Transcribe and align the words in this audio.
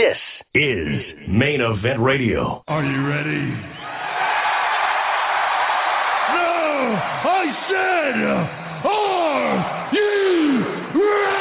This 0.00 0.16
is 0.54 1.02
Main 1.28 1.60
Event 1.60 2.00
Radio. 2.00 2.64
Are 2.66 2.82
you 2.82 3.06
ready? 3.06 3.50
No! 6.32 6.96
I 7.28 7.44
said, 7.68 8.16
are 8.88 9.90
you 9.92 10.10
Ladies 10.94 11.39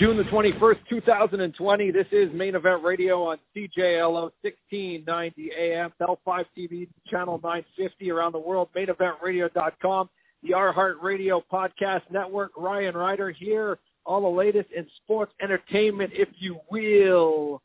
June 0.00 0.16
the 0.16 0.22
21st, 0.22 0.78
2020. 0.88 1.90
This 1.90 2.06
is 2.10 2.32
Main 2.32 2.54
Event 2.54 2.82
Radio 2.82 3.22
on 3.22 3.36
CJLO 3.54 4.30
1690 4.40 5.50
AM, 5.54 5.92
Bell 5.98 6.18
Fibe 6.26 6.46
TV, 6.56 6.88
channel 7.06 7.38
950 7.44 8.10
around 8.10 8.32
the 8.32 8.38
world, 8.38 8.70
maineventradio.com, 8.74 10.08
the 10.42 10.54
R 10.54 10.72
Heart 10.72 11.02
Radio 11.02 11.44
Podcast 11.52 12.00
Network. 12.10 12.52
Ryan 12.56 12.96
Rider 12.96 13.30
here. 13.30 13.78
All 14.06 14.22
the 14.22 14.38
latest 14.38 14.70
in 14.74 14.86
sports 15.04 15.34
entertainment, 15.42 16.12
if 16.14 16.30
you 16.38 16.58
will. 16.70 17.60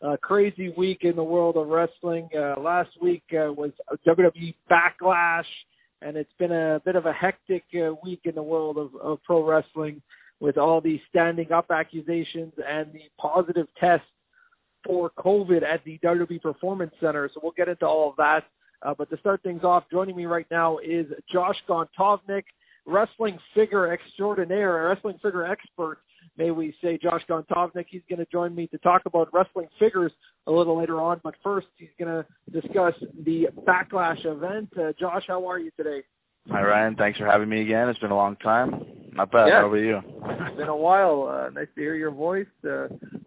Uh, 0.00 0.16
crazy 0.22 0.72
week 0.76 0.98
in 1.02 1.16
the 1.16 1.24
world 1.24 1.56
of 1.56 1.66
wrestling. 1.66 2.28
Uh, 2.38 2.54
last 2.60 2.90
week 3.02 3.24
uh, 3.32 3.52
was 3.52 3.72
WWE 4.06 4.54
Backlash, 4.70 5.42
and 6.02 6.16
it's 6.16 6.32
been 6.38 6.52
a 6.52 6.80
bit 6.84 6.94
of 6.94 7.06
a 7.06 7.12
hectic 7.12 7.64
uh, 7.74 7.94
week 8.04 8.20
in 8.26 8.36
the 8.36 8.42
world 8.44 8.78
of, 8.78 8.94
of 8.94 9.20
pro 9.24 9.44
wrestling 9.44 10.00
with 10.40 10.56
all 10.56 10.80
these 10.80 11.00
standing 11.08 11.52
up 11.52 11.70
accusations 11.70 12.52
and 12.66 12.92
the 12.92 13.02
positive 13.18 13.66
test 13.78 14.04
for 14.84 15.10
COVID 15.18 15.62
at 15.62 15.84
the 15.84 15.98
WWE 15.98 16.40
Performance 16.40 16.92
Center. 17.00 17.30
So 17.32 17.40
we'll 17.42 17.52
get 17.52 17.68
into 17.68 17.86
all 17.86 18.10
of 18.10 18.16
that. 18.16 18.44
Uh, 18.82 18.94
but 18.96 19.10
to 19.10 19.18
start 19.18 19.42
things 19.42 19.62
off, 19.62 19.84
joining 19.90 20.16
me 20.16 20.24
right 20.24 20.46
now 20.50 20.78
is 20.78 21.06
Josh 21.30 21.56
Gontovnick, 21.68 22.44
wrestling 22.86 23.38
figure 23.54 23.92
extraordinaire, 23.92 24.88
wrestling 24.88 25.18
figure 25.22 25.44
expert, 25.44 25.98
may 26.38 26.50
we 26.50 26.74
say. 26.82 26.96
Josh 26.96 27.22
Gontovnick, 27.28 27.86
he's 27.88 28.00
going 28.08 28.20
to 28.20 28.26
join 28.32 28.54
me 28.54 28.66
to 28.68 28.78
talk 28.78 29.02
about 29.04 29.28
wrestling 29.34 29.68
figures 29.78 30.12
a 30.46 30.50
little 30.50 30.78
later 30.78 30.98
on. 30.98 31.20
But 31.22 31.34
first, 31.42 31.66
he's 31.76 31.90
going 31.98 32.10
to 32.10 32.58
discuss 32.58 32.94
the 33.26 33.48
Backlash 33.68 34.24
event. 34.24 34.70
Uh, 34.78 34.92
Josh, 34.98 35.24
how 35.28 35.46
are 35.46 35.58
you 35.58 35.70
today? 35.76 36.02
Hi 36.48 36.62
Ryan, 36.62 36.96
thanks 36.96 37.18
for 37.18 37.26
having 37.26 37.48
me 37.48 37.60
again. 37.60 37.88
It's 37.88 37.98
been 37.98 38.10
a 38.10 38.16
long 38.16 38.36
time. 38.36 38.84
Not 39.12 39.30
bad. 39.30 39.48
Yeah. 39.48 39.60
How 39.60 39.66
about 39.66 39.76
you? 39.76 40.00
It's 40.24 40.56
been 40.56 40.68
a 40.68 40.76
while. 40.76 41.28
Uh, 41.28 41.50
nice 41.50 41.68
to 41.74 41.80
hear 41.80 41.94
your 41.94 42.10
voice. 42.10 42.46
Uh, 42.64 42.86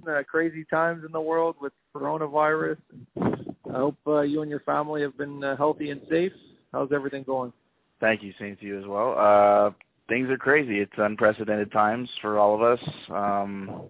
uh, 0.10 0.24
crazy 0.24 0.66
times 0.66 1.04
in 1.06 1.12
the 1.12 1.22
world 1.22 1.56
with 1.62 1.74
coronavirus. 1.96 2.78
I 3.22 3.78
hope 3.78 3.98
uh, 4.08 4.22
you 4.22 4.42
and 4.42 4.50
your 4.50 4.62
family 4.62 5.02
have 5.02 5.18
been 5.18 5.44
uh, 5.44 5.56
healthy 5.56 5.92
and 5.92 6.02
safe. 6.10 6.34
How's 6.72 6.92
everything 6.92 7.24
going? 7.24 7.54
Thank 8.00 8.24
you, 8.24 8.34
same 8.40 8.58
to 8.58 8.66
you 8.66 8.80
as 8.80 8.86
well. 8.86 9.16
Uh, 9.18 9.72
things 10.10 10.30
are 10.30 10.38
crazy. 10.38 10.80
It's 10.80 10.92
unprecedented 10.98 11.72
times 11.72 12.10
for 12.22 12.40
all 12.40 12.56
of 12.56 12.62
us. 12.62 12.90
Um, 13.10 13.84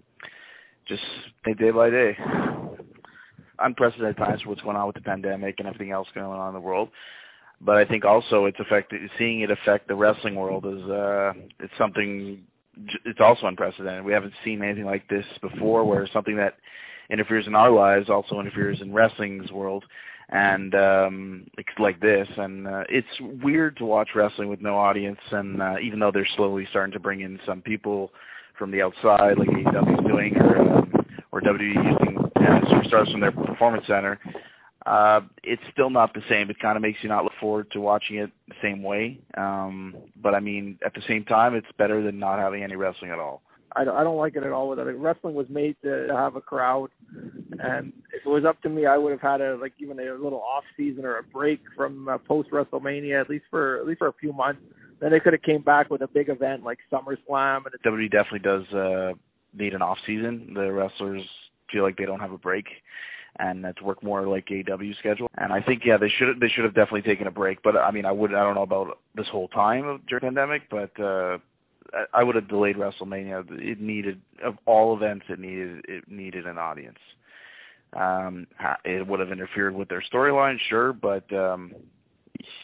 just 0.88 1.02
day 1.58 1.72
by 1.72 1.90
day. 1.90 2.18
Unprecedented 3.60 4.18
times 4.18 4.42
for 4.42 4.50
what's 4.50 4.62
going 4.62 4.76
on 4.76 4.88
with 4.88 4.96
the 4.96 5.02
pandemic 5.02 5.56
and 5.60 5.68
everything 5.68 5.92
else 5.92 6.08
going 6.14 6.28
on 6.28 6.50
in 6.50 6.54
the 6.54 6.60
world. 6.60 6.90
But 7.66 7.78
I 7.78 7.86
think 7.86 8.04
also 8.06 8.46
it's 8.46 8.60
affected. 8.60 9.10
Seeing 9.18 9.42
it 9.42 9.52
affect 9.52 9.88
the 9.88 9.96
wrestling 9.96 10.36
world 10.36 10.66
is 10.66 10.84
uh, 10.90 11.34
it's 11.60 11.74
something. 11.78 12.44
It's 13.06 13.20
also 13.20 13.46
unprecedented. 13.48 14.04
We 14.04 14.14
haven't 14.14 14.34
seen 14.44 14.64
anything 14.64 14.86
like 14.86 15.08
this 15.08 15.26
before, 15.42 15.86
where 15.86 16.08
something 16.12 16.36
that 16.38 16.56
interferes 17.10 17.48
in 17.48 17.56
our 17.56 17.72
lives 17.72 18.10
also 18.10 18.40
interferes 18.40 18.82
in 18.82 18.92
wrestling's 18.92 19.52
world, 19.52 19.86
and 20.30 20.74
um, 20.76 21.48
it's 21.58 21.70
like 21.80 22.02
this. 22.02 22.28
And 22.38 22.68
uh, 22.68 22.84
it's 22.90 23.42
weird 23.44 23.78
to 23.78 23.86
watch 23.86 24.10
wrestling 24.16 24.50
with 24.50 24.60
no 24.60 24.78
audience. 24.78 25.20
And 25.32 25.62
uh, 25.62 25.76
even 25.82 26.00
though 26.00 26.12
they're 26.12 26.28
slowly 26.36 26.68
starting 26.70 26.94
to 26.94 27.00
bring 27.00 27.22
in 27.22 27.40
some 27.46 27.62
people 27.62 28.12
from 28.58 28.72
the 28.72 28.82
outside, 28.82 29.38
like 29.38 29.50
AEW's 29.50 30.08
doing, 30.08 30.36
or 30.38 30.58
um, 30.58 30.92
or 31.32 31.42
WWE 31.42 31.62
using 31.62 32.18
uh, 32.18 32.60
superstars 32.70 33.12
from 33.12 33.22
their 33.22 33.32
performance 33.32 33.86
center, 33.88 34.20
uh, 34.86 35.22
it's 35.44 35.62
still 35.72 35.90
not 35.90 36.14
the 36.14 36.22
same. 36.30 36.50
It 36.50 36.60
kind 36.60 36.76
of 36.76 36.82
makes 36.82 37.00
you 37.02 37.10
not 37.10 37.24
look 37.24 37.34
forward 37.40 37.72
to 37.72 37.80
watching 37.80 38.18
it 38.18 38.32
the 38.48 38.56
same 38.62 38.84
way. 38.84 39.20
Um, 39.38 39.96
but 40.22 40.36
I 40.36 40.40
mean, 40.40 40.78
at 40.86 40.94
the 40.94 41.02
same 41.08 41.24
time, 41.24 41.56
it's 41.56 41.68
better 41.78 42.02
than 42.04 42.20
not 42.20 42.40
having 42.40 42.64
any 42.64 42.76
wrestling 42.76 43.12
at 43.12 43.20
all. 43.20 43.42
I 43.76 43.84
don't, 43.84 43.96
I 43.96 44.04
don't 44.04 44.18
like 44.18 44.36
it 44.36 44.44
at 44.44 44.52
all. 44.52 44.70
With 44.70 44.80
it, 44.80 44.84
wrestling 44.84 45.34
was 45.34 45.48
made 45.50 45.76
to 45.84 46.08
have 46.12 46.36
a 46.36 46.42
crowd, 46.42 46.90
and 47.60 47.92
if 48.14 48.26
it 48.26 48.30
was 48.30 48.46
up 48.46 48.62
to 48.62 48.70
me, 48.70 48.86
I 48.86 48.98
would 48.98 49.12
have 49.12 49.22
had 49.22 49.42
a 49.42 49.56
like 49.56 49.74
even 49.80 50.00
a 50.00 50.14
little 50.14 50.42
off 50.42 50.64
season 50.78 51.06
or 51.06 51.18
a 51.18 51.24
break 51.24 51.60
from 51.76 52.08
uh, 52.08 52.18
post 52.20 52.52
WrestleMania 52.52 53.20
at 53.20 53.30
least 53.30 53.46
for 53.50 53.80
at 53.80 53.88
least 53.88 54.00
for 54.00 54.10
a 54.10 54.14
few 54.14 54.32
months. 54.32 54.62
Then 55.00 55.12
they 55.12 55.20
could 55.20 55.34
have 55.34 55.42
came 55.42 55.62
back 55.62 55.90
with 55.90 56.02
a 56.02 56.08
big 56.08 56.30
event 56.30 56.64
like 56.64 56.78
SummerSlam. 56.92 57.64
And 57.66 57.76
WWE 57.86 58.12
definitely 58.12 58.40
does 58.40 58.66
uh, 58.74 59.14
need 59.54 59.74
an 59.74 59.82
off 59.82 59.98
season. 60.06 60.54
The 60.54 60.72
wrestlers 60.72 61.24
feel 61.72 61.84
like 61.84 61.98
they 61.98 62.06
don't 62.06 62.20
have 62.20 62.32
a 62.32 62.38
break 62.38 62.68
and 63.38 63.64
that's 63.64 63.82
work 63.82 64.04
more 64.04 64.28
like 64.28 64.48
AEW 64.48 64.98
schedule. 64.98 65.28
And 65.38 65.52
I 65.52 65.62
think 65.62 65.84
yeah, 65.86 65.98
they 65.98 66.10
should 66.10 66.40
they 66.40 66.48
should 66.48 66.66
have 66.66 66.76
definitely 66.76 67.02
taken 67.02 67.28
a 67.28 67.32
break. 67.32 67.64
But 67.64 67.76
I 67.78 67.92
mean, 67.92 68.06
I 68.06 68.12
would 68.12 68.34
I 68.34 68.44
don't 68.44 68.56
know 68.56 68.64
about 68.64 69.00
this 69.16 69.28
whole 69.28 69.48
time 69.48 69.86
of 69.86 70.06
during 70.06 70.22
pandemic, 70.22 70.64
but 70.70 70.98
uh, 71.00 71.40
I, 72.14 72.24
would 72.24 72.36
have 72.36 72.48
delayed 72.48 72.76
WrestleMania. 72.76 73.46
It 73.60 73.80
needed 73.80 74.22
of 74.44 74.58
all 74.66 74.96
events, 74.96 75.26
it 75.30 75.40
needed 75.40 75.86
it 75.88 76.10
needed 76.10 76.46
an 76.46 76.58
audience. 76.58 77.00
Um, 77.94 78.48
it 78.86 79.06
would 79.06 79.20
have 79.20 79.32
interfered 79.32 79.76
with 79.76 79.88
their 79.90 80.04
storyline, 80.12 80.58
sure, 80.70 80.94
but 80.94 81.32
um, 81.34 81.74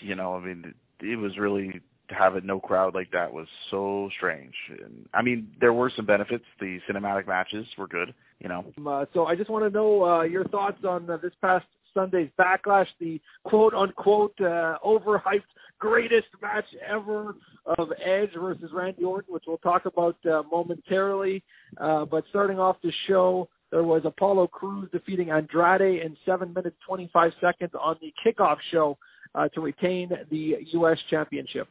you 0.01 0.15
know, 0.15 0.35
I 0.35 0.39
mean, 0.39 0.73
it, 1.01 1.17
was 1.17 1.37
really 1.37 1.81
to 2.09 2.15
a 2.35 2.41
no 2.41 2.59
crowd 2.59 2.95
like 2.95 3.11
that 3.11 3.31
was 3.31 3.47
so 3.69 4.09
strange. 4.17 4.55
And, 4.69 5.07
I 5.13 5.21
mean, 5.21 5.51
there 5.61 5.73
were 5.73 5.91
some 5.95 6.07
benefits. 6.07 6.45
The 6.59 6.79
cinematic 6.89 7.27
matches 7.27 7.67
were 7.77 7.87
good, 7.87 8.13
you 8.39 8.49
know. 8.49 8.65
uh, 8.87 9.05
so 9.13 9.25
I 9.25 9.35
just 9.35 9.49
want 9.49 9.65
to 9.65 9.69
know 9.69 10.03
uh, 10.03 10.21
your 10.23 10.45
thoughts 10.45 10.83
on 10.83 11.09
uh, 11.09 11.17
this 11.17 11.33
past 11.41 11.65
Sunday's 11.93 12.29
Backlash, 12.39 12.87
the 12.99 13.19
quote 13.43 13.73
unquote 13.73 14.33
uh, 14.39 14.77
overhyped 14.85 15.43
greatest 15.79 16.27
match 16.41 16.65
ever 16.85 17.35
of 17.65 17.89
Edge 18.03 18.31
versus 18.39 18.69
Randy 18.73 19.03
Orton, 19.03 19.33
which 19.33 19.43
we'll 19.47 19.57
talk 19.57 19.85
about 19.85 20.17
uh, 20.25 20.43
momentarily. 20.51 21.43
Uh, 21.79 22.05
but 22.05 22.25
starting 22.29 22.59
off 22.59 22.77
the 22.83 22.91
show, 23.07 23.49
there 23.71 23.83
was 23.83 24.01
Apollo 24.05 24.47
Crews 24.47 24.89
defeating 24.91 25.29
Andrade 25.31 26.03
in 26.03 26.17
7 26.25 26.53
minutes 26.53 26.75
25 26.85 27.31
seconds 27.39 27.71
on 27.79 27.97
the 28.01 28.13
kickoff 28.25 28.57
show 28.71 28.97
uh, 29.35 29.47
to 29.49 29.61
retain 29.61 30.09
the 30.29 30.57
U.S. 30.73 30.97
Championship. 31.09 31.67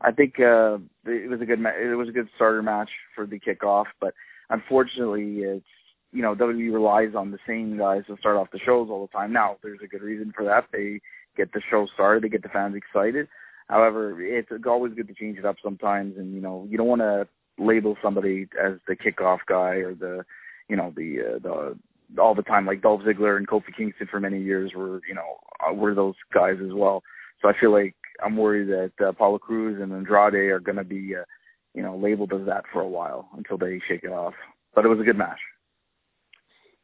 I 0.00 0.10
think 0.10 0.40
uh, 0.40 0.78
it 1.06 1.30
was 1.30 1.40
a 1.40 1.44
good 1.44 1.60
ma- 1.60 1.70
it 1.70 1.96
was 1.96 2.08
a 2.08 2.12
good 2.12 2.28
starter 2.34 2.62
match 2.62 2.90
for 3.14 3.24
the 3.24 3.38
kickoff, 3.38 3.84
but 4.00 4.14
unfortunately, 4.52 5.38
it's 5.38 5.66
you 6.12 6.22
know 6.22 6.34
WWE 6.34 6.72
relies 6.72 7.14
on 7.16 7.30
the 7.30 7.38
same 7.46 7.78
guys 7.78 8.02
to 8.06 8.16
start 8.18 8.36
off 8.36 8.50
the 8.52 8.58
shows 8.58 8.88
all 8.90 9.06
the 9.06 9.18
time. 9.18 9.32
Now, 9.32 9.56
there's 9.62 9.80
a 9.82 9.88
good 9.88 10.02
reason 10.02 10.32
for 10.36 10.44
that. 10.44 10.66
They 10.72 11.00
get 11.36 11.52
the 11.52 11.62
show 11.70 11.86
started, 11.94 12.22
they 12.22 12.28
get 12.28 12.42
the 12.42 12.48
fans 12.48 12.76
excited. 12.76 13.28
However, 13.68 14.20
it's 14.20 14.50
always 14.66 14.92
good 14.94 15.08
to 15.08 15.14
change 15.14 15.38
it 15.38 15.46
up 15.46 15.56
sometimes, 15.62 16.16
and 16.18 16.34
you 16.34 16.40
know 16.40 16.66
you 16.68 16.76
don't 16.76 16.88
want 16.88 17.00
to 17.00 17.26
label 17.58 17.96
somebody 18.02 18.48
as 18.62 18.74
the 18.86 18.96
kickoff 18.96 19.38
guy 19.46 19.76
or 19.76 19.94
the 19.94 20.24
you 20.68 20.76
know 20.76 20.92
the 20.96 21.20
uh, 21.20 21.38
the 21.38 22.20
all 22.20 22.34
the 22.34 22.42
time 22.42 22.66
like 22.66 22.82
Dolph 22.82 23.02
Ziggler 23.02 23.38
and 23.38 23.48
Kofi 23.48 23.74
Kingston 23.74 24.08
for 24.10 24.20
many 24.20 24.40
years 24.42 24.72
were 24.74 25.00
you 25.08 25.14
know 25.14 25.38
uh, 25.66 25.72
were 25.72 25.94
those 25.94 26.14
guys 26.34 26.56
as 26.64 26.72
well. 26.72 27.02
So 27.40 27.48
I 27.48 27.58
feel 27.58 27.72
like 27.72 27.94
I'm 28.22 28.36
worried 28.36 28.68
that 28.68 29.06
uh, 29.06 29.12
Paulo 29.12 29.38
Cruz 29.38 29.80
and 29.80 29.92
Andrade 29.92 30.34
are 30.34 30.60
going 30.60 30.76
to 30.76 30.84
be, 30.84 31.16
uh, 31.16 31.24
you 31.74 31.82
know, 31.82 31.96
labeled 31.96 32.32
as 32.32 32.46
that 32.46 32.64
for 32.72 32.82
a 32.82 32.88
while 32.88 33.28
until 33.36 33.58
they 33.58 33.80
shake 33.88 34.04
it 34.04 34.12
off. 34.12 34.34
But 34.74 34.84
it 34.84 34.88
was 34.88 35.00
a 35.00 35.04
good 35.04 35.18
match. 35.18 35.38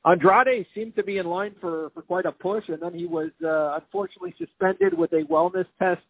Andrade 0.05 0.67
seemed 0.75 0.95
to 0.97 1.03
be 1.03 1.19
in 1.19 1.27
line 1.27 1.55
for, 1.61 1.91
for 1.91 2.03
quite 2.03 2.25
a 2.25 2.33
push, 2.33 2.69
and 2.69 2.81
then 2.81 2.95
he 2.95 3.07
was 3.07 3.31
uh, 3.45 3.75
unfortunately 3.81 4.35
suspended 4.39 4.97
with 4.97 5.13
a 5.13 5.25
wellness 5.25 5.67
test 5.79 6.01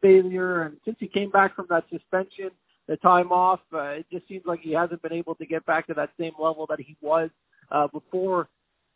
failure. 0.00 0.62
And 0.62 0.76
since 0.84 0.96
he 1.00 1.08
came 1.08 1.30
back 1.30 1.54
from 1.54 1.66
that 1.68 1.84
suspension, 1.90 2.50
the 2.88 2.96
time 2.98 3.30
off, 3.30 3.60
uh, 3.72 3.82
it 3.82 4.06
just 4.10 4.26
seems 4.28 4.44
like 4.46 4.60
he 4.60 4.72
hasn't 4.72 5.02
been 5.02 5.12
able 5.12 5.34
to 5.36 5.46
get 5.46 5.64
back 5.66 5.86
to 5.88 5.94
that 5.94 6.10
same 6.18 6.32
level 6.38 6.66
that 6.68 6.80
he 6.80 6.96
was 7.00 7.30
uh, 7.70 7.88
before 7.88 8.48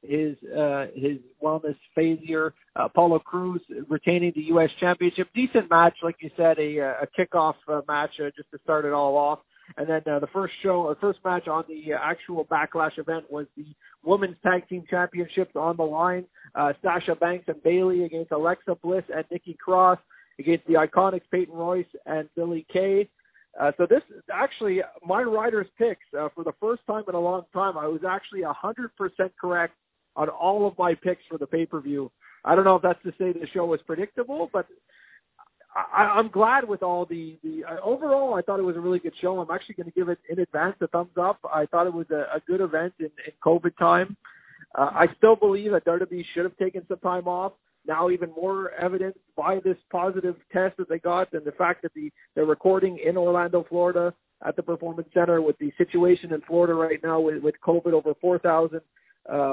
his 0.02 0.36
uh, 0.56 0.86
his 0.94 1.18
wellness 1.42 1.76
failure. 1.94 2.54
Uh, 2.78 2.84
Apollo 2.84 3.20
Crews 3.20 3.60
retaining 3.88 4.32
the 4.34 4.42
U.S. 4.44 4.70
Championship. 4.78 5.28
Decent 5.34 5.70
match, 5.70 5.96
like 6.02 6.16
you 6.20 6.30
said, 6.36 6.58
a, 6.58 6.78
a 6.78 7.08
kickoff 7.18 7.54
uh, 7.68 7.80
match 7.88 8.12
uh, 8.20 8.30
just 8.36 8.50
to 8.50 8.58
start 8.62 8.84
it 8.84 8.92
all 8.92 9.16
off. 9.16 9.40
And 9.76 9.88
then 9.88 10.02
uh, 10.10 10.20
the 10.20 10.28
first 10.28 10.54
show, 10.62 10.88
the 10.88 11.00
first 11.00 11.18
match 11.24 11.48
on 11.48 11.64
the 11.68 11.94
uh, 11.94 11.98
actual 12.00 12.44
Backlash 12.44 12.98
event 12.98 13.24
was 13.30 13.46
the 13.56 13.66
Women's 14.04 14.36
Tag 14.42 14.68
Team 14.68 14.84
Championships 14.88 15.56
on 15.56 15.76
the 15.76 15.82
line. 15.82 16.24
Uh, 16.54 16.72
Sasha 16.82 17.16
Banks 17.16 17.46
and 17.48 17.62
Bayley 17.62 18.04
against 18.04 18.30
Alexa 18.30 18.76
Bliss 18.82 19.04
and 19.14 19.24
Nikki 19.30 19.54
Cross 19.54 19.98
against 20.38 20.66
the 20.66 20.74
Iconics 20.74 21.22
Peyton 21.30 21.54
Royce 21.54 21.84
and 22.06 22.28
Billy 22.36 22.64
Kay. 22.72 23.08
Uh, 23.58 23.72
so 23.78 23.86
this 23.86 24.02
is 24.14 24.22
actually 24.32 24.82
my 25.04 25.22
Rider's 25.22 25.66
picks 25.78 26.04
uh, 26.18 26.28
for 26.34 26.44
the 26.44 26.52
first 26.60 26.82
time 26.86 27.04
in 27.08 27.14
a 27.14 27.20
long 27.20 27.44
time. 27.52 27.78
I 27.78 27.86
was 27.86 28.02
actually 28.06 28.42
a 28.42 28.52
hundred 28.52 28.94
percent 28.96 29.32
correct 29.40 29.74
on 30.16 30.28
all 30.28 30.66
of 30.66 30.76
my 30.78 30.94
picks 30.94 31.22
for 31.28 31.38
the 31.38 31.46
pay 31.46 31.66
per 31.66 31.80
view. 31.80 32.10
I 32.44 32.54
don't 32.54 32.64
know 32.64 32.76
if 32.76 32.82
that's 32.82 33.02
to 33.04 33.12
say 33.18 33.32
the 33.32 33.46
show 33.52 33.66
was 33.66 33.80
predictable, 33.86 34.48
but 34.52 34.66
I, 35.74 36.04
I'm 36.04 36.28
glad 36.28 36.66
with 36.66 36.82
all 36.82 37.04
the 37.04 37.38
the 37.42 37.64
uh, 37.64 37.76
overall. 37.84 38.34
I 38.34 38.42
thought 38.42 38.58
it 38.58 38.64
was 38.64 38.76
a 38.76 38.80
really 38.80 38.98
good 38.98 39.12
show. 39.20 39.38
I'm 39.40 39.50
actually 39.50 39.74
going 39.74 39.86
to 39.86 39.92
give 39.92 40.08
it 40.08 40.18
in 40.28 40.38
advance 40.40 40.76
a 40.80 40.86
thumbs 40.88 41.10
up. 41.20 41.38
I 41.52 41.66
thought 41.66 41.86
it 41.86 41.92
was 41.92 42.06
a, 42.10 42.26
a 42.34 42.40
good 42.46 42.60
event 42.60 42.94
in, 42.98 43.06
in 43.06 43.32
COVID 43.44 43.76
time. 43.78 44.16
Uh, 44.74 44.90
I 44.92 45.08
still 45.18 45.36
believe 45.36 45.72
that 45.72 45.84
WWE 45.84 46.24
should 46.32 46.44
have 46.44 46.56
taken 46.56 46.82
some 46.88 46.98
time 46.98 47.28
off. 47.28 47.52
Now, 47.86 48.10
even 48.10 48.30
more 48.30 48.72
evidence 48.72 49.16
by 49.36 49.60
this 49.60 49.76
positive 49.92 50.36
test 50.52 50.76
that 50.78 50.88
they 50.88 50.98
got, 50.98 51.32
and 51.34 51.44
the 51.44 51.52
fact 51.52 51.82
that 51.82 51.94
the 51.94 52.10
they're 52.34 52.44
recording 52.44 52.98
in 53.04 53.16
Orlando, 53.16 53.64
Florida, 53.68 54.12
at 54.44 54.56
the 54.56 54.62
Performance 54.62 55.08
Center, 55.14 55.40
with 55.40 55.58
the 55.58 55.72
situation 55.78 56.32
in 56.32 56.40
Florida 56.42 56.74
right 56.74 57.00
now 57.02 57.20
with, 57.20 57.42
with 57.42 57.54
COVID, 57.64 57.92
over 57.92 58.14
4,000 58.20 58.76
uh, 58.76 58.80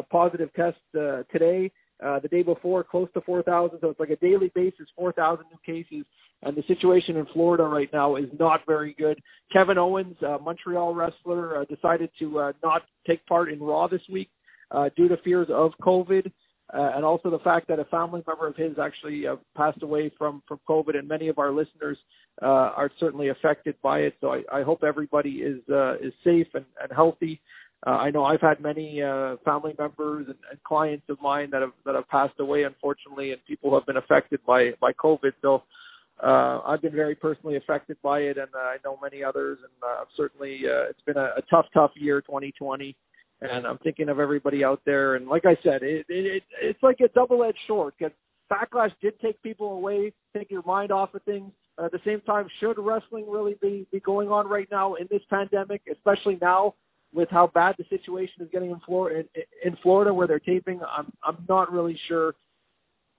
positive 0.09 0.49
tests 0.53 0.79
uh, 0.97 1.23
today. 1.31 1.71
Uh, 2.03 2.19
the 2.19 2.27
day 2.27 2.43
before, 2.43 2.83
close 2.83 3.07
to 3.13 3.21
4,000. 3.21 3.77
So 3.79 3.89
it's 3.89 3.99
like 3.99 4.09
a 4.09 4.17
daily 4.17 4.51
basis, 4.53 4.87
4,000 4.97 5.45
new 5.49 5.59
cases. 5.65 6.05
And 6.41 6.53
the 6.57 6.63
situation 6.67 7.15
in 7.15 7.25
Florida 7.27 7.63
right 7.63 7.89
now 7.93 8.17
is 8.17 8.27
not 8.37 8.61
very 8.67 8.93
good. 8.93 9.21
Kevin 9.53 9.77
Owens, 9.77 10.17
uh, 10.21 10.37
Montreal 10.43 10.93
wrestler, 10.93 11.61
uh, 11.61 11.65
decided 11.65 12.09
to 12.19 12.39
uh, 12.39 12.51
not 12.61 12.81
take 13.07 13.25
part 13.25 13.49
in 13.49 13.59
Raw 13.59 13.87
this 13.87 14.01
week 14.11 14.29
uh, 14.71 14.89
due 14.97 15.07
to 15.07 15.15
fears 15.17 15.47
of 15.49 15.71
COVID. 15.81 16.29
Uh, 16.73 16.91
and 16.95 17.05
also 17.05 17.29
the 17.29 17.39
fact 17.39 17.67
that 17.67 17.77
a 17.77 17.85
family 17.85 18.23
member 18.25 18.47
of 18.47 18.55
his 18.55 18.79
actually 18.79 19.27
uh, 19.27 19.35
passed 19.55 19.83
away 19.83 20.11
from 20.17 20.41
from 20.47 20.59
COVID, 20.67 20.97
and 20.97 21.07
many 21.07 21.27
of 21.27 21.37
our 21.37 21.51
listeners 21.51 21.97
uh, 22.41 22.45
are 22.45 22.89
certainly 22.99 23.29
affected 23.29 23.75
by 23.83 23.99
it. 23.99 24.15
So 24.21 24.33
I, 24.33 24.43
I 24.51 24.63
hope 24.63 24.83
everybody 24.83 25.41
is 25.43 25.59
uh, 25.69 25.95
is 25.95 26.13
safe 26.23 26.47
and, 26.55 26.65
and 26.81 26.91
healthy. 26.91 27.41
Uh, 27.85 27.91
I 27.91 28.12
know 28.12 28.24
I've 28.24 28.41
had 28.41 28.62
many 28.62 29.01
uh, 29.01 29.35
family 29.44 29.75
members 29.77 30.27
and, 30.27 30.38
and 30.50 30.63
clients 30.63 31.03
of 31.09 31.21
mine 31.21 31.50
that 31.51 31.62
have 31.62 31.74
that 31.85 31.95
have 31.95 32.07
passed 32.07 32.39
away, 32.39 32.63
unfortunately, 32.63 33.31
and 33.31 33.45
people 33.45 33.74
have 33.74 33.85
been 33.85 33.97
affected 33.97 34.39
by 34.45 34.71
by 34.80 34.94
COVID. 34.94 35.33
So 35.41 35.63
uh, 36.21 36.62
I've 36.65 36.81
been 36.81 36.94
very 36.94 37.15
personally 37.15 37.57
affected 37.57 37.97
by 38.01 38.19
it, 38.19 38.38
and 38.38 38.47
uh, 38.56 38.59
I 38.59 38.77
know 38.85 38.97
many 39.01 39.24
others. 39.24 39.59
And 39.62 39.71
uh, 39.83 40.06
certainly, 40.15 40.62
uh, 40.65 40.89
it's 40.89 41.01
been 41.06 41.18
a, 41.18 41.31
a 41.38 41.41
tough, 41.50 41.65
tough 41.74 41.91
year, 41.95 42.21
2020. 42.21 42.95
And 43.41 43.68
I'm 43.68 43.77
thinking 43.80 44.07
of 44.07 44.19
everybody 44.19 44.63
out 44.63 44.81
there. 44.85 45.15
And 45.15 45.27
like 45.27 45.45
I 45.45 45.57
said, 45.63 45.83
it, 45.83 46.06
it, 46.07 46.25
it 46.25 46.44
it's 46.62 46.81
like 46.81 47.01
a 47.01 47.09
double-edged 47.09 47.57
sword. 47.68 47.94
Because 48.00 48.13
backlash 48.50 48.94
did 49.01 49.19
take 49.19 49.41
people 49.44 49.74
away, 49.74 50.13
take 50.38 50.50
your 50.50 50.63
mind 50.65 50.94
off 50.94 51.13
of 51.13 51.24
things. 51.24 51.51
But 51.75 51.88
at 51.88 51.91
the 51.91 52.00
same 52.06 52.21
time, 52.21 52.47
should 52.62 52.80
wrestling 52.80 53.30
really 53.30 53.56
be 53.62 53.85
be 53.91 54.00
going 54.00 54.30
on 54.30 54.47
right 54.47 54.69
now 54.71 54.94
in 54.94 55.07
this 55.12 55.24
pandemic, 55.30 55.81
especially 55.91 56.38
now 56.41 56.75
with 57.13 57.30
how 57.30 57.48
bad 57.48 57.75
the 57.77 57.86
situation 57.89 58.42
is 58.42 58.50
getting 58.51 58.71
in 58.71 58.80
Florida, 58.86 59.27
in, 59.63 59.77
Florida 59.77 60.13
where 60.13 60.27
they're 60.27 60.39
taping, 60.39 60.81
I'm 60.89 61.12
I'm 61.24 61.38
not 61.48 61.71
really 61.71 62.00
sure. 62.07 62.36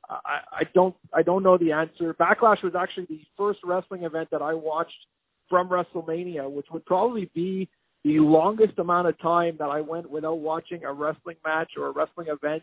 I, 0.08 0.40
I 0.52 0.62
don't 0.74 0.94
I 1.12 1.22
don't 1.22 1.42
know 1.42 1.56
the 1.56 1.72
answer. 1.72 2.14
Backlash 2.14 2.62
was 2.62 2.74
actually 2.74 3.06
the 3.06 3.22
first 3.36 3.60
wrestling 3.64 4.02
event 4.02 4.28
that 4.30 4.42
I 4.42 4.52
watched 4.52 5.06
from 5.48 5.68
WrestleMania, 5.68 6.50
which 6.50 6.66
would 6.72 6.84
probably 6.84 7.30
be 7.34 7.68
the 8.04 8.18
longest 8.18 8.78
amount 8.78 9.08
of 9.08 9.18
time 9.20 9.56
that 9.58 9.70
I 9.70 9.80
went 9.80 10.10
without 10.10 10.38
watching 10.38 10.84
a 10.84 10.92
wrestling 10.92 11.36
match 11.44 11.70
or 11.78 11.86
a 11.86 11.90
wrestling 11.90 12.28
event 12.28 12.62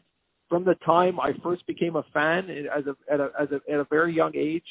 from 0.50 0.63
the 0.66 0.75
time 0.86 1.19
I 1.19 1.31
first 1.42 1.66
became 1.66 1.95
a 1.95 2.04
fan 2.13 2.50
as 2.50 2.86
a 2.86 2.95
at 3.12 3.19
a 3.19 3.31
as 3.39 3.48
a 3.51 3.72
at 3.72 3.80
a 3.80 3.86
very 3.86 4.13
young 4.13 4.34
age. 4.36 4.66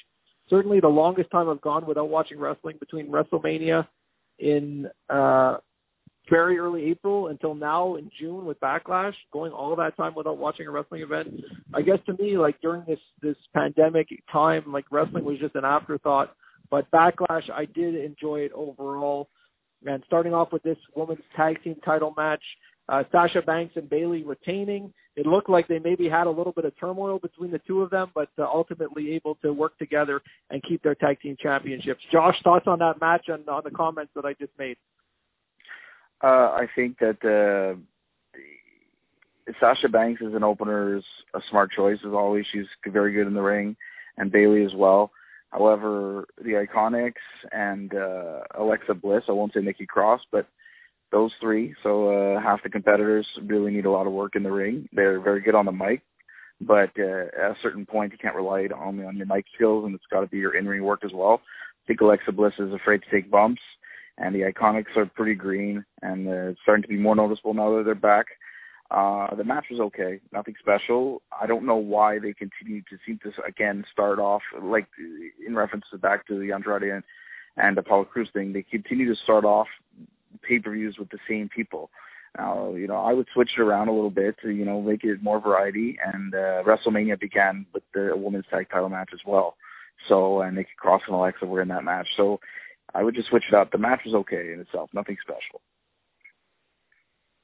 Certainly 0.48 0.80
the 0.80 0.88
longest 0.88 1.30
time 1.30 1.48
I've 1.48 1.60
gone 1.60 1.86
without 1.86 2.08
watching 2.08 2.38
wrestling 2.38 2.76
between 2.78 3.08
WrestleMania 3.08 3.86
in 4.38 4.88
uh 5.08 5.56
very 6.30 6.58
early 6.58 6.84
April 6.84 7.26
until 7.26 7.54
now 7.54 7.96
in 7.96 8.10
June 8.18 8.46
with 8.46 8.58
Backlash, 8.60 9.14
going 9.32 9.52
all 9.52 9.74
that 9.76 9.96
time 9.96 10.14
without 10.14 10.38
watching 10.38 10.66
a 10.66 10.70
wrestling 10.70 11.02
event. 11.02 11.28
I 11.74 11.82
guess 11.82 11.98
to 12.06 12.14
me, 12.14 12.38
like 12.38 12.60
during 12.60 12.84
this 12.86 13.00
this 13.20 13.36
pandemic 13.54 14.08
time, 14.32 14.72
like 14.72 14.86
wrestling 14.90 15.24
was 15.24 15.38
just 15.38 15.56
an 15.56 15.64
afterthought. 15.64 16.34
But 16.70 16.90
Backlash, 16.92 17.50
I 17.50 17.66
did 17.66 17.96
enjoy 17.96 18.40
it 18.40 18.52
overall. 18.54 19.28
And 19.84 20.02
starting 20.06 20.32
off 20.32 20.52
with 20.52 20.62
this 20.62 20.76
women's 20.94 21.24
tag 21.36 21.62
team 21.64 21.76
title 21.84 22.14
match, 22.16 22.42
uh, 22.88 23.02
Sasha 23.10 23.42
Banks 23.42 23.74
and 23.76 23.88
Bayley 23.88 24.22
retaining. 24.22 24.92
It 25.16 25.26
looked 25.26 25.50
like 25.50 25.68
they 25.68 25.78
maybe 25.78 26.08
had 26.08 26.26
a 26.26 26.30
little 26.30 26.52
bit 26.52 26.64
of 26.64 26.78
turmoil 26.78 27.18
between 27.18 27.50
the 27.50 27.60
two 27.66 27.82
of 27.82 27.90
them, 27.90 28.10
but 28.14 28.28
uh, 28.38 28.42
ultimately 28.42 29.12
able 29.12 29.36
to 29.42 29.52
work 29.52 29.76
together 29.78 30.22
and 30.50 30.62
keep 30.62 30.82
their 30.82 30.94
tag 30.94 31.20
team 31.20 31.36
championships. 31.40 32.00
Josh, 32.12 32.36
thoughts 32.42 32.66
on 32.66 32.78
that 32.78 33.00
match 33.00 33.26
and 33.28 33.48
on 33.48 33.62
the 33.64 33.70
comments 33.70 34.12
that 34.14 34.24
I 34.24 34.34
just 34.34 34.52
made? 34.58 34.76
Uh, 36.22 36.26
I 36.52 36.66
think 36.74 36.98
that 36.98 37.18
uh, 37.24 37.80
Sasha 39.58 39.88
Banks 39.88 40.20
as 40.26 40.34
an 40.34 40.44
opener 40.44 40.96
is 40.96 41.04
a 41.34 41.40
smart 41.50 41.70
choice 41.72 41.98
as 42.06 42.12
always. 42.12 42.44
She's 42.52 42.66
very 42.86 43.12
good 43.12 43.26
in 43.26 43.34
the 43.34 43.42
ring, 43.42 43.76
and 44.18 44.30
Bayley 44.30 44.64
as 44.64 44.74
well. 44.74 45.10
However, 45.50 46.26
the 46.42 46.64
Iconics 46.64 47.14
and 47.52 47.94
uh, 47.94 48.40
Alexa 48.58 48.94
Bliss, 48.94 49.24
I 49.28 49.32
won't 49.32 49.52
say 49.52 49.60
Nikki 49.60 49.86
Cross, 49.86 50.20
but 50.30 50.46
those 51.10 51.32
three, 51.40 51.74
so 51.82 52.36
uh, 52.36 52.40
half 52.40 52.62
the 52.62 52.70
competitors 52.70 53.26
really 53.42 53.72
need 53.72 53.84
a 53.84 53.90
lot 53.90 54.06
of 54.06 54.12
work 54.12 54.36
in 54.36 54.44
the 54.44 54.52
ring. 54.52 54.88
They're 54.92 55.18
very 55.20 55.40
good 55.40 55.56
on 55.56 55.66
the 55.66 55.72
mic, 55.72 56.02
but 56.60 56.90
uh, 56.98 57.26
at 57.36 57.50
a 57.50 57.56
certain 57.62 57.84
point, 57.84 58.12
you 58.12 58.18
can't 58.18 58.36
rely 58.36 58.68
only 58.80 59.04
on 59.04 59.16
your 59.16 59.26
mic 59.26 59.46
skills, 59.54 59.84
and 59.84 59.94
it's 59.94 60.04
got 60.12 60.20
to 60.20 60.28
be 60.28 60.38
your 60.38 60.54
in-ring 60.54 60.84
work 60.84 61.04
as 61.04 61.12
well. 61.12 61.40
I 61.44 61.86
think 61.88 62.00
Alexa 62.00 62.30
Bliss 62.30 62.54
is 62.60 62.72
afraid 62.72 63.02
to 63.02 63.10
take 63.10 63.28
bumps, 63.28 63.62
and 64.20 64.34
the 64.34 64.40
Iconics 64.40 64.96
are 64.96 65.06
pretty 65.06 65.34
green, 65.34 65.84
and 66.02 66.28
it's 66.28 66.60
starting 66.62 66.82
to 66.82 66.88
be 66.88 66.96
more 66.96 67.16
noticeable 67.16 67.54
now 67.54 67.76
that 67.76 67.84
they're 67.84 67.94
back. 67.94 68.26
Uh, 68.90 69.34
the 69.34 69.44
match 69.44 69.66
was 69.70 69.80
okay, 69.80 70.20
nothing 70.32 70.54
special. 70.60 71.22
I 71.40 71.46
don't 71.46 71.64
know 71.64 71.76
why 71.76 72.18
they 72.18 72.34
continue 72.34 72.82
to 72.90 72.98
seem 73.06 73.18
to 73.22 73.32
again 73.44 73.84
start 73.90 74.18
off 74.18 74.42
like 74.60 74.86
in 75.46 75.54
reference 75.54 75.86
to 75.90 75.98
back 75.98 76.26
to 76.26 76.38
the 76.38 76.52
Andrade 76.52 76.82
and, 76.82 77.04
and 77.56 77.78
Apollo 77.78 78.06
Crews 78.06 78.28
thing. 78.32 78.52
They 78.52 78.62
continue 78.62 79.12
to 79.12 79.20
start 79.22 79.44
off 79.44 79.68
pay-per-views 80.42 80.96
with 80.98 81.08
the 81.10 81.18
same 81.28 81.48
people. 81.48 81.90
Now, 82.36 82.74
you 82.74 82.86
know, 82.86 82.96
I 82.96 83.12
would 83.12 83.26
switch 83.32 83.50
it 83.56 83.60
around 83.60 83.88
a 83.88 83.92
little 83.92 84.10
bit 84.10 84.36
to, 84.42 84.50
you 84.50 84.64
know, 84.64 84.80
make 84.80 85.02
it 85.02 85.22
more 85.22 85.40
variety. 85.40 85.98
And 86.12 86.34
uh, 86.34 86.62
WrestleMania 86.64 87.18
began 87.18 87.66
with 87.72 87.82
the 87.92 88.12
women's 88.14 88.44
tag 88.50 88.68
title 88.70 88.88
match 88.88 89.10
as 89.12 89.20
well. 89.26 89.56
So, 90.08 90.40
and 90.40 90.56
Nikki 90.56 90.70
Cross 90.76 91.02
and 91.06 91.16
Alexa 91.16 91.44
were 91.44 91.60
in 91.60 91.68
that 91.68 91.84
match. 91.84 92.06
So, 92.16 92.40
I 92.94 93.02
would 93.02 93.14
just 93.14 93.28
switch 93.28 93.44
it 93.48 93.54
up. 93.54 93.70
The 93.70 93.78
match 93.78 94.00
was 94.04 94.14
okay 94.14 94.52
in 94.52 94.60
itself, 94.60 94.90
nothing 94.92 95.16
special. 95.22 95.60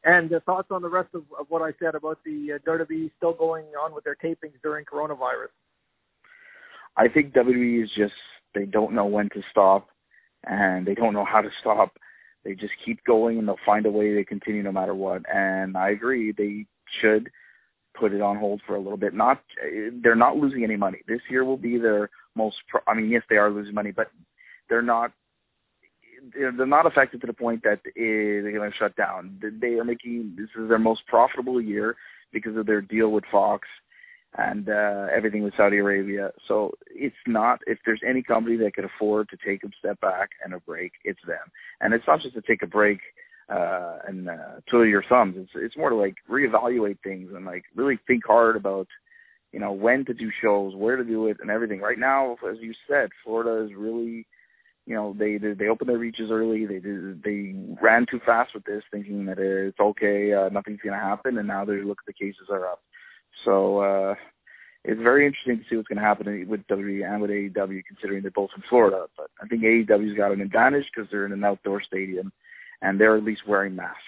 And 0.05 0.31
the 0.31 0.41
thoughts 0.41 0.69
on 0.71 0.83
the 0.83 0.88
rest 0.88 1.09
of, 1.15 1.25
of 1.38 1.47
what 1.49 1.62
I 1.62 1.73
said 1.81 1.97
about 1.97 2.19
the 2.25 2.53
uh, 2.55 2.71
WWE 2.71 3.11
still 3.17 3.33
going 3.33 3.65
on 3.83 3.93
with 3.93 4.05
their 4.05 4.17
tapings 4.17 4.61
during 4.62 4.85
coronavirus? 4.85 5.50
I 6.97 7.09
think 7.09 7.35
WWE 7.35 7.83
is 7.83 7.91
just 7.97 8.15
they 8.55 8.65
don't 8.65 8.95
know 8.95 9.05
when 9.05 9.29
to 9.31 9.43
stop, 9.50 9.88
and 10.45 10.87
they 10.87 10.95
don't 10.95 11.12
know 11.12 11.25
how 11.25 11.41
to 11.41 11.50
stop. 11.61 11.97
They 12.45 12.55
just 12.55 12.73
keep 12.85 13.03
going, 13.05 13.38
and 13.38 13.49
they'll 13.49 13.57
find 13.67 13.85
a 13.85 13.91
way 13.91 14.15
to 14.15 14.25
continue 14.25 14.62
no 14.62 14.71
matter 14.71 14.95
what. 14.95 15.23
And 15.33 15.76
I 15.76 15.91
agree, 15.91 16.33
they 16.33 16.67
should 17.00 17.29
put 17.99 18.12
it 18.12 18.21
on 18.21 18.37
hold 18.37 18.61
for 18.65 18.76
a 18.76 18.81
little 18.81 18.97
bit. 18.97 19.12
Not 19.12 19.43
they're 20.03 20.15
not 20.15 20.37
losing 20.37 20.62
any 20.62 20.76
money. 20.76 20.99
This 21.09 21.21
year 21.29 21.45
will 21.45 21.57
be 21.57 21.79
their 21.79 22.11
most. 22.37 22.57
Pro- 22.69 22.81
I 22.87 22.95
mean, 22.95 23.11
yes, 23.11 23.23
they 23.29 23.37
are 23.37 23.50
losing 23.50 23.75
money, 23.75 23.91
but 23.91 24.11
they're 24.69 24.83
not 24.83 25.12
they're 26.35 26.66
not 26.66 26.87
affected 26.87 27.21
to 27.21 27.26
the 27.26 27.33
point 27.33 27.62
that 27.64 27.80
they're 27.95 28.52
going 28.52 28.71
to 28.71 28.76
shut 28.76 28.97
down. 28.97 29.40
They 29.61 29.75
are 29.75 29.85
making 29.85 30.35
this 30.37 30.49
is 30.61 30.68
their 30.68 30.78
most 30.78 31.06
profitable 31.06 31.61
year 31.61 31.97
because 32.33 32.56
of 32.56 32.66
their 32.66 32.80
deal 32.80 33.11
with 33.11 33.25
Fox 33.30 33.66
and 34.38 34.68
uh, 34.68 35.06
everything 35.14 35.42
with 35.42 35.54
Saudi 35.56 35.78
Arabia. 35.78 36.30
So 36.47 36.73
it's 36.88 37.16
not 37.26 37.61
if 37.66 37.78
there's 37.87 38.00
any 38.06 38.23
company 38.23 38.56
that 38.56 38.75
could 38.75 38.85
afford 38.85 39.28
to 39.30 39.37
take 39.45 39.64
a 39.64 39.68
step 39.78 40.00
back 40.00 40.30
and 40.45 40.54
a 40.54 40.61
break, 40.61 40.92
it's 41.04 41.21
them. 41.26 41.50
And 41.80 41.95
it's 41.95 42.06
not 42.06 42.21
just 42.21 42.35
to 42.35 42.42
take 42.42 42.62
a 42.62 42.66
break 42.66 43.00
uh, 43.49 43.99
and 44.06 44.28
uh, 44.28 44.61
twiddle 44.68 44.87
your 44.87 45.04
thumbs. 45.09 45.37
It's 45.38 45.50
it's 45.54 45.76
more 45.76 45.90
to 45.90 45.97
like 45.97 46.16
reevaluate 46.30 46.99
things 47.02 47.30
and 47.35 47.47
like 47.47 47.64
really 47.75 47.99
think 48.06 48.26
hard 48.26 48.56
about 48.56 48.88
you 49.52 49.61
know 49.61 49.73
when 49.73 50.04
to 50.06 50.14
do 50.14 50.30
shows, 50.42 50.75
where 50.75 50.97
to 50.97 51.04
do 51.04 51.28
it, 51.28 51.38
and 51.40 51.50
everything. 51.50 51.80
Right 51.80 51.99
now, 51.99 52.37
as 52.50 52.59
you 52.61 52.75
said, 52.88 53.11
Florida 53.25 53.64
is 53.64 53.76
really 53.76 54.26
you 54.87 54.95
know 54.95 55.14
they 55.19 55.37
they, 55.37 55.52
they 55.52 55.69
opened 55.69 55.90
their 55.90 55.99
reaches 55.99 56.31
early. 56.31 56.64
They 56.64 56.78
they 56.78 57.55
ran 57.83 58.07
too 58.09 58.21
fast 58.25 58.55
with 58.55 58.64
this, 58.64 58.85
thinking 58.90 59.26
that 59.26 59.38
it's 59.38 59.78
okay, 59.78 60.33
uh, 60.33 60.49
nothing's 60.49 60.81
going 60.81 60.99
to 60.99 61.05
happen, 61.05 61.38
and 61.38 61.49
now 61.49 61.64
they 61.64 61.83
look 61.83 61.99
at 62.00 62.07
the 62.07 62.12
cases 62.12 62.49
are 62.50 62.66
up. 62.66 62.81
So 63.45 63.78
uh, 63.81 64.14
it's 64.85 65.02
very 65.02 65.26
interesting 65.26 65.59
to 65.59 65.64
see 65.69 65.76
what's 65.76 65.88
going 65.88 65.99
to 65.99 66.05
happen 66.05 66.49
with 66.49 66.66
WWE 66.69 67.05
and 67.05 67.21
with 67.21 67.31
AEW, 67.31 67.83
considering 67.87 68.23
they're 68.23 68.31
both 68.31 68.50
in 68.57 68.62
Florida. 68.69 69.07
But 69.16 69.31
I 69.43 69.47
think 69.49 69.62
AEW's 69.62 70.16
got 70.16 70.33
an 70.33 70.40
advantage 70.40 70.87
because 70.95 71.11
they're 71.11 71.26
in 71.26 71.33
an 71.33 71.45
outdoor 71.45 71.83
stadium, 71.83 72.33
and 72.81 72.99
they're 73.00 73.16
at 73.16 73.25
least 73.25 73.47
wearing 73.47 73.75
masks 73.75 74.00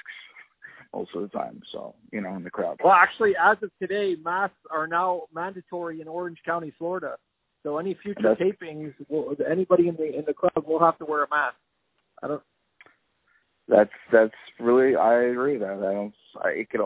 most 0.95 1.11
of 1.15 1.23
the 1.23 1.29
time. 1.29 1.61
So 1.73 1.97
you 2.13 2.21
know, 2.21 2.37
in 2.37 2.45
the 2.45 2.51
crowd. 2.51 2.79
Well, 2.85 2.93
actually, 2.93 3.35
as 3.37 3.57
of 3.63 3.71
today, 3.81 4.17
masks 4.23 4.57
are 4.71 4.87
now 4.87 5.23
mandatory 5.35 6.01
in 6.01 6.07
Orange 6.07 6.39
County, 6.45 6.73
Florida. 6.79 7.17
So 7.63 7.79
any 7.79 7.95
future 7.95 8.23
That's- 8.23 8.39
tapings, 8.41 8.95
will, 9.09 9.37
anybody 9.51 9.89
in 9.89 9.97
the 9.97 10.17
in 10.17 10.25
the 10.27 10.35
crowd 10.35 10.65
will 10.67 10.79
have 10.81 10.99
to 10.99 11.05
wear 11.05 11.25
a 11.25 11.29
mask. 11.29 11.57
I 12.23 12.29
don't. 12.29 12.43
That's 13.69 13.91
that's 14.13 14.35
really 14.59 14.97
I 14.97 15.15
agree 15.25 15.59
that. 15.59 15.73
I 15.73 15.93
don't. 15.93 16.15
I, 16.43 16.49
it 16.51 16.71
could 16.71 16.81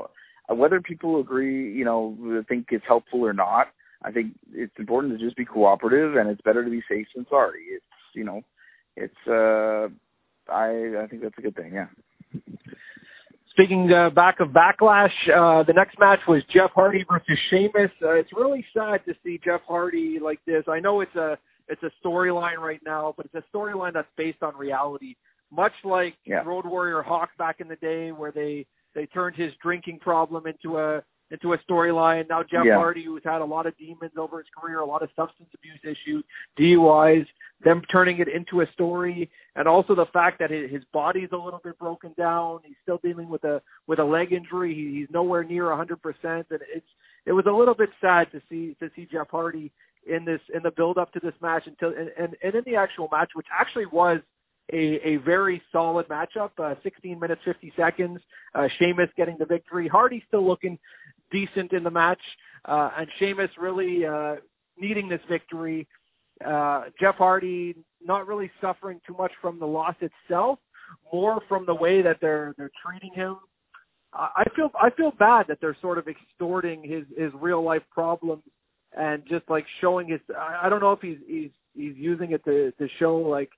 whether 0.48 0.80
people 0.80 1.20
agree, 1.20 1.72
you 1.72 1.84
know, 1.84 2.44
think 2.48 2.66
it's 2.70 2.84
helpful 2.86 3.24
or 3.24 3.32
not. 3.32 3.68
I 4.04 4.10
think 4.10 4.34
it's 4.52 4.76
important 4.78 5.16
to 5.16 5.24
just 5.24 5.36
be 5.36 5.44
cooperative, 5.44 6.16
and 6.16 6.28
it's 6.28 6.40
better 6.42 6.64
to 6.64 6.70
be 6.70 6.82
safe 6.88 7.06
than 7.14 7.26
sorry. 7.30 7.60
It's 7.68 7.84
you 8.14 8.24
know, 8.24 8.42
it's 8.96 9.14
uh, 9.28 9.88
I 10.52 11.04
I 11.04 11.06
think 11.08 11.22
that's 11.22 11.38
a 11.38 11.42
good 11.42 11.54
thing. 11.54 11.74
Yeah. 11.74 11.86
Speaking 13.52 13.92
uh, 13.92 14.08
back 14.08 14.40
of 14.40 14.48
backlash, 14.48 15.12
uh, 15.28 15.62
the 15.64 15.74
next 15.74 15.98
match 15.98 16.20
was 16.26 16.42
Jeff 16.48 16.70
Hardy 16.74 17.04
versus 17.10 17.38
Sheamus. 17.50 17.90
Uh, 18.02 18.12
it's 18.12 18.32
really 18.32 18.64
sad 18.74 19.04
to 19.06 19.14
see 19.22 19.38
Jeff 19.44 19.60
Hardy 19.68 20.18
like 20.18 20.40
this. 20.46 20.64
I 20.68 20.80
know 20.80 21.02
it's 21.02 21.14
a 21.16 21.36
it's 21.68 21.82
a 21.82 21.90
storyline 22.02 22.58
right 22.58 22.80
now, 22.84 23.12
but 23.14 23.26
it's 23.26 23.34
a 23.34 23.56
storyline 23.56 23.92
that's 23.92 24.08
based 24.16 24.42
on 24.42 24.56
reality. 24.56 25.16
Much 25.50 25.72
like 25.84 26.14
Yeah. 26.24 26.42
Road 26.44 26.64
Warrior 26.64 27.02
Hawk 27.02 27.28
back 27.36 27.60
in 27.60 27.68
the 27.68 27.76
day, 27.76 28.10
where 28.10 28.32
they 28.32 28.64
they 28.94 29.04
turned 29.06 29.36
his 29.36 29.52
drinking 29.62 29.98
problem 29.98 30.46
into 30.46 30.78
a 30.78 31.02
into 31.32 31.54
a 31.54 31.58
storyline. 31.58 32.28
Now 32.28 32.42
Jeff 32.42 32.64
Yeah. 32.64 32.76
Hardy, 32.76 33.04
who's 33.04 33.24
had 33.24 33.40
a 33.40 33.44
lot 33.44 33.66
of 33.66 33.76
demons 33.78 34.12
over 34.16 34.38
his 34.38 34.46
career, 34.56 34.78
a 34.78 34.84
lot 34.84 35.02
of 35.02 35.08
substance 35.16 35.48
abuse 35.54 35.80
issues, 35.82 36.22
DUIs, 36.58 37.26
them 37.64 37.82
turning 37.90 38.18
it 38.18 38.28
into 38.28 38.60
a 38.60 38.70
story, 38.72 39.30
and 39.56 39.66
also 39.66 39.94
the 39.94 40.06
fact 40.06 40.38
that 40.40 40.50
his, 40.50 40.70
his 40.70 40.82
body's 40.92 41.30
a 41.32 41.36
little 41.36 41.60
bit 41.64 41.78
broken 41.78 42.12
down. 42.18 42.60
He's 42.64 42.76
still 42.82 43.00
dealing 43.02 43.28
with 43.28 43.44
a 43.44 43.62
with 43.86 43.98
a 43.98 44.04
leg 44.04 44.32
injury. 44.32 44.74
He, 44.74 45.00
he's 45.00 45.08
nowhere 45.10 45.42
near 45.42 45.72
a 45.72 45.76
100%, 45.76 45.96
and 46.24 46.44
it's 46.50 46.86
it 47.24 47.32
was 47.32 47.46
a 47.46 47.52
little 47.52 47.74
bit 47.74 47.90
sad 48.00 48.30
to 48.32 48.42
see 48.50 48.76
to 48.80 48.90
see 48.94 49.08
Jeff 49.10 49.28
Hardy 49.30 49.72
in 50.06 50.24
this 50.24 50.40
in 50.54 50.62
the 50.62 50.70
build 50.70 50.98
up 50.98 51.12
to 51.12 51.20
this 51.20 51.34
match 51.40 51.66
until 51.66 51.90
and, 51.98 52.10
and, 52.18 52.36
and 52.42 52.54
in 52.54 52.62
the 52.66 52.76
actual 52.76 53.08
match, 53.10 53.30
which 53.34 53.46
actually 53.56 53.86
was 53.86 54.20
a, 54.72 55.08
a 55.08 55.16
very 55.16 55.62
solid 55.72 56.06
matchup, 56.08 56.50
uh, 56.58 56.74
16 56.82 57.18
minutes 57.18 57.40
50 57.44 57.72
seconds. 57.76 58.20
Uh, 58.54 58.68
Sheamus 58.78 59.08
getting 59.16 59.36
the 59.38 59.46
victory. 59.46 59.88
Hardy 59.88 60.22
still 60.28 60.46
looking 60.46 60.78
decent 61.32 61.72
in 61.72 61.82
the 61.82 61.90
match, 61.90 62.20
uh, 62.66 62.90
and 62.96 63.08
Sheamus 63.18 63.50
really 63.58 64.06
uh, 64.06 64.36
needing 64.78 65.08
this 65.08 65.20
victory. 65.28 65.88
Uh, 66.44 66.84
Jeff 67.00 67.16
Hardy 67.16 67.74
not 68.04 68.26
really 68.26 68.50
suffering 68.60 69.00
too 69.06 69.14
much 69.18 69.32
from 69.40 69.58
the 69.58 69.66
loss 69.66 69.96
itself, 70.00 70.58
more 71.12 71.40
from 71.48 71.66
the 71.66 71.74
way 71.74 72.02
that 72.02 72.18
they're 72.20 72.54
they're 72.56 72.70
treating 72.84 73.12
him. 73.14 73.36
I 74.14 74.44
feel 74.54 74.70
I 74.80 74.90
feel 74.90 75.12
bad 75.18 75.46
that 75.48 75.58
they're 75.60 75.76
sort 75.80 75.98
of 75.98 76.06
extorting 76.06 76.82
his 76.82 77.04
his 77.16 77.32
real 77.40 77.62
life 77.62 77.82
problems 77.90 78.42
and 78.96 79.22
just 79.26 79.48
like 79.48 79.64
showing 79.80 80.08
his. 80.08 80.20
I 80.38 80.68
don't 80.68 80.80
know 80.80 80.92
if 80.92 81.00
he's 81.00 81.18
he's 81.26 81.50
he's 81.74 81.96
using 81.96 82.32
it 82.32 82.44
to 82.44 82.72
to 82.72 82.88
show 82.98 83.16
like 83.16 83.50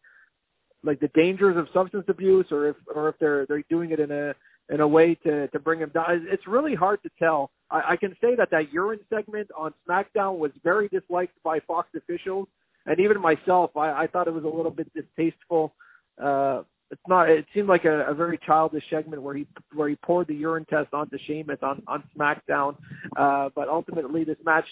like 0.84 1.00
the 1.00 1.08
dangers 1.08 1.56
of 1.56 1.66
substance 1.72 2.04
abuse 2.08 2.46
or 2.50 2.68
if 2.68 2.76
or 2.94 3.08
if 3.08 3.18
they're 3.18 3.46
they're 3.46 3.64
doing 3.68 3.90
it 3.90 3.98
in 3.98 4.10
a 4.10 4.34
in 4.72 4.80
a 4.80 4.86
way 4.86 5.14
to 5.16 5.48
to 5.48 5.58
bring 5.58 5.80
him 5.80 5.90
down. 5.92 6.26
It's 6.30 6.46
really 6.46 6.74
hard 6.74 7.02
to 7.02 7.10
tell. 7.18 7.50
I, 7.74 7.92
I 7.92 7.96
can 7.96 8.16
say 8.20 8.36
that 8.36 8.50
that 8.52 8.72
urine 8.72 9.00
segment 9.10 9.50
on 9.56 9.74
SmackDown 9.86 10.38
was 10.38 10.52
very 10.62 10.88
disliked 10.88 11.34
by 11.42 11.58
Fox 11.60 11.88
officials, 11.96 12.46
and 12.86 13.00
even 13.00 13.20
myself. 13.20 13.76
I, 13.76 14.04
I 14.04 14.06
thought 14.06 14.28
it 14.28 14.34
was 14.34 14.44
a 14.44 14.48
little 14.48 14.70
bit 14.70 14.90
distasteful. 14.94 15.74
Uh, 16.22 16.62
it's 16.90 17.02
not. 17.08 17.28
It 17.28 17.46
seemed 17.52 17.68
like 17.68 17.84
a, 17.84 18.04
a 18.06 18.14
very 18.14 18.38
childish 18.46 18.84
segment 18.88 19.20
where 19.22 19.34
he 19.34 19.46
where 19.74 19.88
he 19.88 19.96
poured 19.96 20.28
the 20.28 20.34
urine 20.34 20.66
test 20.66 20.94
onto 20.94 21.18
Sheamus 21.26 21.58
on 21.62 21.82
on 21.88 22.04
SmackDown. 22.16 22.76
Uh, 23.16 23.48
but 23.54 23.68
ultimately, 23.68 24.22
this 24.22 24.36
match 24.44 24.66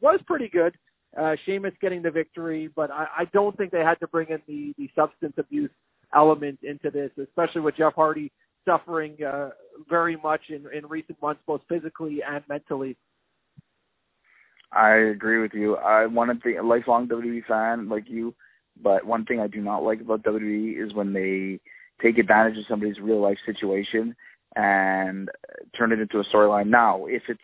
was 0.00 0.20
pretty 0.26 0.48
good. 0.48 0.74
Uh, 1.18 1.36
Sheamus 1.46 1.72
getting 1.80 2.02
the 2.02 2.10
victory, 2.10 2.68
but 2.74 2.90
I, 2.90 3.06
I 3.18 3.24
don't 3.32 3.56
think 3.56 3.70
they 3.70 3.80
had 3.80 4.00
to 4.00 4.08
bring 4.08 4.28
in 4.28 4.42
the 4.46 4.74
the 4.76 4.90
substance 4.94 5.34
abuse 5.38 5.70
element 6.14 6.58
into 6.62 6.90
this, 6.90 7.10
especially 7.16 7.62
with 7.62 7.76
Jeff 7.76 7.94
Hardy 7.94 8.30
suffering 8.64 9.16
uh, 9.24 9.50
very 9.88 10.16
much 10.16 10.42
in, 10.48 10.66
in 10.72 10.86
recent 10.86 11.20
months, 11.20 11.42
both 11.46 11.60
physically 11.68 12.20
and 12.26 12.42
mentally. 12.48 12.96
I 14.72 14.94
agree 14.94 15.40
with 15.40 15.52
you. 15.54 15.76
I 15.76 16.06
to 16.06 16.34
be 16.34 16.56
a 16.56 16.62
lifelong 16.62 17.08
WWE 17.08 17.44
fan 17.46 17.88
like 17.88 18.08
you, 18.08 18.34
but 18.80 19.04
one 19.04 19.24
thing 19.24 19.38
I 19.38 19.46
do 19.46 19.60
not 19.60 19.82
like 19.82 20.00
about 20.00 20.22
WWE 20.22 20.82
is 20.82 20.94
when 20.94 21.12
they 21.12 21.60
take 22.02 22.18
advantage 22.18 22.58
of 22.58 22.64
somebody's 22.68 22.98
real 22.98 23.20
life 23.20 23.38
situation 23.44 24.16
and 24.56 25.30
turn 25.76 25.92
it 25.92 26.00
into 26.00 26.20
a 26.20 26.24
storyline. 26.24 26.68
Now, 26.68 27.06
if 27.06 27.22
it's 27.28 27.40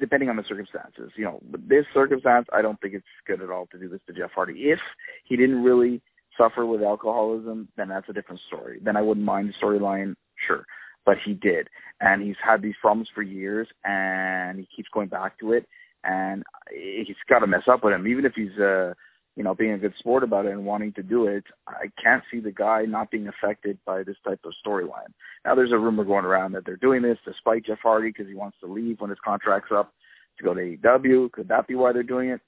depending 0.00 0.30
on 0.30 0.36
the 0.36 0.44
circumstances, 0.48 1.12
you 1.16 1.24
know, 1.24 1.40
but 1.50 1.68
this 1.68 1.84
circumstance, 1.92 2.46
I 2.52 2.62
don't 2.62 2.80
think 2.80 2.94
it's 2.94 3.06
good 3.26 3.42
at 3.42 3.50
all 3.50 3.66
to 3.66 3.78
do 3.78 3.88
this 3.88 4.00
to 4.06 4.14
Jeff 4.14 4.30
Hardy. 4.34 4.70
If 4.70 4.80
he 5.24 5.36
didn't 5.36 5.62
really 5.62 6.00
suffer 6.38 6.64
with 6.64 6.82
alcoholism, 6.82 7.68
then 7.76 7.88
that's 7.88 8.08
a 8.08 8.14
different 8.14 8.40
story. 8.46 8.78
Then 8.82 8.96
I 8.96 9.02
wouldn't 9.02 9.26
mind 9.26 9.50
the 9.50 9.66
storyline, 9.66 10.14
sure. 10.46 10.64
But 11.04 11.18
he 11.24 11.34
did, 11.34 11.68
and 12.00 12.22
he's 12.22 12.36
had 12.42 12.62
these 12.62 12.74
problems 12.80 13.08
for 13.14 13.22
years, 13.22 13.68
and 13.84 14.58
he 14.58 14.68
keeps 14.74 14.88
going 14.92 15.08
back 15.08 15.38
to 15.40 15.52
it 15.52 15.66
and 16.04 16.44
he's 16.70 17.16
got 17.28 17.40
to 17.40 17.46
mess 17.46 17.64
up 17.68 17.84
with 17.84 17.94
him. 17.94 18.06
Even 18.06 18.24
if 18.24 18.32
he's, 18.34 18.56
uh, 18.58 18.94
you 19.36 19.44
know, 19.44 19.54
being 19.54 19.72
a 19.72 19.78
good 19.78 19.94
sport 19.98 20.22
about 20.22 20.46
it 20.46 20.52
and 20.52 20.64
wanting 20.64 20.92
to 20.94 21.02
do 21.02 21.26
it, 21.26 21.44
I 21.66 21.90
can't 22.02 22.22
see 22.30 22.40
the 22.40 22.52
guy 22.52 22.84
not 22.86 23.10
being 23.10 23.28
affected 23.28 23.78
by 23.86 24.02
this 24.02 24.16
type 24.24 24.40
of 24.44 24.52
storyline. 24.64 25.12
Now, 25.44 25.54
there's 25.54 25.72
a 25.72 25.78
rumor 25.78 26.04
going 26.04 26.24
around 26.24 26.52
that 26.52 26.64
they're 26.64 26.76
doing 26.76 27.02
this 27.02 27.18
to 27.24 27.32
spite 27.38 27.66
Jeff 27.66 27.78
Hardy 27.82 28.08
because 28.08 28.26
he 28.26 28.34
wants 28.34 28.56
to 28.60 28.66
leave 28.66 29.00
when 29.00 29.10
his 29.10 29.18
contract's 29.24 29.72
up 29.72 29.92
to 30.38 30.44
go 30.44 30.54
to 30.54 30.60
AEW. 30.60 31.32
Could 31.32 31.48
that 31.48 31.68
be 31.68 31.74
why 31.74 31.92
they're 31.92 32.02
doing 32.02 32.30
it? 32.30 32.40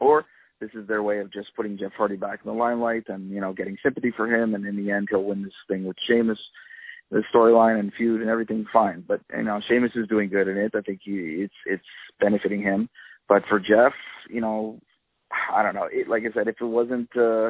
Or 0.00 0.24
this 0.60 0.70
is 0.74 0.86
their 0.86 1.02
way 1.02 1.18
of 1.18 1.32
just 1.32 1.54
putting 1.56 1.78
Jeff 1.78 1.92
Hardy 1.92 2.16
back 2.16 2.40
in 2.44 2.50
the 2.50 2.56
limelight 2.56 3.04
and, 3.08 3.30
you 3.30 3.40
know, 3.40 3.52
getting 3.52 3.76
sympathy 3.82 4.12
for 4.16 4.26
him, 4.32 4.54
and 4.54 4.66
in 4.66 4.76
the 4.76 4.90
end, 4.90 5.08
he'll 5.10 5.24
win 5.24 5.42
this 5.42 5.54
thing 5.68 5.84
with 5.84 5.96
Sheamus 6.06 6.38
the 7.10 7.22
storyline 7.34 7.78
and 7.78 7.92
feud 7.92 8.20
and 8.20 8.30
everything 8.30 8.64
fine. 8.72 9.04
But 9.06 9.20
you 9.36 9.42
know, 9.42 9.60
Sheamus 9.66 9.92
is 9.94 10.08
doing 10.08 10.28
good 10.28 10.48
in 10.48 10.56
it. 10.56 10.72
I 10.74 10.80
think 10.80 11.00
he 11.02 11.12
it's 11.12 11.54
it's 11.66 11.84
benefiting 12.20 12.62
him. 12.62 12.88
But 13.28 13.44
for 13.48 13.58
Jeff, 13.60 13.92
you 14.28 14.40
know, 14.40 14.80
I 15.52 15.62
don't 15.62 15.74
know. 15.74 15.88
It, 15.90 16.08
like 16.08 16.22
I 16.22 16.32
said, 16.32 16.48
if 16.48 16.60
it 16.60 16.64
wasn't 16.64 17.10
uh, 17.16 17.48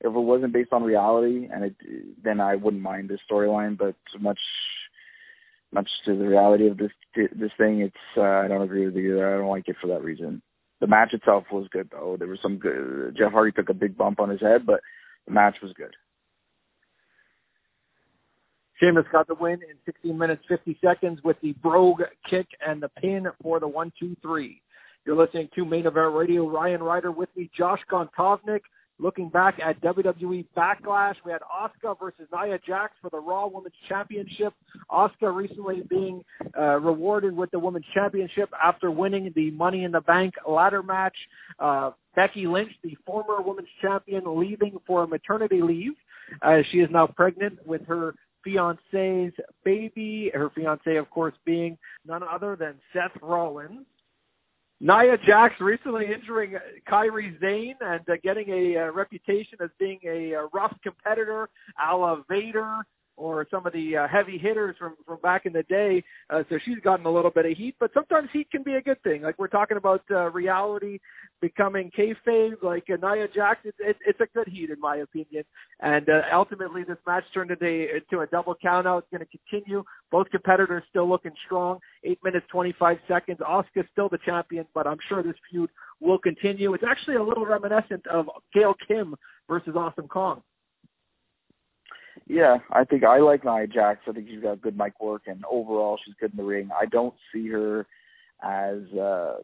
if 0.00 0.06
it 0.06 0.10
wasn't 0.10 0.52
based 0.52 0.72
on 0.72 0.82
reality, 0.82 1.48
and 1.52 1.64
it 1.64 1.76
then 2.22 2.40
I 2.40 2.56
wouldn't 2.56 2.82
mind 2.82 3.08
this 3.08 3.20
storyline. 3.30 3.76
But 3.78 3.96
much 4.18 4.40
much 5.72 5.88
to 6.04 6.16
the 6.16 6.26
reality 6.26 6.66
of 6.68 6.76
this 6.76 6.92
this 7.14 7.52
thing, 7.56 7.80
it's 7.80 7.96
uh, 8.16 8.22
I 8.22 8.48
don't 8.48 8.62
agree 8.62 8.84
with 8.84 8.96
you. 8.96 9.18
I 9.18 9.30
don't 9.30 9.48
like 9.48 9.68
it 9.68 9.76
for 9.80 9.86
that 9.88 10.04
reason. 10.04 10.42
The 10.80 10.86
match 10.86 11.12
itself 11.12 11.44
was 11.52 11.68
good 11.70 11.90
though. 11.90 12.16
There 12.18 12.28
was 12.28 12.40
some 12.42 12.58
good. 12.58 13.16
Jeff 13.16 13.32
Hardy 13.32 13.52
took 13.52 13.68
a 13.68 13.74
big 13.74 13.96
bump 13.96 14.18
on 14.18 14.30
his 14.30 14.40
head, 14.40 14.64
but 14.66 14.80
the 15.26 15.32
match 15.32 15.56
was 15.62 15.72
good. 15.74 15.94
Sheamus 18.80 19.04
got 19.12 19.28
the 19.28 19.34
win 19.34 19.60
in 19.68 19.76
16 19.84 20.16
minutes 20.16 20.42
50 20.48 20.78
seconds 20.82 21.20
with 21.22 21.36
the 21.42 21.52
brogue 21.52 22.00
kick 22.28 22.46
and 22.66 22.82
the 22.82 22.88
pin 22.88 23.26
for 23.42 23.60
the 23.60 23.68
one 23.68 23.92
two 24.00 24.16
three. 24.22 24.62
You're 25.04 25.16
listening 25.16 25.48
to 25.54 25.64
Main 25.64 25.86
Event 25.86 26.14
Radio. 26.14 26.48
Ryan 26.48 26.82
Rider 26.82 27.10
with 27.10 27.28
me, 27.36 27.50
Josh 27.56 27.80
Gontovnick. 27.90 28.60
Looking 29.00 29.30
back 29.30 29.58
at 29.64 29.80
WWE 29.80 30.44
Backlash, 30.54 31.14
we 31.24 31.32
had 31.32 31.40
Asuka 31.40 31.98
versus 31.98 32.28
Nia 32.32 32.58
Jax 32.66 32.92
for 33.00 33.08
the 33.08 33.18
Raw 33.18 33.46
Women's 33.46 33.74
Championship. 33.88 34.52
Asuka 34.90 35.34
recently 35.34 35.82
being 35.88 36.22
uh, 36.58 36.78
rewarded 36.80 37.34
with 37.34 37.50
the 37.50 37.58
Women's 37.58 37.86
Championship 37.94 38.50
after 38.62 38.90
winning 38.90 39.32
the 39.34 39.50
Money 39.52 39.84
in 39.84 39.92
the 39.92 40.02
Bank 40.02 40.34
ladder 40.46 40.82
match. 40.82 41.16
Uh, 41.58 41.92
Becky 42.14 42.46
Lynch, 42.46 42.72
the 42.84 42.94
former 43.06 43.40
Women's 43.40 43.68
Champion, 43.80 44.22
leaving 44.38 44.76
for 44.86 45.06
maternity 45.06 45.62
leave. 45.62 45.92
Uh, 46.42 46.58
she 46.70 46.80
is 46.80 46.90
now 46.90 47.06
pregnant 47.06 47.66
with 47.66 47.86
her 47.86 48.14
fiance's 48.44 49.32
baby. 49.64 50.30
Her 50.34 50.50
fiance, 50.50 50.96
of 50.96 51.08
course, 51.08 51.34
being 51.46 51.78
none 52.06 52.22
other 52.22 52.54
than 52.54 52.74
Seth 52.92 53.16
Rollins. 53.22 53.86
Nia 54.80 55.18
Jax 55.26 55.60
recently 55.60 56.06
injuring 56.12 56.56
Kairi 56.88 57.38
Sane 57.40 57.76
and 57.82 58.00
uh, 58.08 58.14
getting 58.22 58.48
a 58.48 58.78
uh, 58.78 58.92
reputation 58.92 59.58
as 59.62 59.68
being 59.78 60.00
a 60.04 60.34
uh, 60.34 60.48
rough 60.54 60.74
competitor, 60.82 61.50
a 61.86 61.94
la 61.94 62.22
Vader 62.28 62.82
or 63.20 63.46
some 63.50 63.66
of 63.66 63.72
the 63.72 63.96
uh, 63.96 64.08
heavy 64.08 64.38
hitters 64.38 64.74
from 64.78 64.96
from 65.06 65.18
back 65.20 65.44
in 65.44 65.52
the 65.52 65.62
day. 65.64 66.02
Uh, 66.30 66.42
so 66.48 66.58
she's 66.64 66.78
gotten 66.82 67.04
a 67.06 67.10
little 67.10 67.30
bit 67.30 67.46
of 67.46 67.56
heat, 67.56 67.76
but 67.78 67.90
sometimes 67.92 68.28
heat 68.32 68.50
can 68.50 68.62
be 68.62 68.74
a 68.74 68.80
good 68.80 69.00
thing. 69.02 69.22
Like 69.22 69.38
we're 69.38 69.48
talking 69.48 69.76
about 69.76 70.02
uh, 70.10 70.30
reality 70.30 70.98
becoming 71.40 71.90
kayfabe, 71.96 72.62
like 72.62 72.84
uh, 72.90 72.96
Nia 72.96 73.28
Jax. 73.28 73.60
It's, 73.64 73.76
it, 73.80 73.96
it's 74.06 74.20
a 74.20 74.26
good 74.34 74.48
heat 74.48 74.70
in 74.70 74.80
my 74.80 74.96
opinion. 74.96 75.44
And 75.80 76.08
uh, 76.08 76.22
ultimately, 76.32 76.82
this 76.84 76.98
match 77.06 77.24
turned 77.34 77.50
into 77.50 77.96
into 77.96 78.20
a 78.20 78.26
double 78.26 78.54
countout. 78.64 79.02
It's 79.02 79.08
going 79.12 79.26
to 79.26 79.38
continue. 79.38 79.84
Both 80.10 80.30
competitors 80.30 80.82
still 80.88 81.08
looking 81.08 81.32
strong. 81.46 81.78
Eight 82.04 82.18
minutes 82.24 82.46
twenty 82.50 82.74
five 82.78 82.98
seconds. 83.06 83.38
Asuka's 83.40 83.88
still 83.92 84.08
the 84.08 84.18
champion, 84.24 84.66
but 84.74 84.86
I'm 84.86 84.98
sure 85.08 85.22
this 85.22 85.36
feud 85.50 85.70
will 86.00 86.18
continue. 86.18 86.72
It's 86.74 86.84
actually 86.88 87.16
a 87.16 87.22
little 87.22 87.44
reminiscent 87.44 88.06
of 88.06 88.26
Gail 88.54 88.74
Kim 88.88 89.14
versus 89.48 89.74
Awesome 89.76 90.08
Kong. 90.08 90.42
Yeah, 92.26 92.58
I 92.70 92.84
think 92.84 93.04
I 93.04 93.18
like 93.18 93.44
Nia 93.44 93.66
Jax. 93.66 94.00
I 94.08 94.12
think 94.12 94.28
she's 94.28 94.42
got 94.42 94.60
good 94.60 94.76
mic 94.76 95.00
work, 95.00 95.22
and 95.26 95.44
overall, 95.50 95.98
she's 96.04 96.14
good 96.20 96.32
in 96.32 96.36
the 96.36 96.44
ring. 96.44 96.70
I 96.78 96.86
don't 96.86 97.14
see 97.32 97.48
her 97.48 97.86
as 98.42 98.82
uh, 98.98 99.36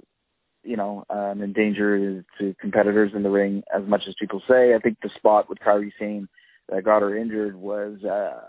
you 0.63 0.77
know 0.77 1.05
um, 1.11 1.43
in 1.43 1.53
danger 1.53 2.25
to 2.39 2.55
competitors 2.61 3.13
in 3.15 3.23
the 3.23 3.31
ring 3.31 3.63
as 3.75 3.83
much 3.87 4.03
as 4.09 4.15
people 4.19 4.43
say. 4.49 4.75
I 4.75 4.79
think 4.79 4.99
the 5.03 5.11
spot 5.17 5.49
with 5.49 5.59
Kairi 5.59 5.93
Sane 5.99 6.29
that 6.69 6.85
got 6.85 7.03
her 7.03 7.17
injured 7.17 7.57
was, 7.57 8.03
uh, 8.05 8.41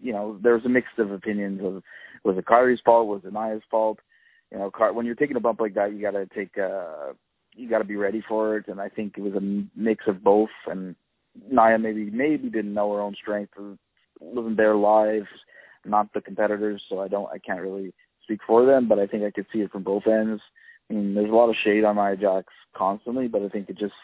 you 0.00 0.12
know, 0.12 0.38
there 0.42 0.54
was 0.54 0.64
a 0.64 0.68
mix 0.68 0.88
of 0.98 1.10
opinions 1.10 1.60
of 1.64 1.82
was 2.24 2.36
it 2.36 2.44
Kairi's 2.44 2.80
fault, 2.84 3.08
was 3.08 3.22
it 3.24 3.32
Nia's 3.32 3.62
fault? 3.70 3.98
You 4.50 4.58
know, 4.58 4.70
when 4.92 5.06
you're 5.06 5.14
taking 5.14 5.36
a 5.36 5.40
bump 5.40 5.60
like 5.60 5.74
that, 5.74 5.92
you 5.92 6.02
got 6.02 6.10
to 6.12 6.26
take, 6.26 6.58
uh, 6.58 7.14
you 7.54 7.68
got 7.68 7.78
to 7.78 7.84
be 7.84 7.96
ready 7.96 8.22
for 8.28 8.58
it. 8.58 8.68
And 8.68 8.80
I 8.80 8.88
think 8.88 9.14
it 9.16 9.22
was 9.22 9.34
a 9.34 9.66
mix 9.74 10.04
of 10.06 10.22
both. 10.22 10.50
And 10.66 10.94
Nia 11.50 11.78
maybe 11.78 12.10
maybe 12.10 12.50
didn't 12.50 12.74
know 12.74 12.92
her 12.92 13.00
own 13.00 13.14
strength 13.14 13.52
or 13.58 13.76
wasn't 14.20 14.56
there 14.56 14.76
live, 14.76 15.26
not 15.84 16.12
the 16.12 16.20
competitors. 16.20 16.82
So 16.88 17.00
I 17.00 17.08
don't, 17.08 17.28
I 17.32 17.38
can't 17.38 17.60
really 17.60 17.92
speak 18.22 18.40
for 18.46 18.64
them, 18.64 18.88
but 18.88 18.98
I 18.98 19.06
think 19.06 19.24
I 19.24 19.30
could 19.30 19.46
see 19.52 19.60
it 19.60 19.72
from 19.72 19.82
both 19.82 20.06
ends. 20.06 20.42
I 20.90 20.94
mean, 20.94 21.14
there's 21.14 21.30
a 21.30 21.34
lot 21.34 21.48
of 21.48 21.56
shade 21.62 21.84
on 21.84 21.96
Nia 21.96 22.16
Jax 22.16 22.52
constantly, 22.76 23.28
but 23.28 23.42
I 23.42 23.48
think 23.48 23.68
it 23.68 23.78
just 23.78 23.94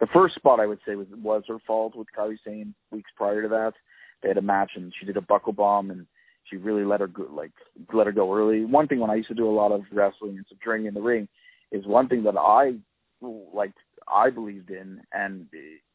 the 0.00 0.06
first 0.08 0.34
spot 0.34 0.60
I 0.60 0.66
would 0.66 0.80
say 0.86 0.96
was 0.96 1.06
was 1.22 1.44
her 1.48 1.58
fault 1.66 1.94
with 1.94 2.08
Kairi 2.16 2.38
Sane 2.44 2.74
weeks 2.90 3.10
prior 3.16 3.42
to 3.42 3.48
that. 3.48 3.74
They 4.22 4.28
had 4.28 4.38
a 4.38 4.42
match 4.42 4.72
and 4.74 4.92
she 4.98 5.06
did 5.06 5.16
a 5.16 5.22
buckle 5.22 5.52
bomb 5.52 5.90
and 5.90 6.06
she 6.44 6.56
really 6.56 6.84
let 6.84 7.00
her 7.00 7.06
go, 7.06 7.28
like 7.32 7.52
let 7.92 8.06
her 8.06 8.12
go 8.12 8.34
early. 8.34 8.64
One 8.64 8.88
thing 8.88 9.00
when 9.00 9.10
I 9.10 9.14
used 9.14 9.28
to 9.28 9.34
do 9.34 9.48
a 9.48 9.50
lot 9.50 9.72
of 9.72 9.82
wrestling 9.92 10.36
and 10.36 10.46
some 10.48 10.58
training 10.62 10.86
in 10.86 10.94
the 10.94 11.00
ring 11.00 11.28
is 11.70 11.86
one 11.86 12.08
thing 12.08 12.24
that 12.24 12.36
I 12.36 12.74
like 13.20 13.72
I 14.08 14.30
believed 14.30 14.70
in 14.70 15.02
and 15.12 15.46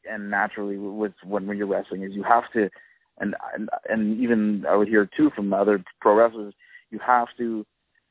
and 0.09 0.29
naturally 0.29 0.77
with 0.77 1.13
when 1.23 1.47
when 1.47 1.57
you're 1.57 1.67
wrestling 1.67 2.03
is 2.03 2.13
you 2.13 2.23
have 2.23 2.51
to 2.53 2.69
and 3.19 3.35
and 3.53 3.69
and 3.89 4.19
even 4.19 4.65
I 4.67 4.75
would 4.75 4.87
hear 4.87 5.09
too 5.17 5.31
from 5.35 5.53
other 5.53 5.83
pro 6.01 6.15
wrestlers 6.15 6.53
you 6.89 6.99
have 6.99 7.27
to 7.37 7.65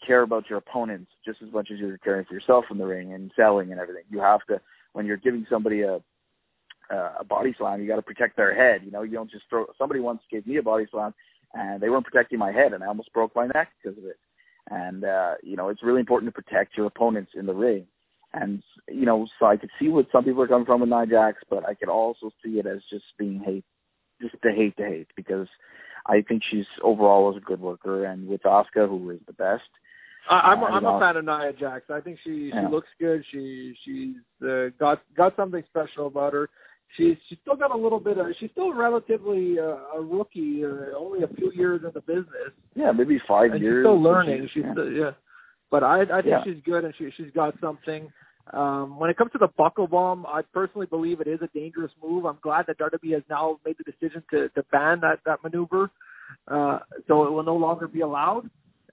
care 0.06 0.22
about 0.22 0.48
your 0.48 0.58
opponents 0.58 1.10
just 1.24 1.42
as 1.42 1.52
much 1.52 1.70
as 1.72 1.78
you're 1.78 1.98
caring 1.98 2.24
for 2.24 2.34
yourself 2.34 2.66
in 2.70 2.78
the 2.78 2.86
ring 2.86 3.12
and 3.12 3.32
selling 3.34 3.72
and 3.72 3.80
everything. 3.80 4.04
You 4.10 4.20
have 4.20 4.44
to 4.46 4.60
when 4.92 5.06
you're 5.06 5.16
giving 5.16 5.46
somebody 5.50 5.82
a 5.82 6.00
a 6.90 7.24
body 7.24 7.54
slam, 7.58 7.80
you 7.80 7.88
got 7.88 7.96
to 7.96 8.02
protect 8.02 8.36
their 8.36 8.54
head. 8.54 8.82
You 8.84 8.90
know, 8.90 9.02
you 9.02 9.12
don't 9.12 9.30
just 9.30 9.44
throw. 9.48 9.66
Somebody 9.76 10.00
once 10.00 10.20
gave 10.30 10.46
me 10.46 10.56
a 10.56 10.62
body 10.62 10.86
slam, 10.90 11.14
and 11.54 11.80
they 11.80 11.90
weren't 11.90 12.06
protecting 12.06 12.38
my 12.38 12.52
head, 12.52 12.72
and 12.72 12.84
I 12.84 12.86
almost 12.86 13.12
broke 13.12 13.34
my 13.34 13.46
neck 13.46 13.70
because 13.82 13.98
of 13.98 14.04
it. 14.04 14.18
And 14.70 15.04
uh, 15.04 15.34
you 15.42 15.56
know, 15.56 15.68
it's 15.68 15.82
really 15.82 16.00
important 16.00 16.32
to 16.32 16.42
protect 16.42 16.76
your 16.76 16.86
opponents 16.86 17.32
in 17.34 17.46
the 17.46 17.54
ring. 17.54 17.86
And 18.32 18.62
you 18.88 19.06
know, 19.06 19.26
so 19.38 19.46
I 19.46 19.56
could 19.56 19.70
see 19.78 19.88
what 19.88 20.06
some 20.12 20.24
people 20.24 20.42
are 20.42 20.48
coming 20.48 20.66
from 20.66 20.80
with 20.80 20.90
Nia 20.90 21.06
Jax, 21.06 21.42
but 21.48 21.66
I 21.66 21.74
could 21.74 21.88
also 21.88 22.30
see 22.44 22.58
it 22.58 22.66
as 22.66 22.80
just 22.90 23.04
being 23.18 23.40
hate, 23.40 23.64
just 24.20 24.34
the 24.42 24.52
hate 24.52 24.76
to 24.76 24.84
hate, 24.84 25.08
because 25.16 25.48
I 26.06 26.22
think 26.22 26.42
she's 26.50 26.66
overall 26.82 27.30
is 27.30 27.38
a 27.38 27.40
good 27.40 27.60
worker, 27.60 28.04
and 28.04 28.28
with 28.28 28.42
Asuka, 28.42 28.88
who 28.88 29.10
is 29.10 29.20
the 29.26 29.32
best, 29.32 29.68
I'm 30.28 30.62
uh, 30.62 30.66
I'm 30.66 30.84
a 30.84 31.00
fan 31.00 31.16
of 31.16 31.24
Nia 31.24 31.52
Jax. 31.52 31.86
I 31.90 32.00
think 32.00 32.18
she 32.24 32.50
she 32.50 32.52
yeah. 32.54 32.68
looks 32.68 32.88
good. 32.98 33.24
She 33.30 33.74
she's 33.84 34.16
uh, 34.46 34.68
got 34.78 35.02
got 35.16 35.36
something 35.36 35.62
special 35.68 36.06
about 36.08 36.32
her. 36.32 36.50
She's 36.96 37.16
she's 37.28 37.38
still 37.42 37.56
got 37.56 37.74
a 37.74 37.78
little 37.78 38.00
bit 38.00 38.18
of. 38.18 38.26
She's 38.38 38.50
still 38.50 38.72
relatively 38.72 39.58
uh, 39.58 39.96
a 39.96 40.00
rookie, 40.00 40.64
uh, 40.64 40.96
only 40.96 41.22
a 41.22 41.28
few 41.28 41.52
years 41.52 41.82
in 41.84 41.90
the 41.94 42.00
business. 42.00 42.52
Yeah, 42.74 42.92
maybe 42.92 43.20
five 43.26 43.52
and 43.52 43.62
years. 43.62 43.84
She's 43.84 43.90
still 43.90 44.02
learning. 44.02 44.42
She's, 44.52 44.62
she's 44.62 44.72
still, 44.72 44.92
yeah, 44.92 45.10
but 45.70 45.82
I 45.82 46.02
I 46.02 46.22
think 46.22 46.26
yeah. 46.26 46.44
she's 46.44 46.62
good 46.64 46.84
and 46.84 46.94
she 46.96 47.10
she's 47.16 47.30
got 47.34 47.54
something. 47.60 48.12
Um, 48.52 48.98
when 48.98 49.10
it 49.10 49.16
comes 49.16 49.32
to 49.32 49.38
the 49.38 49.48
buckle 49.48 49.88
bomb, 49.88 50.24
I 50.26 50.42
personally 50.42 50.86
believe 50.86 51.20
it 51.20 51.26
is 51.26 51.40
a 51.42 51.48
dangerous 51.48 51.90
move. 52.02 52.26
I'm 52.26 52.38
glad 52.42 52.66
that 52.68 52.78
WWE 52.78 53.14
has 53.14 53.22
now 53.28 53.58
made 53.64 53.76
the 53.78 53.90
decision 53.90 54.22
to 54.30 54.48
to 54.50 54.62
ban 54.70 55.00
that 55.00 55.20
that 55.26 55.42
maneuver, 55.42 55.90
uh, 56.48 56.78
so 57.08 57.24
it 57.24 57.32
will 57.32 57.42
no 57.42 57.56
longer 57.56 57.88
be 57.88 58.02
allowed. 58.02 58.48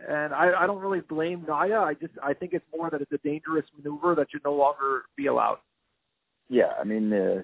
And 0.06 0.34
I, 0.34 0.52
I 0.64 0.68
don't 0.68 0.82
really 0.82 1.02
blame 1.02 1.46
Nia. 1.48 1.80
I 1.80 1.94
just 1.94 2.14
I 2.22 2.34
think 2.34 2.54
it's 2.54 2.66
more 2.76 2.90
that 2.90 3.02
it's 3.02 3.12
a 3.12 3.20
dangerous 3.20 3.66
maneuver 3.78 4.16
that 4.16 4.28
should 4.32 4.44
no 4.44 4.56
longer 4.56 5.04
be 5.16 5.28
allowed. 5.28 5.60
Yeah, 6.50 6.74
I 6.80 6.84
mean, 6.84 7.14
uh, 7.14 7.44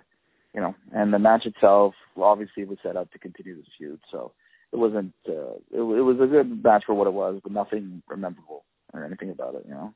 you 0.54 0.62
know, 0.62 0.76
and 0.94 1.14
the 1.14 1.20
match 1.20 1.46
itself 1.46 1.94
obviously 2.18 2.66
was 2.66 2.80
set 2.82 2.98
up 2.98 3.12
to 3.12 3.20
continue 3.20 3.56
this 3.56 3.66
feud, 3.78 4.00
so 4.12 4.32
it 4.74 4.78
wasn't. 4.78 5.14
Uh, 5.28 5.54
it, 5.72 5.80
it 5.80 6.04
was 6.04 6.18
a 6.20 6.26
good 6.28 6.64
match 6.64 6.86
for 6.86 6.96
what 6.96 7.08
it 7.08 7.14
was, 7.14 7.40
but 7.44 7.52
nothing 7.52 8.02
memorable 8.10 8.64
or 8.94 9.06
anything 9.06 9.32
about 9.32 9.56
it. 9.56 9.64
You 9.68 9.74
know. 9.74 9.94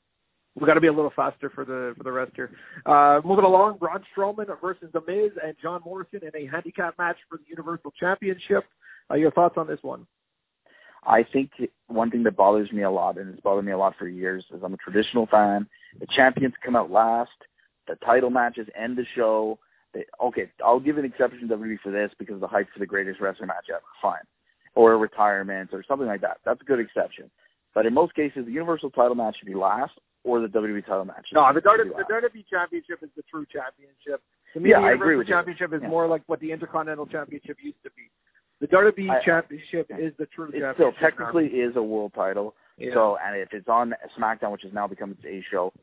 We 0.55 0.67
got 0.67 0.75
to 0.75 0.81
be 0.81 0.87
a 0.87 0.93
little 0.93 1.13
faster 1.15 1.49
for 1.49 1.65
the 1.65 1.93
for 1.97 2.03
the 2.03 2.11
rest 2.11 2.33
here. 2.35 2.51
Uh, 2.85 3.21
moving 3.25 3.45
along, 3.45 3.77
Braun 3.77 4.03
Strowman 4.15 4.47
versus 4.61 4.89
The 4.93 5.01
Miz 5.07 5.31
and 5.43 5.55
John 5.61 5.81
Morrison 5.83 6.21
in 6.21 6.35
a 6.35 6.45
handicap 6.47 6.95
match 6.99 7.17
for 7.27 7.37
the 7.37 7.45
Universal 7.47 7.93
Championship. 7.99 8.63
Uh, 9.09 9.15
your 9.15 9.31
thoughts 9.31 9.55
on 9.57 9.67
this 9.67 9.79
one? 9.81 10.05
I 11.05 11.23
think 11.23 11.51
one 11.87 12.11
thing 12.11 12.23
that 12.23 12.37
bothers 12.37 12.71
me 12.71 12.83
a 12.83 12.91
lot, 12.91 13.17
and 13.17 13.33
it's 13.33 13.41
bothered 13.41 13.65
me 13.65 13.71
a 13.71 13.77
lot 13.77 13.95
for 13.97 14.07
years, 14.07 14.45
is 14.53 14.61
I'm 14.63 14.73
a 14.73 14.77
traditional 14.77 15.25
fan. 15.27 15.67
The 15.99 16.07
champions 16.07 16.53
come 16.63 16.75
out 16.75 16.91
last. 16.91 17.31
The 17.87 17.95
title 17.95 18.29
matches 18.29 18.67
end 18.79 18.97
the 18.97 19.05
show. 19.15 19.59
They, 19.93 20.05
okay, 20.23 20.49
I'll 20.63 20.79
give 20.79 20.97
an 20.97 21.05
exception 21.05 21.47
to 21.47 21.57
WWE 21.57 21.79
for 21.81 21.91
this 21.91 22.11
because 22.17 22.39
the 22.39 22.47
hype 22.47 22.67
for 22.71 22.79
the 22.79 22.85
greatest 22.85 23.19
wrestling 23.19 23.47
match 23.47 23.65
ever. 23.69 23.81
Fine. 24.01 24.23
Or 24.75 24.93
a 24.93 24.97
retirement 24.97 25.69
or 25.73 25.83
something 25.87 26.07
like 26.07 26.21
that. 26.21 26.37
That's 26.45 26.61
a 26.61 26.65
good 26.65 26.79
exception. 26.79 27.29
But 27.73 27.85
in 27.85 27.93
most 27.93 28.13
cases, 28.13 28.45
the 28.45 28.51
Universal 28.51 28.91
title 28.91 29.15
match 29.15 29.37
should 29.39 29.47
be 29.47 29.55
last 29.55 29.93
or 30.23 30.39
the 30.39 30.47
WWE 30.47 30.85
title 30.85 31.05
match. 31.05 31.27
No, 31.33 31.51
the 31.53 31.61
WWE, 31.61 31.97
the 31.97 32.03
WWE 32.03 32.45
Championship 32.49 32.99
is 33.01 33.09
the 33.15 33.23
true 33.29 33.45
championship. 33.51 34.21
To 34.53 34.59
me, 34.59 34.69
yeah, 34.69 34.79
the 34.79 34.87
I 34.87 34.91
agree 34.93 35.15
with 35.15 35.27
Championship 35.27 35.71
you. 35.71 35.77
is 35.77 35.83
yeah. 35.83 35.89
more 35.89 36.07
like 36.07 36.21
what 36.27 36.39
the 36.39 36.51
Intercontinental 36.51 37.07
Championship 37.07 37.57
used 37.61 37.81
to 37.83 37.89
be. 37.91 38.09
The 38.61 38.67
WWE 38.67 39.09
I, 39.09 39.23
Championship 39.23 39.87
is 39.99 40.13
the 40.17 40.25
true 40.27 40.49
it 40.49 40.59
championship. 40.59 40.75
still 40.75 40.91
technically 41.01 41.47
is 41.47 41.75
a 41.75 41.83
world 41.83 42.13
title. 42.15 42.55
Yeah. 42.77 42.93
So, 42.93 43.17
and 43.25 43.35
if 43.35 43.49
it's 43.51 43.67
on 43.67 43.93
SmackDown, 44.17 44.51
which 44.51 44.61
has 44.63 44.73
now 44.73 44.87
become 44.87 45.11
its 45.11 45.25
A 45.25 45.43
show, 45.51 45.73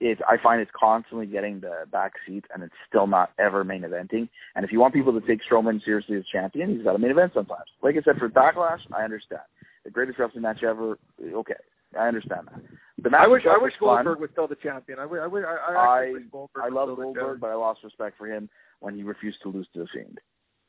it 0.00 0.18
I 0.26 0.36
find 0.42 0.60
it's 0.60 0.70
constantly 0.74 1.26
getting 1.26 1.60
the 1.60 1.84
back 1.92 2.12
seat, 2.26 2.44
and 2.54 2.62
it's 2.62 2.74
still 2.88 3.06
not 3.06 3.32
ever 3.38 3.62
main 3.64 3.82
eventing. 3.82 4.28
And 4.54 4.64
if 4.64 4.72
you 4.72 4.80
want 4.80 4.94
people 4.94 5.12
to 5.18 5.26
take 5.26 5.40
Strowman 5.48 5.84
seriously 5.84 6.16
as 6.16 6.24
champion, 6.32 6.74
he's 6.74 6.84
got 6.84 6.96
a 6.96 6.98
main 6.98 7.10
event 7.10 7.32
sometimes. 7.34 7.66
Like 7.82 7.96
I 7.96 8.02
said, 8.02 8.18
for 8.18 8.28
Backlash, 8.28 8.80
I 8.96 9.02
understand. 9.02 9.42
The 9.84 9.90
greatest 9.90 10.18
wrestling 10.18 10.42
match 10.42 10.62
ever, 10.62 10.98
okay, 11.22 11.54
I 11.98 12.08
understand 12.08 12.48
that. 12.52 12.60
The 13.02 13.10
match 13.10 13.20
I 13.22 13.28
wish 13.28 13.42
I 13.46 13.58
wish 13.58 13.72
fun. 13.80 14.04
Goldberg 14.04 14.20
was 14.20 14.30
still 14.32 14.46
the 14.46 14.56
champion. 14.56 14.98
I 14.98 15.06
wish 15.06 15.20
I, 15.22 15.26
wish, 15.26 15.44
I, 15.46 15.72
I, 15.72 15.74
I, 15.74 16.12
wish 16.12 16.22
Goldberg 16.30 16.64
I 16.64 16.68
love 16.68 16.96
Goldberg, 16.96 17.40
but 17.40 17.50
I 17.50 17.54
lost 17.54 17.82
respect 17.82 18.18
for 18.18 18.26
him 18.26 18.48
when 18.80 18.94
he 18.94 19.02
refused 19.02 19.38
to 19.42 19.48
lose 19.48 19.66
to 19.72 19.80
the 19.80 19.86
Fiend. 19.92 20.18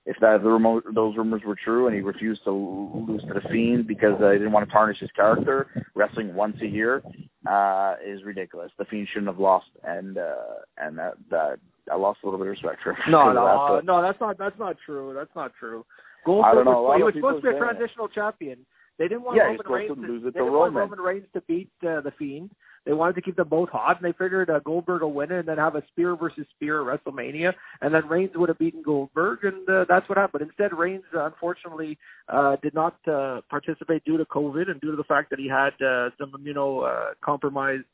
If 0.05 0.17
that 0.19 0.41
the 0.41 0.49
remote, 0.49 0.83
those 0.95 1.15
rumors 1.15 1.43
were 1.45 1.55
true, 1.55 1.85
and 1.85 1.95
he 1.95 2.01
refused 2.01 2.43
to 2.45 2.51
lose 2.51 3.21
to 3.21 3.33
the 3.35 3.47
Fiend 3.51 3.85
because 3.85 4.19
uh, 4.19 4.31
he 4.31 4.39
didn't 4.39 4.51
want 4.51 4.67
to 4.67 4.71
tarnish 4.71 4.99
his 4.99 5.11
character, 5.11 5.85
wrestling 5.93 6.33
once 6.33 6.57
a 6.61 6.65
year 6.65 7.03
uh, 7.47 7.95
is 8.03 8.23
ridiculous. 8.23 8.71
The 8.79 8.85
Fiend 8.85 9.07
shouldn't 9.09 9.27
have 9.27 9.39
lost, 9.39 9.67
and 9.83 10.17
uh, 10.17 10.35
and 10.77 10.97
that 10.97 11.13
that 11.29 11.59
I 11.91 11.97
lost 11.97 12.19
a 12.23 12.25
little 12.25 12.39
bit 12.39 12.47
of 12.47 12.51
respect 12.51 12.81
for 12.81 12.93
him. 12.93 13.11
No, 13.11 13.31
no, 13.31 13.45
that, 13.45 13.73
uh, 13.77 13.81
no, 13.83 14.01
that's 14.01 14.19
not 14.19 14.39
that's 14.39 14.57
not 14.57 14.75
true. 14.83 15.13
That's 15.15 15.35
not 15.35 15.51
true. 15.59 15.85
I 16.23 16.25
Goldberg 16.25 16.53
don't 16.53 16.65
know, 16.65 16.81
was, 16.83 16.97
he 16.97 17.03
was 17.03 17.13
supposed 17.13 17.43
to 17.43 17.51
be 17.51 17.55
a 17.55 17.59
transitional 17.59 18.07
champion. 18.07 18.65
They 19.01 19.07
didn't 19.07 19.23
want 19.23 19.37
Yeah, 19.37 19.45
Roman 19.45 19.65
Reigns 19.67 19.89
to 19.89 19.95
to, 19.95 20.01
lose 20.01 20.23
it 20.27 20.35
they 20.35 20.41
to 20.41 20.45
Roman. 20.45 20.75
Roman 20.75 20.99
Reigns 20.99 21.25
to 21.33 21.41
beat 21.41 21.71
uh, 21.81 22.01
the 22.01 22.11
Fiend. 22.19 22.51
They 22.85 22.93
wanted 22.93 23.15
to 23.15 23.21
keep 23.23 23.35
them 23.35 23.47
both 23.47 23.69
hot, 23.69 23.99
and 23.99 24.05
they 24.05 24.15
figured 24.15 24.51
uh, 24.51 24.59
Goldberg 24.59 25.01
will 25.01 25.11
win 25.11 25.31
it 25.31 25.39
and 25.39 25.47
then 25.47 25.57
have 25.57 25.73
a 25.75 25.81
spear 25.87 26.15
versus 26.15 26.45
spear 26.55 26.87
at 26.87 27.03
WrestleMania, 27.03 27.51
and 27.81 27.95
then 27.95 28.07
Reigns 28.07 28.29
would 28.35 28.49
have 28.49 28.59
beaten 28.59 28.83
Goldberg, 28.83 29.43
and 29.43 29.67
uh, 29.67 29.85
that's 29.89 30.07
what 30.07 30.19
happened. 30.19 30.43
Instead, 30.43 30.71
Reigns 30.77 31.01
uh, 31.15 31.25
unfortunately 31.25 31.97
uh, 32.29 32.57
did 32.61 32.75
not 32.75 32.95
uh, 33.07 33.41
participate 33.49 34.05
due 34.05 34.17
to 34.17 34.25
COVID 34.25 34.69
and 34.69 34.79
due 34.81 34.91
to 34.91 34.97
the 34.97 35.03
fact 35.05 35.31
that 35.31 35.39
he 35.39 35.47
had 35.47 35.73
uh, 35.83 36.11
some 36.19 36.33
immunocompromised 36.33 37.85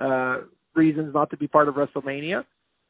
uh, 0.00 0.38
reasons 0.74 1.12
not 1.12 1.28
to 1.28 1.36
be 1.36 1.46
part 1.46 1.68
of 1.68 1.74
WrestleMania. 1.74 2.42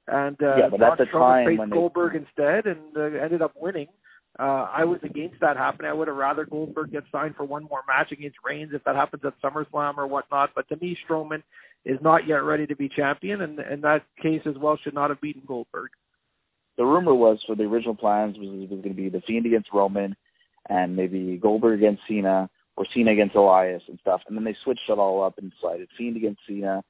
And 0.07 0.41
uh, 0.41 0.57
Yeah, 0.59 0.69
but 0.69 0.81
at 0.81 0.99
the 0.99 1.05
Strowman 1.07 1.21
time 1.21 1.47
faced 1.47 1.59
when 1.59 1.71
they- 1.71 1.75
Goldberg 1.77 2.15
instead, 2.15 2.67
and 2.67 2.97
uh, 2.97 3.19
ended 3.21 3.43
up 3.43 3.55
winning. 3.61 3.89
Uh, 3.89 3.93
Uh, 4.39 4.69
I 4.73 4.85
was 4.85 5.01
against 5.03 5.41
that 5.41 5.57
happening. 5.57 5.91
I 5.91 5.95
would 5.95 6.09
have 6.09 6.17
rather 6.17 6.45
Goldberg 6.45 6.93
get 6.93 7.05
signed 7.11 7.37
for 7.37 7.45
one 7.45 7.65
more 7.65 7.83
match 7.89 8.13
against 8.13 8.39
Reigns 8.45 8.71
if 8.73 8.85
that 8.85 8.97
happens 8.97 9.25
at 9.25 9.41
SummerSlam 9.43 9.99
or 9.99 10.07
whatnot. 10.07 10.51
But 10.55 10.69
to 10.69 10.77
me, 10.77 10.97
Strowman 11.09 11.43
is 11.85 11.99
not 12.03 12.27
yet 12.27 12.45
ready 12.45 12.67
to 12.67 12.77
be 12.77 12.89
champion, 12.89 13.41
and 13.41 13.59
in 13.59 13.81
that 13.83 14.05
case 14.23 14.43
as 14.47 14.57
well 14.57 14.77
should 14.77 14.95
not 14.95 15.11
have 15.11 15.21
beaten 15.21 15.43
Goldberg. 15.47 15.91
the 16.77 16.85
rumor 16.85 17.15
was 17.15 17.43
for 17.47 17.57
the 17.57 17.65
original 17.65 17.97
plans 17.97 18.39
was 18.39 18.49
it 18.49 18.71
was 18.71 18.81
going 18.81 18.83
to 18.83 19.03
be 19.03 19.09
the 19.09 19.21
Fiend 19.23 19.47
against 19.47 19.73
Roman, 19.73 20.17
and 20.69 20.95
maybe 20.95 21.37
Goldberg 21.37 21.81
against 21.81 22.03
Cena 22.07 22.49
or 22.77 22.87
Cena 22.95 23.11
against 23.11 23.35
Elias 23.35 23.83
and 23.89 23.99
stuff. 24.01 24.21
And 24.29 24.37
then 24.37 24.45
they 24.45 24.57
switched 24.63 24.89
it 24.89 24.99
all 24.99 25.23
up 25.23 25.39
and 25.39 25.53
decided 25.53 25.89
Fiend 25.99 26.17
against 26.17 26.41
Cena 26.47 26.85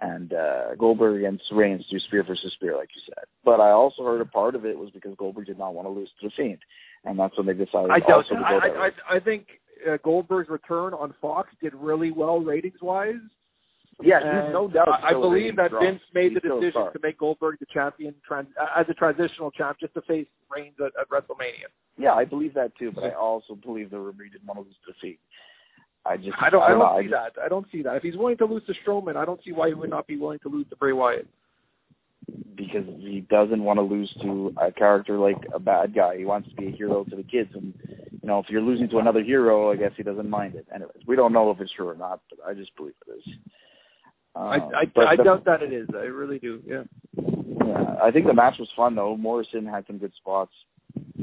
and 0.00 0.32
uh, 0.32 0.74
Goldberg 0.76 1.18
against 1.18 1.44
Reigns 1.52 1.84
do 1.90 1.98
spear 2.00 2.24
versus 2.24 2.52
spear, 2.54 2.76
like 2.76 2.88
you 2.94 3.02
said. 3.06 3.24
But 3.44 3.60
I 3.60 3.70
also 3.70 4.04
heard 4.04 4.20
a 4.20 4.26
part 4.26 4.54
of 4.54 4.64
it 4.64 4.76
was 4.76 4.90
because 4.90 5.14
Goldberg 5.16 5.46
did 5.46 5.58
not 5.58 5.74
want 5.74 5.86
to 5.86 5.92
lose 5.92 6.10
to 6.20 6.28
the 6.28 6.32
Fiend, 6.36 6.58
and 7.04 7.18
that's 7.18 7.36
when 7.36 7.46
they 7.46 7.54
decided 7.54 7.90
I 7.90 8.00
also 8.12 8.34
to 8.34 8.40
go 8.40 8.44
I, 8.44 8.66
I, 8.66 8.80
way. 8.80 8.90
I 9.08 9.20
think 9.20 9.46
uh, 9.88 9.98
Goldberg's 10.02 10.48
return 10.48 10.94
on 10.94 11.14
Fox 11.20 11.50
did 11.62 11.74
really 11.74 12.10
well 12.10 12.40
ratings 12.40 12.80
wise. 12.82 13.14
Yeah, 14.02 14.18
And 14.18 14.46
he's 14.46 14.52
no 14.52 14.66
doubt. 14.66 14.88
I, 14.88 15.10
I 15.10 15.12
believe 15.12 15.54
that 15.56 15.70
draw. 15.70 15.80
Vince 15.80 16.00
made 16.12 16.32
He's 16.32 16.42
the 16.42 16.48
decision 16.48 16.92
to 16.92 16.98
make 17.00 17.18
Goldberg 17.18 17.58
the 17.60 17.66
champion 17.72 18.12
trans, 18.26 18.48
uh, 18.60 18.80
as 18.80 18.86
a 18.88 18.94
transitional 18.94 19.52
champ, 19.52 19.78
just 19.78 19.94
to 19.94 20.02
face 20.02 20.26
Reigns 20.50 20.74
at, 20.80 20.92
at 21.00 21.08
WrestleMania. 21.10 21.70
Yeah, 21.96 22.14
I 22.14 22.24
believe 22.24 22.54
that 22.54 22.76
too, 22.76 22.90
but 22.90 23.04
I 23.04 23.10
also 23.10 23.54
believe 23.54 23.90
the 23.90 23.98
Rumor 23.98 24.24
didn't 24.24 24.46
want 24.46 24.58
to 24.58 24.64
lose 24.64 24.74
to 24.86 24.92
the 24.92 24.94
Fiend. 25.00 25.18
I 26.06 26.16
just 26.16 26.36
I 26.40 26.50
don't. 26.50 26.62
I 26.62 26.68
don't 26.70 26.78
know, 26.80 26.96
see 27.00 27.08
just- 27.08 27.34
that. 27.34 27.42
I 27.42 27.48
don't 27.48 27.66
see 27.72 27.82
that. 27.82 27.96
If 27.96 28.02
he's 28.02 28.16
willing 28.16 28.36
to 28.38 28.44
lose 28.46 28.62
to 28.66 28.74
Strowman, 28.84 29.16
I 29.16 29.24
don't 29.24 29.42
see 29.44 29.52
why 29.52 29.68
he 29.68 29.74
would 29.74 29.90
not 29.90 30.06
be 30.06 30.16
willing 30.16 30.38
to 30.40 30.48
lose 30.48 30.66
to 30.70 30.76
Bray 30.76 30.92
Wyatt. 30.92 31.26
because 32.56 32.84
he 33.00 33.20
doesn't 33.30 33.62
want 33.62 33.78
to 33.78 33.82
lose 33.82 34.10
to 34.22 34.54
a 34.60 34.70
character 34.72 35.18
like 35.18 35.36
a 35.54 35.58
bad 35.58 35.94
guy. 35.94 36.16
He 36.16 36.24
wants 36.24 36.48
to 36.48 36.54
be 36.54 36.68
a 36.68 36.70
hero 36.70 37.04
to 37.04 37.16
the 37.16 37.22
kids, 37.22 37.50
and 37.54 37.74
you 38.22 38.28
know, 38.28 38.38
if 38.38 38.48
you're 38.48 38.62
losing 38.62 38.88
to 38.90 38.98
another 38.98 39.22
hero, 39.22 39.70
I 39.72 39.76
guess 39.76 39.92
he 39.96 40.02
doesn't 40.02 40.28
mind 40.30 40.54
it. 40.54 40.66
Anyways, 40.74 41.02
we 41.06 41.16
don't 41.16 41.32
know 41.32 41.50
if 41.50 41.60
it's 41.60 41.72
true 41.72 41.88
or 41.88 41.94
not, 41.96 42.20
but 42.30 42.38
I 42.48 42.54
just 42.54 42.74
believe 42.76 42.94
it 43.06 43.18
is. 43.18 43.34
I 44.36 44.56
Um, 44.58 44.70
I, 44.74 44.84
but 44.86 45.06
I 45.06 45.16
the- 45.16 45.24
doubt 45.24 45.44
that 45.44 45.62
it 45.62 45.72
is. 45.72 45.88
I 45.94 46.04
really 46.04 46.38
do. 46.38 46.60
Yeah. 46.66 46.84
Yeah, 47.16 47.96
I 48.02 48.10
think 48.10 48.26
the 48.26 48.34
match 48.34 48.58
was 48.58 48.68
fun 48.76 48.94
though. 48.94 49.16
Morrison 49.16 49.64
had 49.66 49.86
some 49.86 49.98
good 49.98 50.12
spots. 50.16 50.52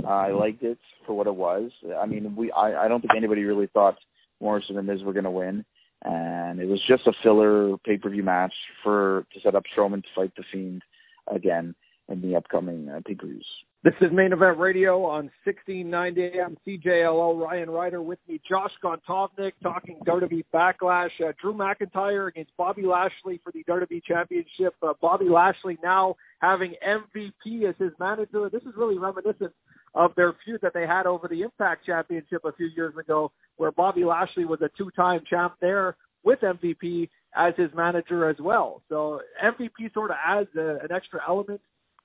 Uh, 0.04 0.08
I 0.08 0.32
liked 0.32 0.64
it 0.64 0.78
for 1.06 1.14
what 1.14 1.28
it 1.28 1.36
was. 1.36 1.72
I 2.00 2.06
mean, 2.06 2.36
we 2.36 2.52
I, 2.52 2.86
I 2.86 2.88
don't 2.88 3.02
think 3.02 3.14
anybody 3.16 3.44
really 3.44 3.68
thought 3.68 3.98
Morrison 4.42 4.78
and 4.78 4.88
Miz 4.88 5.04
were 5.04 5.14
going 5.14 5.26
to 5.26 5.32
win, 5.32 5.66
and 6.04 6.60
it 6.60 6.68
was 6.68 6.82
just 6.88 7.08
a 7.08 7.14
filler 7.24 7.78
pay 7.80 7.98
per 7.98 8.10
view 8.10 8.24
match 8.24 8.54
for 8.84 9.26
to 9.34 9.42
set 9.42 9.56
up 9.56 9.64
Strowman 9.76 10.04
to 10.04 10.10
fight 10.16 10.32
the 10.36 10.44
Fiend 10.52 10.82
again 11.28 11.76
in 12.10 12.22
the 12.22 12.36
upcoming 12.36 12.90
uh, 12.90 13.00
pay 13.06 13.16
per 13.16 13.28
views. 13.28 13.46
This 13.84 13.96
is 14.00 14.12
Main 14.12 14.32
Event 14.32 14.60
Radio 14.60 15.04
on 15.06 15.32
1690 15.44 16.38
AM 16.38 16.56
CJLO. 16.68 17.42
Ryan 17.42 17.68
Rider 17.68 18.00
with 18.04 18.20
me, 18.30 18.40
Josh 18.48 18.72
Gontovnick 18.84 19.54
talking 19.64 19.98
WWE 20.06 20.44
Backlash. 20.54 21.10
Uh, 21.20 21.32
Drew 21.42 21.56
McIntyre 21.56 22.28
against 22.28 22.56
Bobby 22.58 22.84
Lashley 22.84 23.42
for 23.44 23.52
the 23.52 23.64
WWE 23.64 24.04
Championship. 24.04 24.76
Uh, 24.84 24.94
Bobby 25.02 25.30
Lashley 25.30 25.80
now 25.82 26.16
having 26.42 26.76
MVP 26.88 27.64
as 27.68 27.74
his 27.80 27.92
manager. 28.00 28.52
This 28.52 28.62
is 28.62 28.74
really 28.78 29.00
reminiscent 29.00 29.52
of 29.94 30.14
their 30.16 30.34
feud 30.46 30.62
that 30.62 30.74
they 30.74 30.88
had 30.88 31.06
over 31.06 31.28
the 31.28 31.42
Impact 31.42 31.86
Championship 31.86 32.46
a 32.46 32.54
few 32.54 32.68
years 32.68 32.96
ago, 32.98 33.32
where 33.58 33.72
Bobby 33.72 34.06
Lashley 34.06 34.46
was 34.46 34.62
a 34.62 34.70
two-time 34.78 35.22
champ 35.30 35.56
there 35.60 35.98
with 36.24 36.40
MVP 36.40 37.10
as 37.36 37.54
his 37.58 37.70
manager 37.76 38.30
as 38.30 38.38
well. 38.40 38.82
So 38.90 39.22
MVP 39.44 39.94
sort 39.94 40.12
of 40.12 40.18
adds 40.24 40.50
a, 40.56 40.80
an 40.84 40.92
extra 40.94 41.20
element 41.28 41.62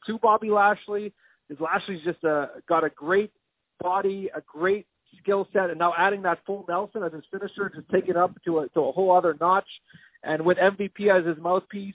to 0.07 0.19
Bobby 0.19 0.51
Lashley 0.51 1.13
because 1.49 1.63
Lashley's 1.63 2.03
just 2.03 2.23
a, 2.25 2.49
got 2.69 2.85
a 2.85 2.91
great 2.91 3.33
body, 3.81 4.31
a 4.35 4.41
great 4.41 4.87
skill 5.23 5.49
set, 5.53 5.71
and 5.71 5.79
now 5.79 5.93
adding 5.97 6.23
that 6.23 6.39
full 6.47 6.65
Nelson 6.69 7.03
as 7.03 7.13
his 7.13 7.25
finisher, 7.31 7.71
just 7.75 7.89
take 7.91 8.09
it 8.09 8.17
up 8.17 8.33
to 8.45 8.61
a 8.61 8.69
to 8.71 8.81
a 8.81 8.93
whole 8.93 9.17
other 9.17 9.37
notch. 9.41 9.69
And 10.23 10.45
with 10.45 10.59
MVP 10.59 11.09
as 11.09 11.27
his 11.27 11.39
mouthpiece, 11.39 11.95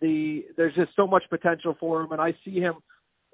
the 0.00 0.46
there's 0.56 0.74
just 0.74 0.94
so 0.96 1.06
much 1.06 1.24
potential 1.30 1.76
for 1.78 2.02
him, 2.02 2.12
and 2.12 2.20
I 2.20 2.34
see 2.44 2.60
him 2.60 2.74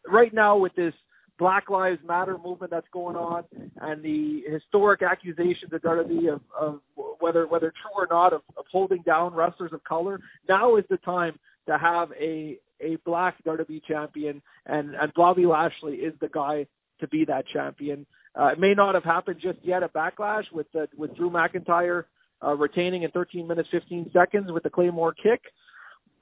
right 0.07 0.33
now 0.33 0.57
with 0.57 0.75
this 0.75 0.95
Black 1.39 1.71
Lives 1.71 2.01
Matter 2.07 2.39
movement 2.39 2.71
that's 2.71 2.87
going 2.93 3.17
on, 3.17 3.45
and 3.81 4.03
the 4.03 4.45
historic 4.49 5.03
accusations 5.03 5.73
at 5.73 5.83
WWE 5.83 6.35
of, 6.35 6.41
of 6.59 6.81
whether 7.21 7.47
whether 7.47 7.71
true 7.71 7.93
or 7.97 8.07
not 8.11 8.33
of, 8.33 8.43
of 8.57 8.65
holding 8.71 9.03
down 9.03 9.35
wrestlers 9.35 9.73
of 9.73 9.83
color. 9.85 10.21
Now 10.49 10.77
is 10.77 10.85
the 10.89 10.99
time 10.99 11.39
to 11.67 11.79
have 11.79 12.11
a 12.13 12.59
a 12.81 12.97
black 13.05 13.43
WWE 13.45 13.83
champion, 13.85 14.43
and 14.67 14.95
and 14.95 15.13
Bobby 15.15 15.47
Lashley 15.47 15.97
is 15.97 16.15
the 16.21 16.29
guy 16.29 16.67
to 17.01 17.09
be 17.09 17.25
that 17.25 17.47
champion. 17.49 18.07
Uh, 18.39 18.47
it 18.47 18.59
may 18.59 18.75
not 18.75 18.95
have 18.95 19.05
happened 19.05 19.39
just 19.41 19.59
yet 19.63 19.83
at 19.83 19.93
Backlash 19.93 20.51
with 20.53 20.71
the, 20.73 20.89
with 20.97 21.15
Drew 21.17 21.31
McIntyre 21.31 22.05
uh, 22.43 22.55
retaining 22.57 23.03
in 23.03 23.11
13 23.11 23.47
minutes 23.47 23.69
15 23.71 24.11
seconds 24.13 24.51
with 24.51 24.63
the 24.63 24.71
Claymore 24.71 25.13
kick, 25.13 25.43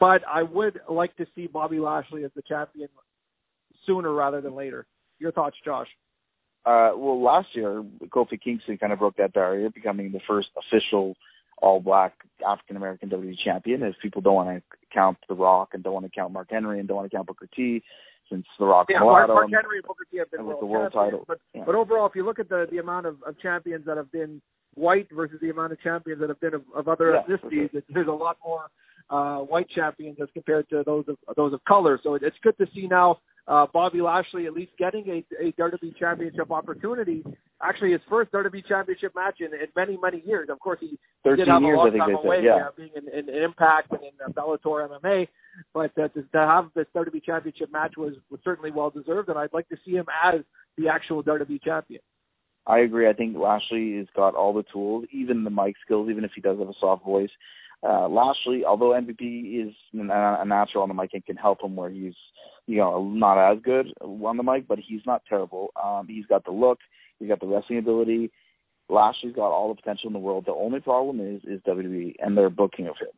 but 0.01 0.23
I 0.27 0.43
would 0.43 0.81
like 0.89 1.17
to 1.17 1.27
see 1.35 1.47
Bobby 1.47 1.79
Lashley 1.79 2.25
as 2.25 2.31
the 2.35 2.43
champion 2.43 2.89
sooner 3.87 4.13
rather 4.13 4.41
than 4.41 4.55
later. 4.55 4.87
Your 5.21 5.33
thoughts, 5.33 5.57
Josh? 5.65 5.89
Uh, 6.67 6.93
well, 6.97 7.23
last 7.23 7.49
year 7.55 7.85
Kofi 8.09 8.41
Kingston 8.41 8.77
kind 8.79 8.93
of 8.93 8.99
broke 8.99 9.17
that 9.17 9.33
barrier, 9.33 9.71
becoming 9.71 10.13
the 10.13 10.21
first 10.27 10.49
official 10.59 11.15
all-black 11.63 12.15
African 12.47 12.77
American 12.77 13.11
WWE 13.11 13.37
champion. 13.39 13.83
If 13.83 13.95
people 14.03 14.23
don't 14.23 14.35
want 14.35 14.49
to 14.49 14.63
count 14.93 15.19
The 15.29 15.35
Rock 15.35 15.71
and 15.73 15.83
don't 15.83 15.93
want 15.93 16.07
to 16.07 16.11
count 16.11 16.33
Mark 16.33 16.49
Henry 16.51 16.79
and 16.79 16.89
don't 16.89 16.97
want 16.97 17.11
to 17.11 17.15
count 17.15 17.27
Booker 17.27 17.49
T, 17.55 17.83
since 18.31 18.47
The 18.59 18.65
Rock 18.65 18.87
Yeah, 18.89 19.01
Mark, 19.01 19.29
Mark 19.29 19.51
Henry 19.51 19.79
and 19.79 19.87
Booker 19.87 20.05
T 20.11 20.19
have 20.19 20.31
been 20.31 20.41
with 20.47 20.57
world, 20.57 20.63
the 20.63 20.67
world 20.67 20.93
title. 20.93 21.25
but 21.29 21.39
Yeah. 21.55 21.65
but 21.67 21.75
overall, 21.75 22.07
if 22.07 22.15
you 22.15 22.25
look 22.25 22.39
at 22.39 22.49
the 22.49 22.67
the 22.71 22.79
amount 22.79 23.07
of, 23.07 23.23
of 23.25 23.39
champions 23.39 23.85
that 23.87 23.97
have 23.97 24.11
been 24.13 24.41
white 24.75 25.09
versus 25.11 25.39
the 25.41 25.51
amount 25.51 25.73
of 25.73 25.81
champions 25.81 26.21
that 26.21 26.29
have 26.29 26.41
been 26.41 26.55
of, 26.55 26.63
of 26.75 26.89
other 26.89 27.13
Yeah, 27.13 27.23
ethnicities, 27.37 27.75
it, 27.75 27.85
there's 27.89 28.09
a 28.09 28.13
lot 28.13 28.39
more 28.45 28.67
uh, 29.11 29.39
white 29.39 29.69
champions 29.69 30.19
as 30.23 30.29
compared 30.33 30.69
to 30.71 30.83
those 30.85 31.05
of 31.09 31.17
those 31.37 31.53
of 31.53 31.65
color. 31.65 31.99
So 32.03 32.15
it, 32.15 32.23
it's 32.23 32.37
good 32.43 32.57
to 32.59 32.67
see 32.75 32.87
now 32.87 33.19
uh, 33.49 33.67
Bobby 33.73 34.01
Lashley 34.01 34.47
at 34.47 34.53
least 34.53 34.73
getting 34.79 35.09
a, 35.09 35.45
a 35.45 35.53
WWE 35.53 35.97
Championship 35.97 36.51
opportunity. 36.51 37.25
Actually, 37.63 37.93
his 37.93 38.01
first 38.09 38.33
WWE 38.33 38.67
Championship 38.67 39.15
match 39.15 39.41
in, 39.41 39.47
in 39.47 39.69
many 39.77 39.97
many 39.97 40.23
years. 40.27 40.49
Of 40.51 40.61
course, 40.61 40.79
he 40.81 40.89
did 40.89 40.99
13 41.25 41.47
have 41.47 41.63
a 41.63 41.67
long 41.67 41.99
time 41.99 42.15
away, 42.15 42.37
said. 42.39 42.45
Yeah. 42.45 42.57
uh, 42.57 42.71
being 42.77 42.91
in, 42.97 43.09
in, 43.09 43.29
in 43.29 43.43
Impact 43.43 43.93
and 43.93 44.01
in 44.03 44.11
uh, 44.25 44.31
Bellator 44.31 44.89
MMA. 44.89 45.29
But 45.75 45.97
uh, 45.99 46.09
to, 46.09 46.23
to 46.23 46.39
have 46.39 46.71
this 46.75 46.87
WWE 46.95 47.23
Championship 47.23 47.73
match 47.73 47.97
was, 47.97 48.15
was 48.31 48.41
certainly 48.45 48.71
well 48.71 48.91
deserved, 48.91 49.29
and 49.29 49.39
I'd 49.39 49.53
like 49.53 49.69
to 49.69 49.77
see 49.85 49.93
him 49.93 50.07
as 50.25 50.41
the 50.79 50.89
actual 50.89 51.23
WWE 51.23 51.63
champion. 51.63 52.01
I 52.67 52.81
agree. 52.81 53.09
I 53.09 53.13
think 53.13 53.37
Lashley 53.37 53.97
has 53.97 54.07
got 54.15 54.35
all 54.35 54.53
the 54.53 54.65
tools, 54.73 55.05
even 55.13 55.45
the 55.45 55.51
mic 55.51 55.75
skills, 55.85 56.09
even 56.11 56.25
if 56.25 56.33
he 56.35 56.41
does 56.41 56.59
have 56.59 56.69
a 56.69 56.75
soft 56.79 57.05
voice. 57.05 57.31
Uh, 57.83 58.07
Lashley, 58.09 58.65
although 58.65 58.91
MVP 58.91 59.67
is 59.67 59.75
a 59.95 60.45
natural 60.45 60.83
on 60.83 60.89
the 60.89 60.95
mic 60.95 61.11
and 61.15 61.25
can 61.25 61.37
help 61.37 61.63
him 61.65 61.75
where 61.75 61.89
he's, 61.89 62.15
you 62.71 62.79
know, 62.79 63.03
not 63.03 63.37
as 63.37 63.59
good 63.63 63.93
on 64.01 64.37
the 64.37 64.45
mic, 64.45 64.69
but 64.69 64.79
he's 64.79 65.01
not 65.05 65.23
terrible. 65.29 65.73
Um, 65.83 66.07
he's 66.09 66.27
got 66.27 66.45
the 66.45 66.53
look, 66.53 66.79
he's 67.19 67.29
got 67.29 67.41
the 67.41 67.47
wrestling 67.47 67.81
ability. 67.81 68.31
Lashley's 68.89 69.35
got 69.35 69.51
all 69.51 69.69
the 69.69 69.75
potential 69.75 70.09
in 70.09 70.13
the 70.13 70.21
world. 70.21 70.45
The 70.47 70.55
only 70.55 70.81
problem 70.81 71.21
is 71.21 71.43
is 71.45 71.61
WWE 71.63 72.15
and 72.21 72.37
their 72.37 72.49
booking 72.49 72.87
of 72.87 72.97
him. 72.97 73.09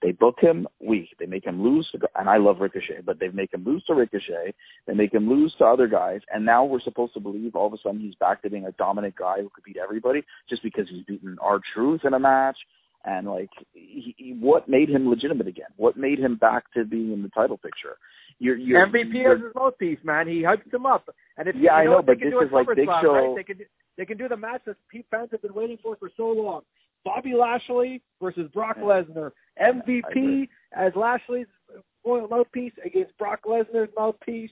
They 0.00 0.12
book 0.12 0.36
him 0.40 0.66
weak. 0.80 1.10
They 1.18 1.26
make 1.26 1.44
him 1.44 1.62
lose 1.62 1.88
to, 1.92 1.98
and 2.16 2.28
I 2.28 2.38
love 2.38 2.60
Ricochet, 2.60 3.02
but 3.04 3.20
they 3.20 3.28
make 3.28 3.52
him 3.52 3.64
lose 3.64 3.84
to 3.84 3.94
Ricochet. 3.94 4.54
They 4.86 4.94
make 4.94 5.14
him 5.14 5.28
lose 5.28 5.54
to 5.58 5.64
other 5.64 5.86
guys, 5.86 6.20
and 6.32 6.44
now 6.44 6.64
we're 6.64 6.80
supposed 6.80 7.14
to 7.14 7.20
believe 7.20 7.54
all 7.54 7.66
of 7.66 7.72
a 7.72 7.78
sudden 7.78 8.00
he's 8.00 8.16
back 8.16 8.42
to 8.42 8.50
being 8.50 8.66
a 8.66 8.72
dominant 8.72 9.14
guy 9.14 9.40
who 9.40 9.50
could 9.54 9.64
beat 9.64 9.76
everybody 9.76 10.22
just 10.48 10.62
because 10.62 10.88
he's 10.88 11.04
beaten 11.04 11.36
our 11.40 11.60
truth 11.72 12.00
in 12.04 12.14
a 12.14 12.18
match. 12.18 12.56
And 13.04 13.26
like, 13.26 13.50
he, 13.72 14.14
he, 14.16 14.32
what 14.38 14.68
made 14.68 14.88
him 14.88 15.08
legitimate 15.08 15.48
again? 15.48 15.66
What 15.76 15.96
made 15.96 16.18
him 16.20 16.36
back 16.36 16.64
to 16.74 16.84
being 16.84 17.12
in 17.12 17.22
the 17.22 17.28
title 17.30 17.56
picture? 17.58 17.96
You're, 18.38 18.56
you're, 18.56 18.86
MVP 18.86 19.14
you're, 19.14 19.34
as 19.36 19.42
his 19.42 19.54
mouthpiece, 19.54 19.98
man. 20.04 20.26
He 20.28 20.42
hyped 20.42 20.72
him 20.72 20.86
up, 20.86 21.08
and 21.36 21.48
if 21.48 21.54
Yeah, 21.56 21.62
you 21.62 21.70
I 21.70 21.84
know, 21.84 21.90
know, 21.92 22.00
they 22.02 22.06
but 22.06 22.18
can 22.18 22.30
this 22.30 22.38
do 22.38 22.46
is 22.46 22.52
like 22.52 22.66
Big 22.74 22.88
SummerSlam, 22.88 23.00
Show- 23.02 23.14
right? 23.14 23.36
They 23.36 23.44
can 23.44 23.58
do, 23.58 23.64
they 23.98 24.04
can 24.04 24.18
do 24.18 24.28
the 24.28 24.36
match 24.36 24.62
that 24.66 24.76
Pete 24.88 25.06
fans 25.10 25.28
have 25.32 25.42
been 25.42 25.54
waiting 25.54 25.78
for 25.82 25.96
for 25.96 26.10
so 26.16 26.28
long. 26.28 26.62
Bobby 27.04 27.34
Lashley 27.34 28.00
versus 28.20 28.48
Brock 28.54 28.76
Yeah. 28.78 28.84
Lesnar. 28.84 29.32
MVP 29.60 30.02
agree. 30.10 30.48
as 30.76 30.92
Lashley's 30.96 31.46
mouthpiece 32.06 32.72
against 32.84 33.16
Brock 33.18 33.40
Lesnar's 33.46 33.90
mouthpiece. 33.96 34.50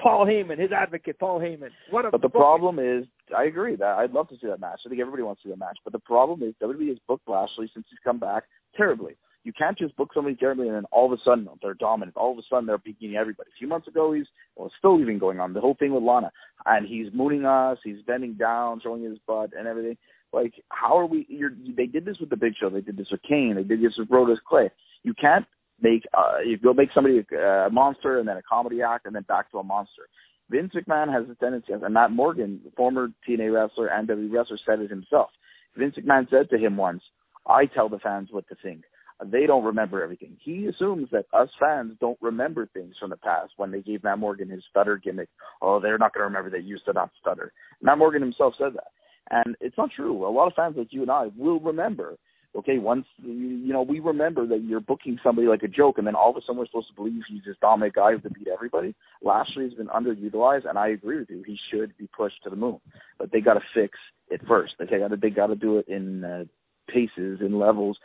Paul 0.00 0.26
Heyman, 0.26 0.58
his 0.58 0.72
advocate, 0.72 1.18
Paul 1.18 1.40
Heyman. 1.40 1.70
What 1.90 2.04
a 2.04 2.10
But 2.10 2.22
the 2.22 2.28
problem 2.28 2.78
is, 2.78 3.06
I 3.36 3.44
agree 3.44 3.76
that 3.76 3.98
I'd 3.98 4.12
love 4.12 4.28
to 4.28 4.34
see 4.34 4.46
that 4.46 4.60
match. 4.60 4.80
I 4.84 4.88
think 4.88 5.00
everybody 5.00 5.22
wants 5.22 5.42
to 5.42 5.48
see 5.48 5.50
that 5.52 5.58
match. 5.58 5.78
But 5.84 5.92
the 5.92 5.98
problem 5.98 6.42
is, 6.42 6.54
WWE 6.62 6.88
has 6.88 6.98
booked 7.08 7.28
Lashley 7.28 7.70
since 7.72 7.86
he's 7.88 7.98
come 8.04 8.18
back 8.18 8.44
terribly. 8.76 9.16
You 9.46 9.52
can't 9.52 9.78
just 9.78 9.96
book 9.96 10.10
somebody 10.12 10.34
terribly 10.34 10.66
and 10.66 10.76
then 10.76 10.84
all 10.90 11.06
of 11.06 11.16
a 11.16 11.22
sudden 11.22 11.48
they're 11.62 11.74
dominant. 11.74 12.16
All 12.16 12.32
of 12.32 12.38
a 12.38 12.42
sudden 12.50 12.66
they're 12.66 12.78
beating 12.78 13.14
everybody. 13.14 13.48
A 13.54 13.58
few 13.58 13.68
months 13.68 13.86
ago, 13.86 14.12
he's 14.12 14.26
well, 14.56 14.72
still 14.76 15.00
even 15.00 15.20
going 15.20 15.38
on. 15.38 15.52
The 15.52 15.60
whole 15.60 15.76
thing 15.78 15.94
with 15.94 16.02
Lana, 16.02 16.32
and 16.66 16.84
he's 16.84 17.12
mooning 17.14 17.46
us. 17.46 17.78
He's 17.84 18.02
bending 18.08 18.34
down, 18.34 18.80
showing 18.80 19.04
his 19.04 19.18
butt 19.24 19.50
and 19.56 19.68
everything. 19.68 19.96
Like, 20.32 20.54
how 20.70 20.98
are 20.98 21.06
we? 21.06 21.26
You're, 21.28 21.52
they 21.76 21.86
did 21.86 22.04
this 22.04 22.18
with 22.18 22.28
the 22.28 22.36
Big 22.36 22.54
Show. 22.56 22.68
They 22.68 22.80
did 22.80 22.96
this 22.96 23.10
with 23.12 23.22
Kane. 23.22 23.54
They 23.54 23.62
did 23.62 23.80
this 23.80 23.96
with 23.96 24.08
Brodus 24.08 24.38
Clay. 24.46 24.68
You 25.04 25.14
can't 25.14 25.46
make 25.80 26.04
uh, 26.16 26.38
you 26.44 26.58
go 26.58 26.72
make 26.72 26.90
somebody 26.94 27.24
a, 27.32 27.68
monster 27.70 28.18
and 28.18 28.28
then 28.28 28.36
a 28.36 28.42
comedy 28.42 28.82
act 28.82 29.06
and 29.06 29.14
then 29.14 29.22
back 29.22 29.50
to 29.50 29.58
a 29.58 29.62
monster. 29.62 30.02
Vince 30.48 30.72
McMahon 30.74 31.12
has 31.12 31.28
a 31.28 31.34
tendency, 31.34 31.72
and 31.72 31.94
Matt 31.94 32.12
Morgan, 32.12 32.60
former 32.76 33.08
TNA 33.28 33.52
wrestler 33.52 33.88
and 33.88 34.08
WWE 34.08 34.32
wrestler, 34.32 34.58
said 34.64 34.80
it 34.80 34.90
himself. 34.90 35.30
Vince 35.76 35.96
McMahon 35.96 36.30
said 36.30 36.48
to 36.50 36.58
him 36.58 36.76
once, 36.76 37.02
"I 37.46 37.66
tell 37.66 37.88
the 37.88 37.98
fans 37.98 38.28
what 38.30 38.48
to 38.48 38.54
think. 38.62 38.84
They 39.24 39.46
don't 39.46 39.64
remember 39.64 40.02
everything." 40.02 40.36
He 40.40 40.66
assumes 40.66 41.10
that 41.10 41.26
us 41.32 41.50
fans 41.58 41.96
don't 42.00 42.18
remember 42.20 42.66
things 42.66 42.96
from 42.98 43.10
the 43.10 43.16
past 43.16 43.52
when 43.56 43.70
they 43.70 43.82
gave 43.82 44.04
Matt 44.04 44.18
Morgan 44.18 44.48
his 44.48 44.64
stutter 44.70 44.96
gimmick. 44.96 45.28
Oh, 45.60 45.80
they're 45.80 45.98
not 45.98 46.14
going 46.14 46.22
to 46.22 46.26
remember 46.26 46.56
you 46.56 46.64
used 46.64 46.84
to 46.84 46.92
not 46.92 47.10
stutter. 47.20 47.52
Matt 47.82 47.98
Morgan 47.98 48.22
himself 48.22 48.54
said 48.56 48.74
that. 48.74 48.92
And 49.30 49.56
it's 49.60 49.76
not 49.76 49.90
true. 49.90 50.26
A 50.26 50.30
lot 50.30 50.46
of 50.46 50.54
fans 50.54 50.76
like 50.76 50.92
you 50.92 51.02
and 51.02 51.10
I 51.10 51.30
will 51.36 51.58
remember 51.58 52.16
okay, 52.56 52.78
once 52.78 53.06
you, 53.22 53.72
know, 53.72 53.82
we 53.82 54.00
remember 54.00 54.46
that 54.46 54.62
you're 54.62 54.80
booking 54.80 55.18
somebody 55.22 55.46
like 55.46 55.62
a 55.62 55.68
joke, 55.68 55.98
and 55.98 56.06
then 56.06 56.14
all 56.14 56.30
of 56.30 56.36
a 56.36 56.40
sudden 56.40 56.58
we're 56.58 56.66
supposed 56.66 56.88
to 56.88 56.94
believe 56.94 57.22
he's 57.28 57.42
this 57.44 57.56
dominant 57.60 57.94
guy 57.94 58.12
who 58.12 58.18
can 58.18 58.32
beat 58.32 58.48
everybody. 58.48 58.94
Lashley 59.22 59.64
has 59.64 59.74
been 59.74 59.88
underutilized, 59.88 60.68
and 60.68 60.78
I 60.78 60.88
agree 60.88 61.18
with 61.18 61.30
you. 61.30 61.42
He 61.46 61.58
should 61.70 61.96
be 61.98 62.08
pushed 62.16 62.42
to 62.44 62.50
the 62.50 62.56
moon, 62.56 62.80
but 63.18 63.30
they 63.30 63.40
got 63.40 63.54
to 63.54 63.62
fix 63.74 63.98
it 64.28 64.40
first. 64.46 64.74
They 64.78 64.86
got 64.86 65.08
to 65.08 65.16
they 65.16 65.30
got 65.30 65.48
to 65.48 65.56
do 65.56 65.78
it 65.78 65.88
in 65.88 66.24
uh, 66.24 66.44
paces 66.88 67.40
in 67.40 67.58
levels 67.58 67.98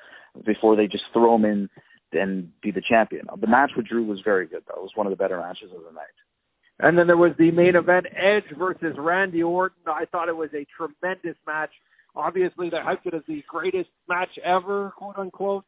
before 0.46 0.76
they 0.76 0.88
just 0.88 1.06
throw 1.14 1.36
him 1.36 1.46
in 1.46 1.70
and 2.14 2.52
be 2.62 2.72
the 2.72 2.82
champion. 2.82 3.28
The 3.40 3.48
match 3.48 3.72
with 3.76 3.88
Drew 3.88 4.04
was 4.04 4.20
very 4.22 4.46
good, 4.46 4.64
though. 4.68 4.82
It 4.82 4.84
was 4.84 4.92
one 4.96 5.08
of 5.08 5.12
the 5.12 5.18
better 5.18 5.38
matches 5.38 5.72
of 5.74 5.84
the 5.84 5.94
night. 5.94 6.06
And 6.80 6.98
then 6.98 7.08
there 7.08 7.18
was 7.18 7.34
the 7.38 7.52
main 7.52 7.76
event, 7.76 8.08
Edge 8.16 8.46
versus 8.58 8.96
Randy 8.98 9.44
Orton. 9.44 9.84
I 9.86 10.06
thought 10.06 10.30
it 10.30 10.36
was 10.36 10.50
a 10.54 10.66
tremendous 10.76 11.38
match. 11.46 11.70
Obviously, 12.15 12.69
they 12.69 12.78
hyped 12.78 13.06
it 13.06 13.13
as 13.13 13.21
the 13.28 13.43
greatest 13.47 13.89
match 14.10 14.38
ever, 14.43 14.91
quote 14.97 15.17
unquote. 15.17 15.65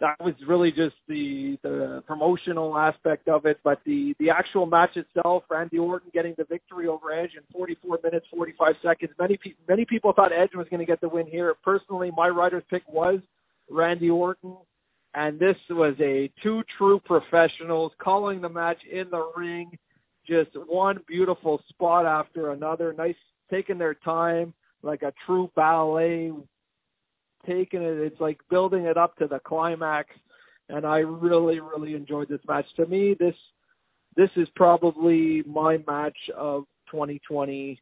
That 0.00 0.16
was 0.20 0.34
really 0.48 0.72
just 0.72 0.96
the 1.06 1.56
the 1.62 2.02
promotional 2.08 2.76
aspect 2.76 3.28
of 3.28 3.46
it, 3.46 3.60
but 3.62 3.80
the 3.86 4.14
the 4.18 4.30
actual 4.30 4.66
match 4.66 4.96
itself, 4.96 5.44
Randy 5.48 5.78
Orton 5.78 6.10
getting 6.12 6.34
the 6.36 6.44
victory 6.44 6.88
over 6.88 7.12
Edge 7.12 7.32
in 7.36 7.42
44 7.52 8.00
minutes 8.02 8.26
45 8.34 8.74
seconds. 8.82 9.12
Many 9.20 9.36
people 9.36 9.62
many 9.68 9.84
people 9.84 10.12
thought 10.12 10.32
Edge 10.32 10.54
was 10.56 10.66
going 10.68 10.80
to 10.80 10.86
get 10.86 11.00
the 11.00 11.08
win 11.08 11.26
here. 11.26 11.54
Personally, 11.62 12.10
my 12.16 12.28
Rider's 12.28 12.64
pick 12.68 12.82
was 12.88 13.20
Randy 13.70 14.10
Orton, 14.10 14.56
and 15.14 15.38
this 15.38 15.56
was 15.70 15.94
a 16.00 16.28
two 16.42 16.64
true 16.76 16.98
professionals 17.04 17.92
calling 17.98 18.40
the 18.40 18.48
match 18.48 18.78
in 18.90 19.08
the 19.10 19.30
ring. 19.36 19.78
Just 20.26 20.50
one 20.66 20.98
beautiful 21.06 21.62
spot 21.68 22.06
after 22.06 22.50
another. 22.50 22.92
Nice 22.92 23.14
taking 23.48 23.78
their 23.78 23.94
time 23.94 24.52
like 24.82 25.02
a 25.02 25.12
true 25.26 25.50
ballet, 25.54 26.32
taking 27.46 27.82
it. 27.82 27.98
It's 27.98 28.20
like 28.20 28.38
building 28.50 28.84
it 28.84 28.96
up 28.96 29.16
to 29.16 29.26
the 29.26 29.38
climax, 29.40 30.10
and 30.68 30.86
I 30.86 30.98
really, 30.98 31.60
really 31.60 31.94
enjoyed 31.94 32.28
this 32.28 32.40
match. 32.46 32.66
To 32.76 32.86
me, 32.86 33.14
this 33.18 33.34
this 34.16 34.30
is 34.36 34.48
probably 34.54 35.42
my 35.46 35.78
match 35.86 36.16
of 36.36 36.64
2020. 36.90 37.80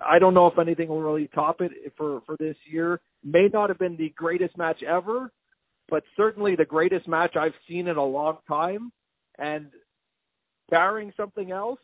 I, 0.00 0.18
don't 0.18 0.32
know 0.32 0.46
if 0.46 0.58
anything 0.58 0.88
will 0.88 1.02
really 1.02 1.28
top 1.34 1.60
it 1.60 1.72
for 1.96 2.22
for 2.24 2.36
this 2.38 2.56
year. 2.70 3.00
May 3.22 3.48
not 3.52 3.68
have 3.68 3.78
been 3.78 3.96
the 3.96 4.14
greatest 4.16 4.56
match 4.56 4.82
ever, 4.82 5.30
but 5.90 6.04
certainly 6.16 6.56
the 6.56 6.64
greatest 6.64 7.06
match 7.06 7.36
I've 7.36 7.54
seen 7.68 7.88
in 7.88 7.96
a 7.96 8.04
long 8.04 8.38
time. 8.48 8.92
And 9.38 9.66
barring 10.70 11.12
something 11.16 11.50
else, 11.50 11.80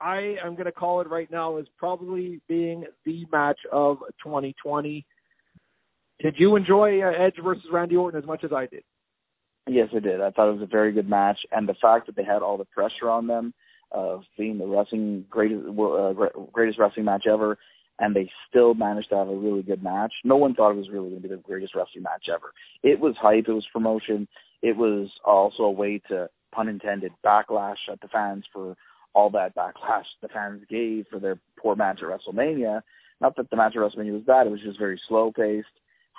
I 0.00 0.36
am 0.44 0.54
going 0.54 0.66
to 0.66 0.72
call 0.72 1.00
it 1.00 1.08
right 1.08 1.30
now 1.30 1.56
as 1.56 1.66
probably 1.78 2.40
being 2.48 2.84
the 3.04 3.26
match 3.32 3.58
of 3.72 3.98
2020. 4.22 5.04
Did 6.20 6.34
you 6.38 6.56
enjoy 6.56 7.02
uh, 7.02 7.10
Edge 7.10 7.36
versus 7.42 7.64
Randy 7.70 7.96
Orton 7.96 8.20
as 8.20 8.26
much 8.26 8.44
as 8.44 8.52
I 8.52 8.66
did? 8.66 8.82
Yes, 9.68 9.88
I 9.94 10.00
did. 10.00 10.20
I 10.20 10.30
thought 10.30 10.48
it 10.48 10.52
was 10.52 10.62
a 10.62 10.66
very 10.66 10.92
good 10.92 11.08
match, 11.08 11.38
and 11.50 11.68
the 11.68 11.74
fact 11.74 12.06
that 12.06 12.16
they 12.16 12.24
had 12.24 12.42
all 12.42 12.56
the 12.56 12.64
pressure 12.66 13.10
on 13.10 13.26
them 13.26 13.52
of 13.90 14.22
being 14.38 14.58
the 14.58 14.66
wrestling 14.66 15.24
greatest 15.28 15.66
uh, 15.66 16.12
greatest 16.52 16.78
wrestling 16.78 17.04
match 17.04 17.26
ever, 17.26 17.58
and 17.98 18.14
they 18.14 18.30
still 18.48 18.74
managed 18.74 19.08
to 19.08 19.16
have 19.16 19.28
a 19.28 19.34
really 19.34 19.62
good 19.62 19.82
match. 19.82 20.12
No 20.24 20.36
one 20.36 20.54
thought 20.54 20.70
it 20.70 20.76
was 20.76 20.88
really 20.88 21.10
going 21.10 21.22
to 21.22 21.28
be 21.28 21.34
the 21.34 21.40
greatest 21.40 21.74
wrestling 21.74 22.04
match 22.04 22.28
ever. 22.32 22.52
It 22.82 23.00
was 23.00 23.16
hype. 23.16 23.48
It 23.48 23.52
was 23.52 23.66
promotion. 23.72 24.28
It 24.62 24.76
was 24.76 25.08
also 25.24 25.64
a 25.64 25.70
way 25.70 26.00
to, 26.08 26.28
pun 26.52 26.68
intended, 26.68 27.12
backlash 27.24 27.76
at 27.90 28.00
the 28.00 28.08
fans 28.08 28.44
for 28.52 28.76
all 29.16 29.30
that 29.30 29.56
backlash 29.56 30.04
the 30.20 30.28
fans 30.28 30.62
gave 30.68 31.06
for 31.10 31.18
their 31.18 31.38
poor 31.58 31.74
match 31.74 32.02
at 32.02 32.08
WrestleMania. 32.08 32.82
Not 33.22 33.34
that 33.36 33.48
the 33.48 33.56
match 33.56 33.74
at 33.74 33.80
WrestleMania 33.80 34.12
was 34.12 34.22
bad; 34.22 34.46
it 34.46 34.50
was 34.50 34.60
just 34.60 34.78
very 34.78 35.00
slow 35.08 35.32
paced 35.32 35.66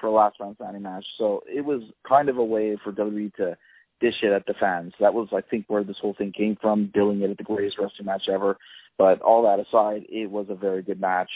for 0.02 0.08
a 0.08 0.12
last 0.12 0.40
man 0.40 0.56
standing 0.56 0.82
match. 0.82 1.06
So 1.18 1.44
it 1.48 1.64
was 1.64 1.84
kind 2.08 2.28
of 2.28 2.38
a 2.38 2.44
way 2.44 2.76
for 2.84 2.92
WWE 2.92 3.34
to 3.36 3.56
dish 4.02 4.16
it 4.24 4.32
at 4.32 4.48
the 4.48 4.56
fans. 4.60 4.94
That 5.00 5.14
was, 5.14 5.28
I 5.32 5.42
think, 5.42 5.66
where 5.68 5.84
this 5.84 5.98
whole 6.02 6.16
thing 6.16 6.34
came 6.36 6.58
from, 6.60 6.92
billing 6.92 7.22
it 7.22 7.30
at 7.30 7.38
the 7.38 7.44
greatest 7.44 7.78
wrestling 7.78 8.08
match 8.08 8.28
ever. 8.30 8.58
But 8.98 9.22
all 9.22 9.44
that 9.44 9.60
aside, 9.60 10.06
it 10.10 10.30
was 10.30 10.48
a 10.50 10.56
very 10.56 10.82
good 10.82 11.00
match. 11.00 11.30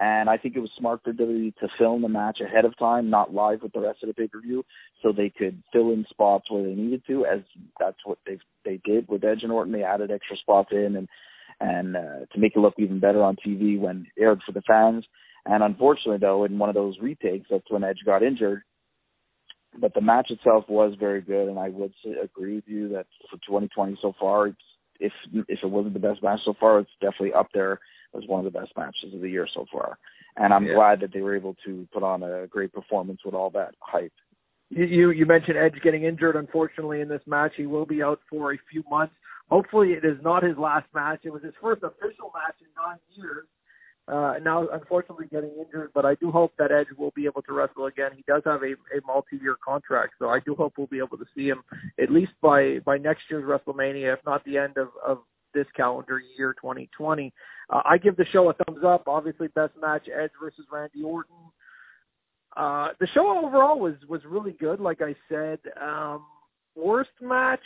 And 0.00 0.28
I 0.28 0.36
think 0.36 0.56
it 0.56 0.60
was 0.60 0.70
smart 0.76 1.00
for 1.04 1.12
WWE 1.12 1.54
to 1.56 1.68
film 1.78 2.02
the 2.02 2.08
match 2.08 2.40
ahead 2.40 2.64
of 2.64 2.76
time, 2.76 3.08
not 3.08 3.32
live 3.32 3.62
with 3.62 3.72
the 3.72 3.80
rest 3.80 4.02
of 4.02 4.08
the 4.08 4.14
pay-per-view, 4.14 4.64
so 5.00 5.12
they 5.12 5.30
could 5.30 5.62
fill 5.72 5.92
in 5.92 6.04
spots 6.10 6.50
where 6.50 6.64
they 6.64 6.74
needed 6.74 7.02
to, 7.06 7.24
as 7.26 7.40
that's 7.78 7.98
what 8.04 8.18
they 8.26 8.38
they 8.64 8.80
did 8.84 9.06
with 9.08 9.24
Edge 9.24 9.42
and 9.42 9.52
Orton. 9.52 9.72
They 9.72 9.84
added 9.84 10.10
extra 10.10 10.36
spots 10.36 10.70
in 10.72 10.96
and 10.96 11.08
and 11.60 11.96
uh, 11.96 12.26
to 12.32 12.38
make 12.38 12.56
it 12.56 12.58
look 12.58 12.74
even 12.78 12.98
better 12.98 13.22
on 13.22 13.36
TV 13.36 13.78
when 13.78 14.06
aired 14.18 14.42
for 14.44 14.52
the 14.52 14.62
fans. 14.62 15.04
And 15.46 15.62
unfortunately, 15.62 16.18
though, 16.18 16.44
in 16.44 16.58
one 16.58 16.68
of 16.68 16.74
those 16.74 16.98
retakes, 17.00 17.46
that's 17.50 17.70
when 17.70 17.84
Edge 17.84 18.00
got 18.04 18.22
injured. 18.22 18.62
But 19.78 19.94
the 19.94 20.00
match 20.00 20.30
itself 20.30 20.64
was 20.68 20.94
very 20.98 21.20
good, 21.20 21.48
and 21.48 21.58
I 21.58 21.68
would 21.68 21.92
agree 22.22 22.56
with 22.56 22.68
you 22.68 22.88
that 22.90 23.06
for 23.30 23.36
2020 23.46 23.98
so 24.02 24.14
far, 24.18 24.48
it's, 24.48 24.58
if 25.00 25.12
if 25.48 25.62
it 25.62 25.70
wasn't 25.70 25.94
the 25.94 26.00
best 26.00 26.22
match 26.22 26.40
so 26.44 26.54
far, 26.58 26.80
it's 26.80 26.90
definitely 27.00 27.32
up 27.32 27.48
there 27.54 27.80
was 28.12 28.24
one 28.26 28.44
of 28.44 28.52
the 28.52 28.58
best 28.58 28.72
matches 28.76 29.14
of 29.14 29.20
the 29.20 29.28
year 29.28 29.48
so 29.52 29.66
far. 29.72 29.98
And 30.36 30.52
I'm 30.52 30.66
yeah. 30.66 30.74
glad 30.74 31.00
that 31.00 31.12
they 31.12 31.20
were 31.20 31.36
able 31.36 31.56
to 31.64 31.86
put 31.92 32.02
on 32.02 32.22
a 32.22 32.46
great 32.46 32.72
performance 32.72 33.20
with 33.24 33.34
all 33.34 33.50
that 33.50 33.74
hype. 33.80 34.12
You 34.70 35.10
you 35.10 35.26
mentioned 35.26 35.58
Edge 35.58 35.74
getting 35.82 36.04
injured. 36.04 36.34
Unfortunately, 36.34 37.02
in 37.02 37.08
this 37.08 37.20
match, 37.26 37.52
he 37.56 37.66
will 37.66 37.84
be 37.84 38.02
out 38.02 38.20
for 38.30 38.54
a 38.54 38.58
few 38.70 38.82
months. 38.88 39.14
Hopefully, 39.50 39.90
it 39.92 40.04
is 40.04 40.16
not 40.22 40.42
his 40.42 40.56
last 40.56 40.86
match. 40.94 41.20
It 41.24 41.32
was 41.32 41.42
his 41.42 41.52
first 41.60 41.82
official 41.82 42.32
match 42.34 42.56
in 42.60 42.68
nine 42.74 42.98
years. 43.14 43.46
Uh, 44.08 44.34
now, 44.42 44.66
unfortunately, 44.72 45.26
getting 45.30 45.52
injured, 45.60 45.90
but 45.94 46.04
I 46.04 46.16
do 46.16 46.32
hope 46.32 46.52
that 46.58 46.72
Edge 46.72 46.88
will 46.98 47.12
be 47.14 47.26
able 47.26 47.42
to 47.42 47.52
wrestle 47.52 47.86
again. 47.86 48.10
He 48.16 48.24
does 48.26 48.42
have 48.46 48.62
a, 48.62 48.72
a 48.72 49.00
multi-year 49.06 49.56
contract, 49.64 50.14
so 50.18 50.28
I 50.28 50.40
do 50.40 50.56
hope 50.56 50.72
we'll 50.76 50.88
be 50.88 50.98
able 50.98 51.18
to 51.18 51.24
see 51.36 51.48
him 51.48 51.62
at 52.02 52.10
least 52.10 52.32
by 52.40 52.80
by 52.80 52.98
next 52.98 53.22
year's 53.30 53.44
WrestleMania, 53.44 54.14
if 54.14 54.18
not 54.26 54.44
the 54.44 54.58
end 54.58 54.76
of, 54.76 54.88
of 55.06 55.18
this 55.54 55.66
calendar 55.76 56.20
year 56.36 56.54
2020. 56.54 57.32
Uh, 57.70 57.82
I 57.84 57.98
give 57.98 58.16
the 58.16 58.26
show 58.26 58.50
a 58.50 58.54
thumbs 58.54 58.84
up. 58.84 59.04
Obviously, 59.06 59.48
best 59.48 59.72
match 59.80 60.08
Edge 60.08 60.30
versus 60.40 60.64
Randy 60.70 61.02
Orton. 61.02 61.34
Uh, 62.56 62.88
the 63.00 63.06
show 63.14 63.44
overall 63.44 63.78
was 63.78 63.94
was 64.08 64.20
really 64.26 64.52
good. 64.52 64.80
Like 64.80 65.00
I 65.00 65.14
said, 65.28 65.58
um, 65.80 66.24
worst 66.74 67.10
match. 67.20 67.60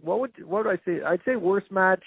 What 0.00 0.20
would 0.20 0.32
what 0.44 0.66
would 0.66 0.72
I 0.72 0.80
say? 0.84 1.02
I'd 1.04 1.20
say 1.24 1.36
worst 1.36 1.70
match. 1.70 2.02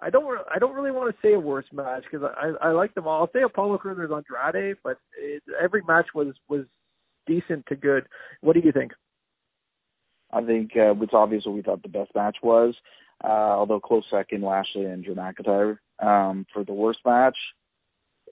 I 0.00 0.10
don't 0.10 0.38
I 0.54 0.58
don't 0.58 0.74
really 0.74 0.92
want 0.92 1.14
to 1.14 1.26
say 1.26 1.34
a 1.34 1.40
worst 1.40 1.72
match 1.72 2.04
because 2.10 2.30
I 2.36 2.68
I 2.68 2.70
like 2.70 2.94
them 2.94 3.06
all. 3.06 3.20
I'll 3.20 3.32
say 3.32 3.42
Apollo 3.42 3.78
Crews 3.78 3.98
Andrade, 3.98 4.76
but 4.82 4.98
it, 5.18 5.42
every 5.60 5.82
match 5.86 6.06
was 6.14 6.28
was 6.48 6.64
decent 7.26 7.66
to 7.66 7.76
good. 7.76 8.06
What 8.40 8.54
do 8.54 8.60
you 8.60 8.72
think? 8.72 8.92
I 10.32 10.42
think 10.42 10.72
uh, 10.76 10.94
it's 11.00 11.14
obvious 11.14 11.46
what 11.46 11.54
we 11.54 11.62
thought 11.62 11.82
the 11.82 11.88
best 11.88 12.14
match 12.14 12.36
was, 12.42 12.74
uh, 13.24 13.28
although 13.28 13.80
close 13.80 14.04
second, 14.10 14.42
Lashley 14.42 14.84
and 14.84 15.04
Drew 15.04 15.14
McIntyre. 15.14 15.78
Um, 16.00 16.46
for 16.52 16.64
the 16.64 16.72
worst 16.72 17.00
match, 17.04 17.36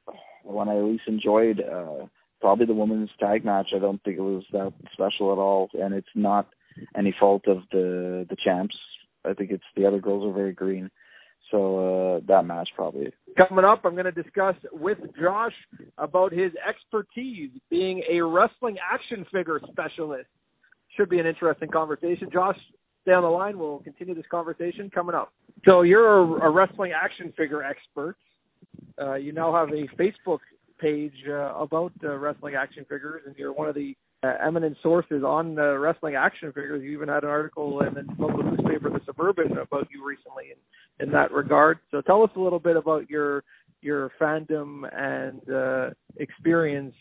the 0.07 0.53
one 0.53 0.69
I 0.69 0.77
least 0.77 1.05
enjoyed, 1.09 1.61
uh, 1.61 2.07
probably 2.41 2.67
the 2.67 2.75
women's 2.75 3.11
tag 3.19 3.45
match. 3.45 3.71
I 3.75 3.79
don't 3.79 4.03
think 4.05 4.19
it 4.19 4.23
was 4.23 4.45
that 4.53 4.73
special 4.93 5.33
at 5.33 5.39
all, 5.39 5.69
and 5.75 5.95
it's 5.95 6.07
not 6.15 6.47
any 6.97 7.15
fault 7.19 7.49
of 7.49 7.63
the 7.73 8.27
the 8.29 8.37
champs. 8.37 8.77
I 9.25 9.33
think 9.33 9.51
it's 9.51 9.65
the 9.75 9.87
other 9.87 9.99
girls 9.99 10.25
are 10.25 10.33
very 10.33 10.53
green. 10.53 10.91
So 11.51 12.17
uh, 12.17 12.21
that 12.27 12.45
match 12.45 12.69
probably. 12.75 13.13
Coming 13.37 13.65
up, 13.65 13.85
I'm 13.85 13.95
going 13.95 14.13
to 14.13 14.23
discuss 14.23 14.57
with 14.73 14.99
Josh 15.21 15.55
about 15.97 16.33
his 16.33 16.53
expertise 16.67 17.51
being 17.71 18.03
a 18.09 18.21
wrestling 18.21 18.79
action 18.93 19.25
figure 19.33 19.61
specialist 19.71 20.29
should 20.97 21.09
be 21.09 21.19
an 21.19 21.27
interesting 21.27 21.69
conversation. 21.69 22.29
Josh, 22.33 22.59
stay 23.03 23.13
on 23.13 23.23
the 23.23 23.29
line. 23.29 23.59
We'll 23.59 23.79
continue 23.81 24.15
this 24.15 24.25
conversation 24.31 24.91
coming 24.91 25.15
up. 25.15 25.33
So 25.65 25.83
you're 25.83 26.19
a, 26.19 26.49
a 26.49 26.51
wrestling 26.51 26.93
action 26.93 27.33
figure 27.37 27.63
expert. 27.63 28.17
Uh, 29.01 29.15
you 29.15 29.33
now 29.33 29.55
have 29.55 29.69
a 29.71 29.87
Facebook 29.97 30.41
page 30.79 31.15
uh, 31.29 31.55
about 31.55 31.93
uh, 32.05 32.17
wrestling 32.17 32.55
action 32.55 32.85
figures, 32.89 33.23
and 33.27 33.37
you're 33.37 33.53
one 33.53 33.69
of 33.69 33.75
the 33.75 33.97
uh, 34.23 34.35
eminent 34.45 34.77
sources 34.83 35.23
on 35.23 35.59
uh, 35.59 35.75
wrestling 35.75 36.15
action 36.15 36.49
figures. 36.53 36.83
You 36.83 36.91
even 36.93 37.09
had 37.09 37.23
an 37.23 37.31
article 37.31 37.81
in 37.83 37.95
the 37.95 38.05
local 38.19 38.43
newspaper, 38.43 38.91
The 38.91 39.01
Suburban, 39.07 39.57
about 39.59 39.89
you 39.93 40.07
recently 40.07 40.47
in, 40.51 41.07
in 41.07 41.13
that 41.13 41.33
regard. 41.33 41.79
So 41.91 42.01
tell 42.01 42.23
us 42.23 42.31
a 42.37 42.41
little 42.41 42.59
bit 42.59 42.77
about 42.77 43.09
your 43.09 43.45
your 43.83 44.11
fandom 44.21 44.89
and 44.97 45.49
uh, 45.55 45.91
experience 46.17 46.95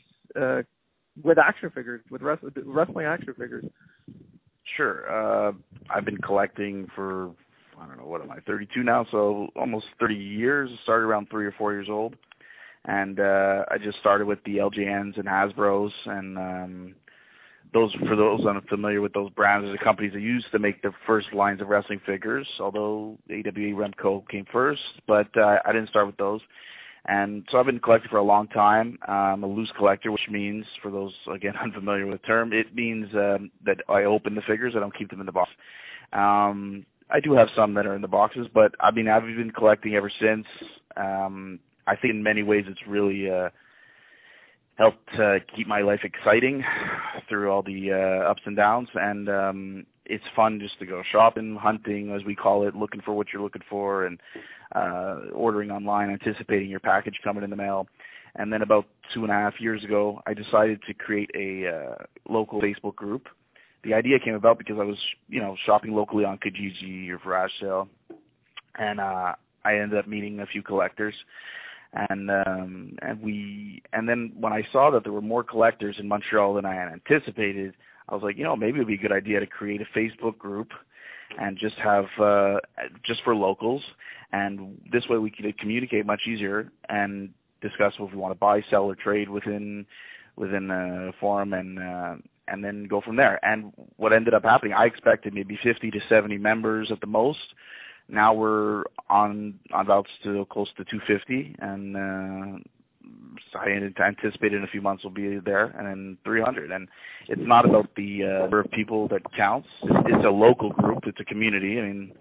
with 1.23 1.37
action 1.37 1.69
figures, 1.73 2.01
with 2.09 2.21
wrestling 2.21 3.05
action 3.05 3.33
figures? 3.37 3.65
Sure. 4.75 5.09
Uh, 5.09 5.53
I've 5.89 6.05
been 6.05 6.17
collecting 6.17 6.87
for 6.95 7.31
I 7.79 7.87
don't 7.87 7.97
know 7.97 8.05
what 8.05 8.21
am 8.21 8.31
I 8.31 8.39
32 8.47 8.83
now, 8.83 9.05
so 9.11 9.49
almost 9.55 9.85
30 9.99 10.15
years. 10.15 10.69
Started 10.83 11.05
around 11.05 11.29
three 11.29 11.45
or 11.45 11.51
four 11.53 11.73
years 11.73 11.87
old, 11.89 12.15
and 12.85 13.19
uh, 13.19 13.63
I 13.69 13.77
just 13.77 13.99
started 13.99 14.27
with 14.27 14.39
the 14.45 14.57
LJNs 14.57 15.17
and 15.17 15.25
Hasbro's, 15.25 15.93
and 16.05 16.37
um, 16.37 16.95
those 17.73 17.93
for 18.07 18.15
those 18.15 18.45
unfamiliar 18.45 19.01
with 19.01 19.13
those 19.13 19.29
brands, 19.31 19.67
are 19.67 19.71
the 19.71 19.77
companies 19.77 20.13
that 20.13 20.21
used 20.21 20.47
to 20.51 20.59
make 20.59 20.81
the 20.81 20.91
first 21.05 21.33
lines 21.33 21.61
of 21.61 21.67
wrestling 21.67 22.01
figures. 22.05 22.47
Although 22.59 23.17
AWA 23.29 23.73
Remco 23.73 24.27
came 24.29 24.45
first, 24.51 24.81
but 25.07 25.27
uh, 25.37 25.57
I 25.65 25.71
didn't 25.73 25.89
start 25.89 26.07
with 26.07 26.17
those. 26.17 26.41
And 27.07 27.45
so 27.51 27.59
I've 27.59 27.67
been 27.67 27.79
collecting 27.79 28.09
for 28.09 28.17
a 28.17 28.23
long 28.23 28.47
time. 28.47 28.97
I'm 29.07 29.43
a 29.43 29.47
loose 29.47 29.71
collector, 29.77 30.11
which 30.11 30.27
means, 30.29 30.65
for 30.81 30.89
those 30.89 31.13
again 31.31 31.53
unfamiliar 31.63 32.07
with 32.07 32.21
the 32.21 32.27
term, 32.27 32.51
it 32.51 32.73
means 32.73 33.07
um, 33.13 33.51
that 33.65 33.77
I 33.87 34.03
open 34.03 34.35
the 34.35 34.41
figures. 34.41 34.73
I 34.75 34.79
don't 34.79 34.95
keep 34.97 35.09
them 35.09 35.19
in 35.19 35.25
the 35.25 35.31
box. 35.31 35.51
Um, 36.13 36.85
I 37.09 37.19
do 37.19 37.33
have 37.33 37.49
some 37.55 37.73
that 37.75 37.85
are 37.85 37.95
in 37.95 38.01
the 38.01 38.07
boxes, 38.07 38.47
but 38.53 38.73
I 38.79 38.91
mean 38.91 39.07
I've 39.07 39.23
been 39.23 39.51
collecting 39.51 39.93
ever 39.93 40.11
since. 40.19 40.45
Um, 40.97 41.59
I 41.85 41.95
think 41.95 42.11
in 42.15 42.23
many 42.23 42.41
ways 42.41 42.65
it's 42.67 42.81
really 42.87 43.29
uh, 43.29 43.49
helped 44.75 45.13
uh, 45.19 45.35
keep 45.55 45.67
my 45.67 45.81
life 45.81 46.01
exciting 46.03 46.63
through 47.29 47.51
all 47.51 47.61
the 47.61 47.91
uh, 47.91 48.29
ups 48.29 48.41
and 48.45 48.55
downs, 48.55 48.89
and 48.95 49.29
um, 49.29 49.85
it's 50.05 50.23
fun 50.35 50.59
just 50.59 50.79
to 50.79 50.85
go 50.85 51.01
shopping, 51.11 51.55
hunting, 51.55 52.11
as 52.11 52.23
we 52.23 52.35
call 52.35 52.67
it, 52.67 52.75
looking 52.75 53.01
for 53.01 53.13
what 53.13 53.27
you're 53.31 53.41
looking 53.41 53.63
for, 53.69 54.05
and 54.05 54.19
uh, 54.73 55.31
ordering 55.33 55.71
online, 55.71 56.09
anticipating 56.09 56.69
your 56.69 56.79
package 56.79 57.19
coming 57.23 57.43
in 57.43 57.49
the 57.49 57.55
mail. 57.55 57.87
And 58.35 58.51
then 58.51 58.61
about 58.61 58.85
two 59.13 59.23
and 59.23 59.31
a 59.31 59.35
half 59.35 59.59
years 59.59 59.83
ago, 59.83 60.21
I 60.27 60.33
decided 60.33 60.81
to 60.87 60.93
create 60.93 61.31
a 61.35 61.67
uh, 61.67 61.95
local 62.27 62.61
Facebook 62.61 62.95
group. 62.95 63.27
The 63.83 63.93
idea 63.93 64.19
came 64.19 64.35
about 64.35 64.57
because 64.57 64.77
I 64.79 64.83
was, 64.83 64.97
you 65.29 65.39
know, 65.39 65.55
shopping 65.65 65.95
locally 65.95 66.25
on 66.25 66.39
Kijiji 66.39 67.09
or 67.09 67.17
Garage 67.19 67.51
Sale, 67.61 67.87
and 68.77 68.99
uh, 68.99 69.35
I 69.63 69.75
ended 69.75 69.97
up 69.97 70.07
meeting 70.07 70.39
a 70.39 70.45
few 70.45 70.63
collectors 70.63 71.13
and 71.95 72.29
um 72.29 72.97
and 73.01 73.21
we 73.21 73.81
and 73.93 74.07
then 74.07 74.33
when 74.37 74.51
I 74.51 74.67
saw 74.71 74.91
that 74.91 75.03
there 75.03 75.13
were 75.13 75.21
more 75.21 75.43
collectors 75.43 75.95
in 75.97 76.07
Montreal 76.07 76.53
than 76.55 76.65
I 76.65 76.73
had 76.75 76.89
anticipated, 76.91 77.73
I 78.09 78.13
was 78.13 78.23
like, 78.23 78.37
you 78.37 78.43
know, 78.43 78.55
maybe 78.55 78.77
it 78.77 78.79
would 78.79 78.87
be 78.87 78.95
a 78.95 78.97
good 78.97 79.11
idea 79.11 79.39
to 79.39 79.47
create 79.47 79.81
a 79.81 79.97
Facebook 79.97 80.37
group 80.37 80.71
and 81.39 81.57
just 81.57 81.75
have 81.75 82.05
uh 82.19 82.57
just 83.03 83.23
for 83.23 83.35
locals 83.35 83.81
and 84.31 84.79
this 84.91 85.07
way 85.09 85.17
we 85.17 85.31
could 85.31 85.57
communicate 85.57 86.05
much 86.05 86.21
easier 86.27 86.71
and 86.87 87.29
discuss 87.61 87.93
what 87.97 88.11
we 88.11 88.17
want 88.17 88.31
to 88.31 88.39
buy, 88.39 88.63
sell 88.69 88.83
or 88.83 88.95
trade 88.95 89.27
within 89.29 89.85
within 90.35 90.69
a 90.69 91.11
forum 91.19 91.53
and 91.53 91.79
uh 91.79 92.15
and 92.47 92.63
then 92.63 92.83
go 92.83 93.01
from 93.01 93.15
there. 93.15 93.43
And 93.43 93.73
what 93.97 94.13
ended 94.13 94.35
up 94.35 94.43
happening, 94.43 94.73
I 94.73 94.85
expected 94.85 95.33
maybe 95.33 95.57
50 95.63 95.89
to 95.89 95.99
70 96.07 96.37
members 96.37 96.91
at 96.91 97.01
the 97.01 97.07
most 97.07 97.39
now 98.07 98.33
we're 98.33 98.83
on 99.09 99.59
on 99.73 99.85
about 99.85 100.07
to 100.23 100.45
close 100.51 100.69
to 100.77 100.85
250, 100.85 101.55
and 101.59 101.97
uh, 101.97 102.59
I 103.53 103.69
anticipate 103.69 104.53
in 104.53 104.63
a 104.63 104.67
few 104.67 104.81
months 104.81 105.03
we'll 105.03 105.13
be 105.13 105.39
there, 105.39 105.67
and 105.77 105.87
then 105.87 106.17
300. 106.25 106.71
And 106.71 106.87
it's 107.27 107.41
not 107.43 107.65
about 107.65 107.89
the 107.95 108.23
uh, 108.23 108.27
number 108.41 108.59
of 108.59 108.71
people 108.71 109.07
that 109.09 109.21
counts. 109.35 109.67
It's 109.83 110.25
a 110.25 110.29
local 110.29 110.71
group. 110.71 111.03
It's 111.05 111.19
a 111.19 111.25
community. 111.25 111.79
I 111.79 111.83
mean, 111.83 112.11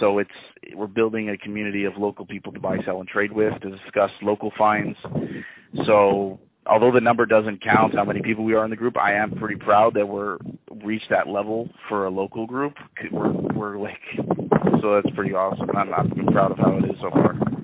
so 0.00 0.18
it's 0.18 0.30
we're 0.74 0.86
building 0.86 1.30
a 1.30 1.38
community 1.38 1.84
of 1.84 1.96
local 1.96 2.26
people 2.26 2.52
to 2.52 2.60
buy, 2.60 2.78
sell, 2.84 3.00
and 3.00 3.08
trade 3.08 3.32
with 3.32 3.60
to 3.62 3.70
discuss 3.70 4.10
local 4.22 4.52
finds. 4.56 4.98
So 5.86 6.38
although 6.66 6.92
the 6.92 7.00
number 7.00 7.26
doesn't 7.26 7.62
count 7.62 7.94
how 7.94 8.04
many 8.04 8.20
people 8.22 8.44
we 8.44 8.54
are 8.54 8.64
in 8.64 8.70
the 8.70 8.76
group, 8.76 8.96
I 8.96 9.14
am 9.14 9.32
pretty 9.32 9.56
proud 9.56 9.94
that 9.94 10.06
we're 10.06 10.38
reached 10.84 11.08
that 11.10 11.28
level 11.28 11.70
for 11.88 12.06
a 12.06 12.10
local 12.10 12.46
group. 12.46 12.74
We're 13.10 13.32
we're 13.32 13.78
like 13.78 14.00
so 14.82 15.00
that's 15.00 15.14
pretty 15.14 15.34
awesome. 15.34 15.70
I'm 15.76 15.92
I'm 15.92 16.26
proud 16.26 16.52
of 16.52 16.58
how 16.58 16.76
it 16.78 16.84
is 16.84 16.96
so 17.00 17.10
far. 17.10 17.55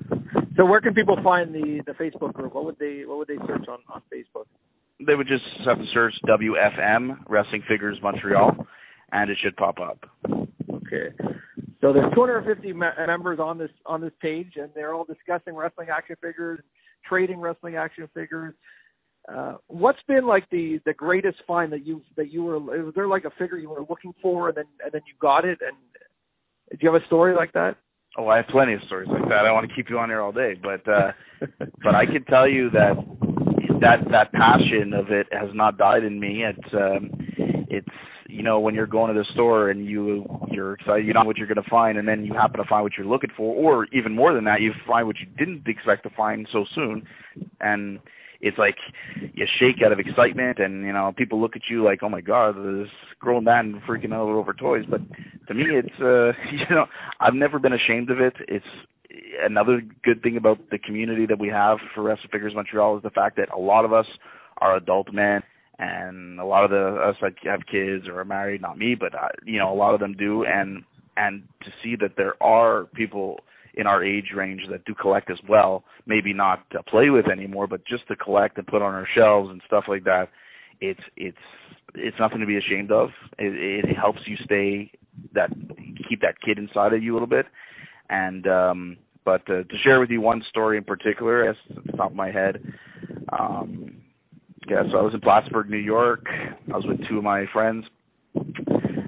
So 0.55 0.65
where 0.65 0.81
can 0.81 0.93
people 0.93 1.17
find 1.23 1.53
the 1.53 1.81
the 1.85 1.93
Facebook 1.93 2.33
group? 2.33 2.53
What 2.53 2.65
would 2.65 2.77
they 2.79 3.03
what 3.05 3.17
would 3.17 3.27
they 3.27 3.37
search 3.47 3.67
on 3.67 3.79
on 3.89 4.01
Facebook? 4.13 4.45
They 5.05 5.15
would 5.15 5.27
just 5.27 5.43
have 5.65 5.79
to 5.79 5.87
search 5.87 6.13
WFM 6.27 7.19
Wrestling 7.27 7.63
Figures 7.67 7.97
Montreal, 8.01 8.67
and 9.11 9.29
it 9.29 9.37
should 9.41 9.55
pop 9.57 9.79
up. 9.79 10.05
Okay. 10.71 11.11
So 11.81 11.91
there's 11.91 12.13
250 12.13 12.71
me- 12.71 12.87
members 13.07 13.39
on 13.39 13.57
this 13.57 13.71
on 13.85 13.99
this 13.99 14.13
page, 14.21 14.53
and 14.55 14.69
they're 14.75 14.93
all 14.93 15.05
discussing 15.05 15.55
wrestling 15.55 15.89
action 15.89 16.15
figures, 16.21 16.59
trading 17.05 17.39
wrestling 17.39 17.75
action 17.75 18.07
figures. 18.13 18.53
Uh, 19.27 19.55
what's 19.67 20.01
been 20.07 20.27
like 20.27 20.49
the 20.49 20.79
the 20.85 20.93
greatest 20.93 21.39
find 21.47 21.71
that 21.73 21.85
you 21.85 22.01
that 22.15 22.31
you 22.31 22.43
were 22.43 22.59
was 22.59 22.93
there 22.95 23.07
like 23.07 23.25
a 23.25 23.31
figure 23.31 23.57
you 23.57 23.69
were 23.69 23.85
looking 23.89 24.13
for 24.21 24.49
and 24.49 24.57
then 24.57 24.65
and 24.83 24.91
then 24.91 25.01
you 25.07 25.13
got 25.19 25.45
it 25.45 25.59
and 25.65 25.75
do 26.71 26.77
you 26.81 26.91
have 26.91 27.01
a 27.01 27.05
story 27.05 27.33
like 27.33 27.53
that? 27.53 27.77
Oh, 28.17 28.27
I 28.27 28.37
have 28.37 28.47
plenty 28.47 28.73
of 28.73 28.81
stories 28.83 29.09
like 29.09 29.27
that. 29.29 29.45
I 29.45 29.51
want 29.51 29.67
to 29.67 29.75
keep 29.75 29.89
you 29.89 29.97
on 29.97 30.09
here 30.09 30.21
all 30.21 30.31
day, 30.31 30.55
but 30.61 30.87
uh, 30.87 31.13
but 31.83 31.95
I 31.95 32.05
can 32.05 32.23
tell 32.25 32.47
you 32.47 32.69
that 32.69 32.95
that 33.81 34.09
that 34.11 34.31
passion 34.33 34.93
of 34.93 35.09
it 35.09 35.27
has 35.31 35.49
not 35.53 35.77
died 35.77 36.03
in 36.03 36.19
me. 36.19 36.43
It's 36.43 36.73
um, 36.73 37.09
it's 37.69 37.87
you 38.27 38.43
know 38.43 38.59
when 38.59 38.75
you're 38.75 38.85
going 38.85 39.13
to 39.13 39.19
the 39.19 39.25
store 39.33 39.71
and 39.71 39.85
you 39.87 40.25
you're 40.51 40.73
excited, 40.73 41.07
you 41.07 41.13
know 41.13 41.23
what 41.23 41.37
you're 41.37 41.47
going 41.47 41.63
to 41.63 41.69
find, 41.69 41.97
and 41.97 42.07
then 42.07 42.23
you 42.23 42.33
happen 42.33 42.61
to 42.61 42.67
find 42.67 42.83
what 42.83 42.93
you're 42.97 43.07
looking 43.07 43.31
for, 43.35 43.55
or 43.55 43.87
even 43.91 44.13
more 44.13 44.33
than 44.33 44.43
that, 44.43 44.61
you 44.61 44.73
find 44.85 45.07
what 45.07 45.17
you 45.19 45.25
didn't 45.37 45.67
expect 45.67 46.03
to 46.03 46.09
find 46.11 46.47
so 46.51 46.65
soon, 46.75 47.07
and 47.61 47.99
it's 48.43 48.57
like 48.57 48.77
you 49.33 49.47
shake 49.57 49.81
out 49.81 49.93
of 49.93 49.99
excitement 49.99 50.59
and 50.59 50.85
you 50.85 50.91
know 50.91 51.13
people 51.15 51.39
look 51.39 51.55
at 51.55 51.63
you 51.69 51.81
like 51.81 52.03
oh 52.03 52.09
my 52.09 52.19
god 52.19 52.55
this 52.57 52.89
grown 53.19 53.45
man 53.45 53.81
freaking 53.87 54.13
out 54.13 54.27
over 54.27 54.53
toys. 54.53 54.85
But 54.87 55.01
to 55.47 55.53
me 55.53 55.65
it's 55.69 55.99
uh 56.01 56.33
you 56.51 56.75
know 56.75 56.85
i've 57.19 57.33
never 57.33 57.57
been 57.57 57.73
ashamed 57.73 58.11
of 58.11 58.19
it. 58.19 58.35
It's 58.47 58.65
another 59.41 59.81
good 60.03 60.21
thing 60.21 60.37
about 60.37 60.59
the 60.71 60.77
community 60.77 61.25
that 61.25 61.39
we 61.39 61.47
have 61.47 61.77
for 61.95 62.03
wrestling 62.03 62.29
figures 62.31 62.53
montreal 62.53 62.97
is 62.97 63.03
the 63.03 63.09
fact 63.09 63.37
that 63.37 63.51
a 63.53 63.59
lot 63.59 63.85
of 63.85 63.93
us 63.93 64.07
are 64.57 64.75
adult 64.75 65.13
men 65.13 65.41
and 65.79 66.39
a 66.39 66.45
lot 66.45 66.65
of 66.65 66.69
the 66.69 67.01
us 67.01 67.15
that 67.21 67.33
have 67.43 67.65
kids 67.65 68.07
or 68.07 68.19
are 68.19 68.25
married 68.25 68.61
not 68.61 68.77
me 68.77 68.93
but 68.93 69.15
uh, 69.15 69.29
you 69.45 69.57
know 69.57 69.73
a 69.73 69.75
lot 69.75 69.93
of 69.93 70.01
them 70.01 70.13
do. 70.13 70.43
And 70.43 70.83
and 71.15 71.43
to 71.63 71.71
see 71.81 71.95
that 71.97 72.17
there 72.17 72.41
are 72.43 72.85
people 72.93 73.39
in 73.75 73.87
our 73.87 74.03
age 74.03 74.31
range 74.35 74.61
that 74.69 74.85
do 74.85 74.93
collect 74.93 75.29
as 75.29 75.39
well. 75.47 75.83
Maybe 76.05 76.33
not 76.33 76.69
to 76.71 76.83
play 76.83 77.09
with 77.09 77.27
anymore, 77.27 77.67
but 77.67 77.85
just 77.85 78.07
to 78.07 78.15
collect 78.15 78.57
and 78.57 78.67
put 78.67 78.81
on 78.81 78.93
our 78.93 79.07
shelves 79.13 79.49
and 79.49 79.61
stuff 79.65 79.85
like 79.87 80.03
that. 80.05 80.29
It's 80.81 81.01
it's 81.15 81.37
it's 81.95 82.17
nothing 82.19 82.39
to 82.39 82.45
be 82.45 82.57
ashamed 82.57 82.91
of. 82.91 83.09
It, 83.37 83.85
it 83.85 83.97
helps 83.97 84.21
you 84.25 84.37
stay 84.43 84.91
that 85.33 85.49
keep 86.09 86.21
that 86.21 86.39
kid 86.41 86.57
inside 86.57 86.93
of 86.93 87.03
you 87.03 87.13
a 87.13 87.15
little 87.15 87.27
bit. 87.27 87.45
And 88.09 88.47
um, 88.47 88.97
but 89.25 89.41
uh, 89.49 89.63
to 89.63 89.77
share 89.81 89.99
with 89.99 90.09
you 90.09 90.21
one 90.21 90.43
story 90.49 90.77
in 90.77 90.83
particular, 90.83 91.47
as 91.47 91.55
the 91.85 91.93
top 91.93 92.11
of 92.11 92.15
my 92.15 92.31
head. 92.31 92.61
Um, 93.37 93.95
yeah, 94.69 94.83
so 94.91 94.97
I 94.97 95.01
was 95.01 95.13
in 95.13 95.21
Plattsburgh, 95.21 95.69
New 95.69 95.77
York. 95.77 96.25
I 96.31 96.75
was 96.75 96.85
with 96.85 97.05
two 97.07 97.17
of 97.17 97.23
my 97.23 97.45
friends, 97.51 97.85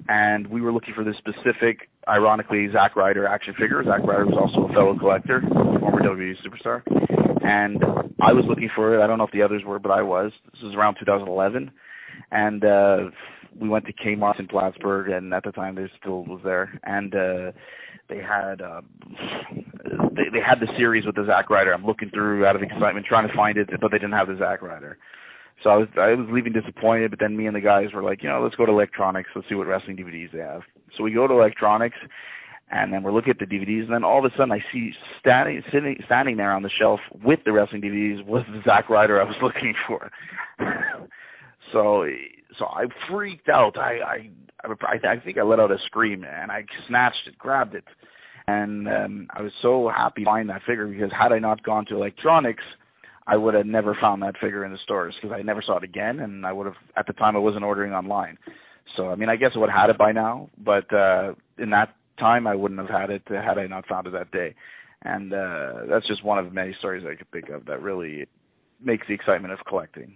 and 0.10 0.48
we 0.48 0.62
were 0.62 0.74
looking 0.74 0.94
for 0.94 1.04
this 1.04 1.18
specific 1.18 1.90
ironically, 2.08 2.70
Zack 2.72 2.96
Ryder 2.96 3.28
action 3.28 3.54
figure. 3.60 3.84
Zack 3.84 4.04
Ryder 4.04 4.26
was 4.26 4.38
also 4.38 4.68
a 4.68 4.74
fellow 4.74 4.98
collector, 4.98 5.42
former 5.42 6.02
WWE 6.02 6.36
superstar. 6.46 6.82
And 7.46 7.84
I 8.22 8.34
was 8.34 8.46
looking 8.46 8.70
for 8.76 8.96
it. 8.96 9.04
I 9.04 9.08
don't 9.08 9.18
know 9.18 9.26
if 9.26 9.32
the 9.32 9.42
others 9.42 9.64
were, 9.64 9.80
but 9.80 9.92
I 9.92 10.02
was. 10.02 10.32
This 10.54 10.64
was 10.64 10.76
around 10.76 10.96
2011. 11.00 11.72
And 12.32 12.66
uh, 12.66 12.98
we 13.60 13.70
went 13.70 13.86
to 13.86 13.94
Kmart 13.94 14.40
in 14.40 14.48
Plattsburgh, 14.48 15.10
and 15.10 15.34
at 15.34 15.44
the 15.44 15.52
time 15.52 15.76
they 15.76 15.90
still 16.00 16.26
was 16.26 16.42
there. 16.44 16.80
And 16.84 17.14
uh, 17.14 17.52
they 18.10 18.20
had 18.20 18.62
uh, 18.62 18.82
they, 20.16 20.30
they 20.34 20.42
had 20.42 20.60
the 20.60 20.68
series 20.78 21.06
with 21.06 21.16
the 21.16 21.26
Zack 21.26 21.50
Ryder. 21.50 21.74
I'm 21.74 21.86
looking 21.86 22.10
through 22.10 22.46
out 22.46 22.56
of 22.56 22.62
excitement, 22.62 23.06
trying 23.06 23.28
to 23.28 23.36
find 23.36 23.58
it, 23.58 23.70
but 23.82 23.92
they 23.92 23.98
didn't 23.98 24.14
have 24.14 24.28
the 24.28 24.38
Zack 24.38 24.62
Ryder. 24.62 24.98
So 25.64 25.70
I 25.70 25.78
was 25.78 25.88
I 25.98 26.14
was 26.14 26.28
leaving 26.30 26.54
disappointed, 26.54 27.12
but 27.12 27.20
then 27.20 27.38
me 27.38 27.48
and 27.48 27.56
the 27.56 27.62
guys 27.62 27.94
were 27.94 28.04
like, 28.04 28.22
you 28.22 28.30
know, 28.30 28.42
let's 28.42 28.56
go 28.56 28.66
to 28.66 28.72
electronics, 28.72 29.30
let's 29.36 29.48
see 29.48 29.56
what 29.56 29.68
wrestling 29.68 29.98
DVDs 29.98 30.32
they 30.32 30.40
have. 30.40 30.62
So 30.96 31.04
we 31.04 31.12
go 31.12 31.28
to 31.28 31.34
electronics, 31.34 31.98
and 32.70 32.92
then 32.92 33.04
we're 33.04 33.12
looking 33.12 33.32
at 33.32 33.40
the 33.40 33.46
DVDs, 33.46 33.84
and 33.84 33.94
then 33.94 34.04
all 34.04 34.24
of 34.24 34.32
a 34.32 34.36
sudden 34.36 34.52
I 34.52 34.64
see 34.72 34.94
standing 35.20 35.64
sitting 35.72 35.98
standing 36.06 36.38
there 36.38 36.52
on 36.52 36.64
the 36.64 36.70
shelf 36.70 37.00
with 37.24 37.40
the 37.46 37.52
wrestling 37.52 37.82
DVDs 37.82 38.26
was 38.26 38.44
the 38.52 38.62
Zack 38.64 38.90
Ryder 38.90 39.22
I 39.22 39.26
was 39.26 39.36
looking 39.42 39.74
for. 39.88 40.12
so 41.72 42.08
so 42.58 42.66
I 42.66 42.86
freaked 43.10 43.50
out. 43.50 43.78
I 43.78 44.00
I 44.00 44.30
I, 44.64 45.08
I 45.08 45.20
think 45.20 45.38
I 45.38 45.44
let 45.44 45.60
out 45.60 45.72
a 45.72 45.80
scream, 45.86 46.26
and 46.26 46.52
I 46.52 46.66
snatched 46.88 47.28
it, 47.28 47.38
grabbed 47.38 47.76
it, 47.76 47.86
and 48.48 48.88
um, 48.88 49.28
I 49.32 49.42
was 49.42 49.52
so 49.62 49.90
happy 49.90 50.24
to 50.24 50.26
find 50.26 50.50
that 50.50 50.64
figure 50.64 50.88
because 50.88 51.12
had 51.12 51.32
I 51.32 51.40
not 51.40 51.64
gone 51.64 51.86
to 51.88 51.96
electronics 51.96 52.64
I 53.28 53.38
would 53.38 53.54
have 53.56 53.66
never 53.66 53.96
found 53.96 54.22
that 54.22 54.38
figure 54.38 54.66
in 54.66 54.72
the 54.72 54.78
stores 54.80 55.16
because 55.16 55.36
I 55.36 55.42
never 55.42 55.62
saw 55.62 55.78
it 55.78 55.84
again, 55.84 56.20
and 56.20 56.46
I 56.46 56.54
would 56.54 56.68
have 56.68 56.76
at 56.96 57.08
the 57.08 57.14
time 57.14 57.36
I 57.36 57.40
wasn't 57.40 57.64
ordering 57.64 57.94
online. 57.94 58.38
So 58.96 59.10
I 59.10 59.16
mean, 59.16 59.30
I 59.30 59.36
guess 59.36 59.52
I 59.56 59.60
would 59.60 59.70
have 59.70 59.80
had 59.80 59.90
it 59.90 59.98
by 59.98 60.12
now, 60.12 60.50
but 60.58 60.92
uh, 60.94 61.34
in 61.58 61.72
that 61.72 61.96
time 62.20 62.48
I 62.48 62.56
wouldn't 62.56 62.80
have 62.80 62.90
had 62.90 63.10
it 63.10 63.24
had 63.28 63.58
I 63.58 63.68
not 63.68 63.88
found 63.88 64.08
it 64.08 64.14
that 64.14 64.32
day. 64.32 64.54
And 65.02 65.34
uh, 65.34 65.86
that's 65.90 66.08
just 66.08 66.24
one 66.24 66.40
of 66.40 66.52
many 66.54 66.74
stories 66.76 67.06
I 67.06 67.16
could 67.16 67.30
think 67.32 67.50
of 67.50 67.66
that 67.66 67.82
really 67.82 68.26
makes 68.84 69.06
the 69.08 69.14
excitement 69.14 69.54
of 69.54 69.60
collecting. 69.66 70.16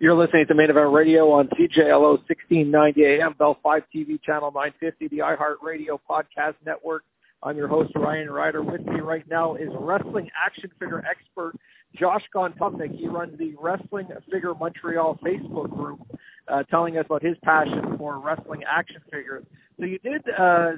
You're 0.00 0.14
listening 0.14 0.46
to 0.46 0.54
Main 0.54 0.70
Event 0.70 0.92
Radio 0.92 1.28
on 1.32 1.48
CJLO 1.48 2.18
1690 2.28 3.04
AM, 3.04 3.34
Bell 3.36 3.58
Fibe 3.64 3.82
TV, 3.92 4.22
Channel 4.22 4.52
950, 4.52 5.08
the 5.08 5.18
iHeart 5.18 5.56
Radio 5.60 6.00
Podcast 6.08 6.54
Network. 6.64 7.02
I'm 7.42 7.56
your 7.56 7.68
host, 7.68 7.92
Ryan 7.94 8.30
Rider. 8.30 8.62
With 8.62 8.84
me 8.84 9.00
right 9.00 9.26
now 9.28 9.54
is 9.54 9.68
wrestling 9.78 10.28
action 10.44 10.70
figure 10.80 11.04
expert 11.08 11.54
Josh 11.96 12.24
Gontovnick. 12.34 12.96
He 12.98 13.06
runs 13.06 13.38
the 13.38 13.54
Wrestling 13.60 14.08
Figure 14.30 14.54
Montreal 14.54 15.18
Facebook 15.24 15.70
group. 15.70 16.00
uh, 16.48 16.62
telling 16.64 16.96
us 16.96 17.04
about 17.06 17.22
his 17.22 17.36
passion 17.42 17.96
for 17.98 18.18
wrestling 18.18 18.62
action 18.68 19.00
figures. 19.12 19.44
So 19.78 19.86
you 19.86 19.98
did 19.98 20.22
uh, 20.38 20.72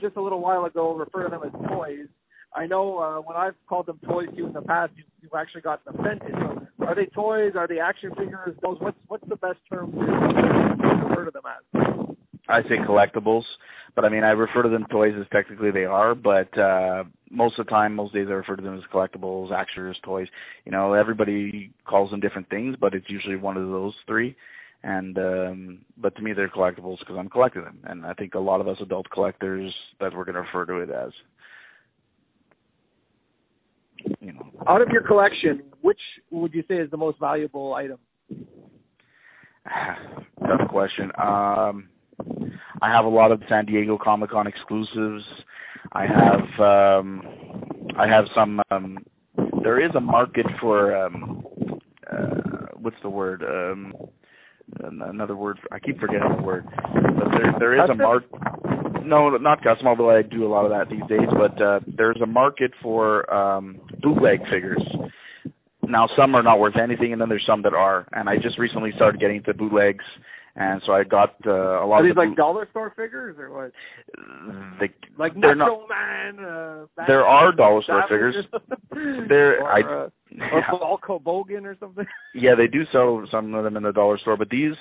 just 0.00 0.16
a 0.16 0.22
little 0.22 0.40
while 0.40 0.64
ago 0.64 0.94
refer 0.94 1.24
to 1.24 1.30
them 1.30 1.42
as 1.44 1.68
toys. 1.68 2.06
I 2.54 2.66
know 2.66 2.98
uh, 2.98 3.20
when 3.20 3.36
I've 3.36 3.54
called 3.68 3.86
them 3.86 3.98
toys 4.08 4.28
to 4.30 4.36
you 4.36 4.46
in 4.46 4.52
the 4.52 4.62
past, 4.62 4.92
you, 4.96 5.04
you've 5.20 5.34
actually 5.36 5.60
gotten 5.62 5.94
offended. 5.98 6.32
So 6.78 6.86
are 6.86 6.94
they 6.94 7.06
toys? 7.06 7.52
Are 7.56 7.66
they 7.66 7.80
action 7.80 8.10
figures? 8.16 8.56
Those 8.62 8.78
what's 8.80 8.96
what's 9.08 9.28
the 9.28 9.36
best 9.36 9.58
term 9.70 9.92
to 9.92 9.98
refer 9.98 11.24
to 11.26 11.30
them 11.30 11.42
as? 11.46 12.05
I 12.48 12.62
say 12.62 12.78
collectibles, 12.78 13.44
but 13.94 14.04
I 14.04 14.08
mean 14.08 14.24
I 14.24 14.30
refer 14.30 14.62
to 14.62 14.68
them 14.68 14.86
toys 14.90 15.14
as 15.18 15.26
technically 15.32 15.70
they 15.70 15.84
are, 15.84 16.14
but 16.14 16.56
uh 16.58 17.04
most 17.30 17.58
of 17.58 17.66
the 17.66 17.70
time, 17.70 17.94
most 17.96 18.14
days 18.14 18.28
I 18.28 18.34
refer 18.34 18.54
to 18.56 18.62
them 18.62 18.78
as 18.78 18.84
collectibles, 18.92 19.50
actors, 19.50 19.98
toys. 20.04 20.28
You 20.64 20.70
know, 20.70 20.92
everybody 20.92 21.72
calls 21.84 22.10
them 22.10 22.20
different 22.20 22.48
things, 22.48 22.76
but 22.80 22.94
it's 22.94 23.10
usually 23.10 23.34
one 23.36 23.56
of 23.56 23.68
those 23.68 23.94
three. 24.06 24.36
And 24.84 25.18
um 25.18 25.78
but 25.96 26.14
to 26.16 26.22
me 26.22 26.32
they're 26.32 26.48
collectibles 26.48 27.00
because 27.00 27.16
I'm 27.18 27.28
collecting 27.28 27.64
them, 27.64 27.78
and 27.84 28.06
I 28.06 28.14
think 28.14 28.34
a 28.34 28.38
lot 28.38 28.60
of 28.60 28.68
us 28.68 28.78
adult 28.80 29.10
collectors 29.10 29.74
that 30.00 30.14
we're 30.14 30.24
going 30.24 30.34
to 30.34 30.42
refer 30.42 30.66
to 30.66 30.76
it 30.76 30.90
as. 30.90 31.12
You 34.20 34.34
know. 34.34 34.46
Out 34.68 34.82
of 34.82 34.88
your 34.90 35.02
collection, 35.02 35.62
which 35.80 35.98
would 36.30 36.54
you 36.54 36.62
say 36.68 36.76
is 36.76 36.90
the 36.90 36.96
most 36.96 37.18
valuable 37.18 37.74
item? 37.74 37.98
Tough 40.46 40.68
question. 40.68 41.10
Um 41.18 41.88
I 42.82 42.90
have 42.90 43.04
a 43.04 43.08
lot 43.08 43.32
of 43.32 43.42
San 43.48 43.66
Diego 43.66 43.98
Comic 43.98 44.30
Con 44.30 44.46
exclusives. 44.46 45.24
I 45.92 46.06
have 46.06 46.60
um 46.60 47.22
I 47.96 48.06
have 48.06 48.26
some 48.34 48.60
um 48.70 48.98
there 49.62 49.80
is 49.80 49.90
a 49.94 50.00
market 50.00 50.46
for 50.60 50.96
um 50.96 51.44
uh 52.10 52.66
what's 52.76 52.96
the 53.02 53.10
word? 53.10 53.42
Um 53.42 53.94
another 54.82 55.36
word 55.36 55.58
I 55.72 55.78
keep 55.78 55.98
forgetting 56.00 56.36
the 56.36 56.42
word. 56.42 56.66
But 56.74 57.30
there 57.30 57.54
there 57.58 57.84
is 57.84 57.90
a 57.90 57.94
market 57.94 58.30
no, 59.04 59.30
not 59.36 59.62
custom, 59.62 59.86
although 59.86 60.10
I 60.10 60.22
do 60.22 60.44
a 60.44 60.48
lot 60.48 60.64
of 60.64 60.72
that 60.72 60.88
these 60.90 61.06
days, 61.08 61.28
but 61.30 61.60
uh 61.62 61.80
there's 61.86 62.20
a 62.20 62.26
market 62.26 62.72
for 62.82 63.32
um 63.32 63.80
bootleg 64.02 64.46
figures. 64.48 64.82
Now 65.82 66.08
some 66.16 66.34
are 66.34 66.42
not 66.42 66.58
worth 66.58 66.76
anything 66.76 67.12
and 67.12 67.20
then 67.20 67.28
there's 67.28 67.46
some 67.46 67.62
that 67.62 67.74
are. 67.74 68.06
And 68.12 68.28
I 68.28 68.36
just 68.38 68.58
recently 68.58 68.92
started 68.92 69.20
getting 69.20 69.36
into 69.36 69.54
bootlegs 69.54 70.04
and 70.56 70.82
so 70.84 70.92
I 70.92 71.04
got 71.04 71.34
uh, 71.46 71.50
a 71.50 71.86
lot 71.86 71.96
Are 71.96 71.98
of 72.00 72.04
these 72.06 72.14
the 72.14 72.20
like 72.20 72.36
dollar 72.36 72.66
store 72.70 72.92
figures 72.96 73.36
or 73.38 73.50
what? 73.50 73.72
they, 74.80 74.90
Like 75.18 75.38
they're 75.40 75.54
not- 75.54 75.88
Man. 75.88 76.38
Uh, 76.44 76.86
there 77.06 77.26
are 77.26 77.52
dollar 77.52 77.82
store 77.82 78.02
figures. 78.08 78.34
There- 79.28 79.62
or, 79.62 79.70
I- 79.72 79.82
uh, 79.82 80.08
Yeah. 80.30 80.50
or 80.52 80.60
Hulk 80.62 81.04
Hogan 81.06 81.64
or 81.66 81.76
something. 81.78 82.06
Yeah, 82.34 82.54
they 82.54 82.66
do 82.66 82.84
sell 82.92 83.24
some 83.30 83.54
of 83.54 83.64
them 83.64 83.76
in 83.76 83.82
the 83.84 83.92
dollar 83.92 84.18
store, 84.18 84.36
but 84.36 84.50
these 84.50 84.74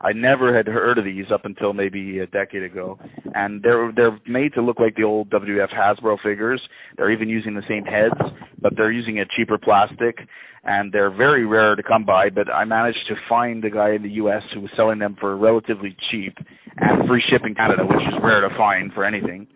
I 0.00 0.12
never 0.12 0.54
had 0.56 0.66
heard 0.66 0.98
of 0.98 1.04
these 1.04 1.30
up 1.30 1.44
until 1.44 1.72
maybe 1.72 2.20
a 2.20 2.26
decade 2.26 2.62
ago. 2.62 2.98
And 3.34 3.62
they're 3.62 3.92
they're 3.94 4.18
made 4.26 4.54
to 4.54 4.62
look 4.62 4.78
like 4.78 4.96
the 4.96 5.04
old 5.04 5.30
WF 5.30 5.70
Hasbro 5.70 6.20
figures. 6.20 6.60
They're 6.96 7.10
even 7.10 7.28
using 7.28 7.54
the 7.54 7.64
same 7.68 7.84
heads, 7.84 8.14
but 8.60 8.76
they're 8.76 8.92
using 8.92 9.18
a 9.20 9.26
cheaper 9.26 9.58
plastic 9.58 10.26
and 10.64 10.92
they're 10.92 11.10
very 11.10 11.46
rare 11.46 11.76
to 11.76 11.82
come 11.82 12.04
by, 12.04 12.30
but 12.30 12.52
I 12.52 12.64
managed 12.64 13.06
to 13.08 13.16
find 13.28 13.64
a 13.64 13.70
guy 13.70 13.90
in 13.90 14.02
the 14.02 14.10
US 14.10 14.42
who 14.52 14.60
was 14.60 14.70
selling 14.76 14.98
them 14.98 15.16
for 15.18 15.36
relatively 15.36 15.96
cheap 16.10 16.36
and 16.76 17.08
free 17.08 17.22
shipping 17.28 17.54
Canada, 17.54 17.86
which 17.86 18.06
is 18.06 18.14
rare 18.22 18.46
to 18.46 18.54
find 18.56 18.92
for 18.92 19.04
anything. 19.04 19.46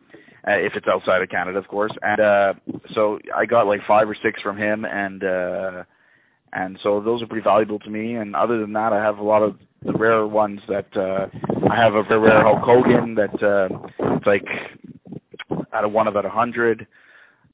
Uh, 0.47 0.53
if 0.53 0.75
it's 0.75 0.89
outside 0.89 1.23
of 1.23 1.29
Canada, 1.29 1.57
of 1.59 1.69
course. 1.69 1.93
And 2.03 2.21
uh 2.21 2.55
so 2.95 3.19
I 3.37 3.47
got 3.47 3.67
like 3.67 3.81
5 3.87 4.09
or 4.09 4.17
6 4.21 4.43
from 4.43 4.57
him 4.57 4.85
and 4.85 5.23
uh 5.23 5.85
and 6.53 6.79
so 6.83 7.01
those 7.01 7.23
are 7.23 7.27
pretty 7.27 7.45
valuable 7.45 7.79
to 7.81 7.91
me. 7.91 8.15
And 8.15 8.37
other 8.37 8.61
than 8.61 8.73
that, 8.75 8.93
I 8.93 9.03
have 9.03 9.19
a 9.19 9.23
lot 9.25 9.43
of 9.43 9.59
the 9.85 9.93
rare 9.93 10.27
ones 10.27 10.61
that 10.69 10.97
uh, 10.97 11.27
I 11.71 11.77
have 11.77 11.95
a 11.95 12.03
very 12.03 12.21
rare 12.21 12.43
Hulk 12.43 12.61
Hogan 12.61 13.15
that 13.15 13.43
uh, 13.43 13.69
it's 14.17 14.27
like 14.27 14.47
out 15.73 15.85
of 15.85 15.93
one 15.93 16.09
about 16.09 16.25
a 16.25 16.31
hundred. 16.31 16.87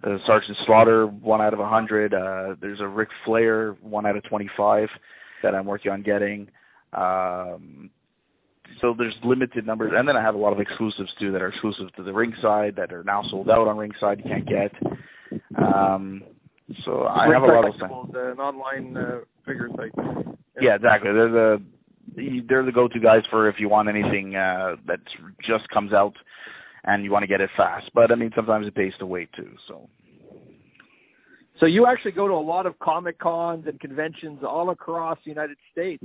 Uh, 0.04 0.18
Sergeant 0.26 0.56
Slaughter, 0.64 1.06
one 1.06 1.40
out 1.40 1.52
of 1.52 1.60
a 1.60 1.68
hundred. 1.68 2.14
Uh, 2.14 2.54
there's 2.60 2.80
a 2.80 2.86
Ric 2.86 3.08
Flair, 3.24 3.72
one 3.80 4.06
out 4.06 4.16
of 4.16 4.22
twenty-five, 4.24 4.88
that 5.42 5.54
I'm 5.54 5.66
working 5.66 5.90
on 5.90 6.02
getting. 6.02 6.48
Um, 6.92 7.90
so 8.80 8.94
there's 8.96 9.14
limited 9.24 9.66
numbers, 9.66 9.92
and 9.96 10.08
then 10.08 10.16
I 10.16 10.22
have 10.22 10.34
a 10.34 10.38
lot 10.38 10.52
of 10.52 10.60
exclusives 10.60 11.12
too 11.18 11.32
that 11.32 11.42
are 11.42 11.48
exclusive 11.48 11.92
to 11.96 12.02
the 12.02 12.12
ringside 12.12 12.76
that 12.76 12.92
are 12.92 13.02
now 13.02 13.22
sold 13.24 13.50
out 13.50 13.66
on 13.66 13.76
ringside. 13.76 14.20
You 14.24 14.30
can't 14.30 14.46
get. 14.46 14.72
Um, 15.56 16.22
so 16.84 17.06
I 17.06 17.32
have 17.32 17.42
a 17.42 17.46
lot 17.46 17.68
of. 17.68 17.74
Collectibles, 17.74 18.32
an 18.32 18.38
online 18.38 18.96
uh, 18.96 19.18
figure 19.46 19.68
site. 19.76 19.92
Yeah, 20.60 20.74
exactly. 20.74 21.12
They're 21.12 21.30
the 21.30 21.62
they're 22.48 22.64
the 22.64 22.72
go-to 22.72 22.98
guys 22.98 23.22
for 23.30 23.48
if 23.48 23.60
you 23.60 23.68
want 23.68 23.88
anything 23.88 24.34
uh, 24.34 24.76
that 24.86 25.00
just 25.42 25.68
comes 25.68 25.92
out 25.92 26.14
and 26.84 27.04
you 27.04 27.10
want 27.10 27.22
to 27.22 27.26
get 27.26 27.40
it 27.40 27.50
fast. 27.56 27.90
But 27.94 28.10
I 28.10 28.14
mean, 28.14 28.32
sometimes 28.34 28.66
it 28.66 28.74
pays 28.74 28.92
to 28.98 29.06
wait 29.06 29.30
too. 29.34 29.50
So 29.66 29.88
So 31.60 31.66
you 31.66 31.86
actually 31.86 32.12
go 32.12 32.28
to 32.28 32.34
a 32.34 32.36
lot 32.36 32.66
of 32.66 32.78
comic 32.78 33.18
cons 33.18 33.66
and 33.66 33.78
conventions 33.80 34.40
all 34.46 34.70
across 34.70 35.18
the 35.24 35.30
United 35.30 35.56
States. 35.72 36.02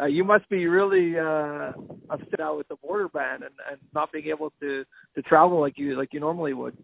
Uh, 0.00 0.06
you 0.06 0.24
must 0.24 0.48
be 0.48 0.66
really 0.66 1.18
uh, 1.18 1.72
upset 2.10 2.38
now 2.40 2.56
with 2.56 2.66
the 2.68 2.76
border 2.76 3.08
ban 3.08 3.34
and, 3.34 3.54
and 3.70 3.78
not 3.94 4.10
being 4.10 4.26
able 4.26 4.52
to 4.60 4.84
to 5.14 5.22
travel 5.22 5.60
like 5.60 5.78
you 5.78 5.96
like 5.96 6.12
you 6.12 6.20
normally 6.20 6.52
would. 6.52 6.76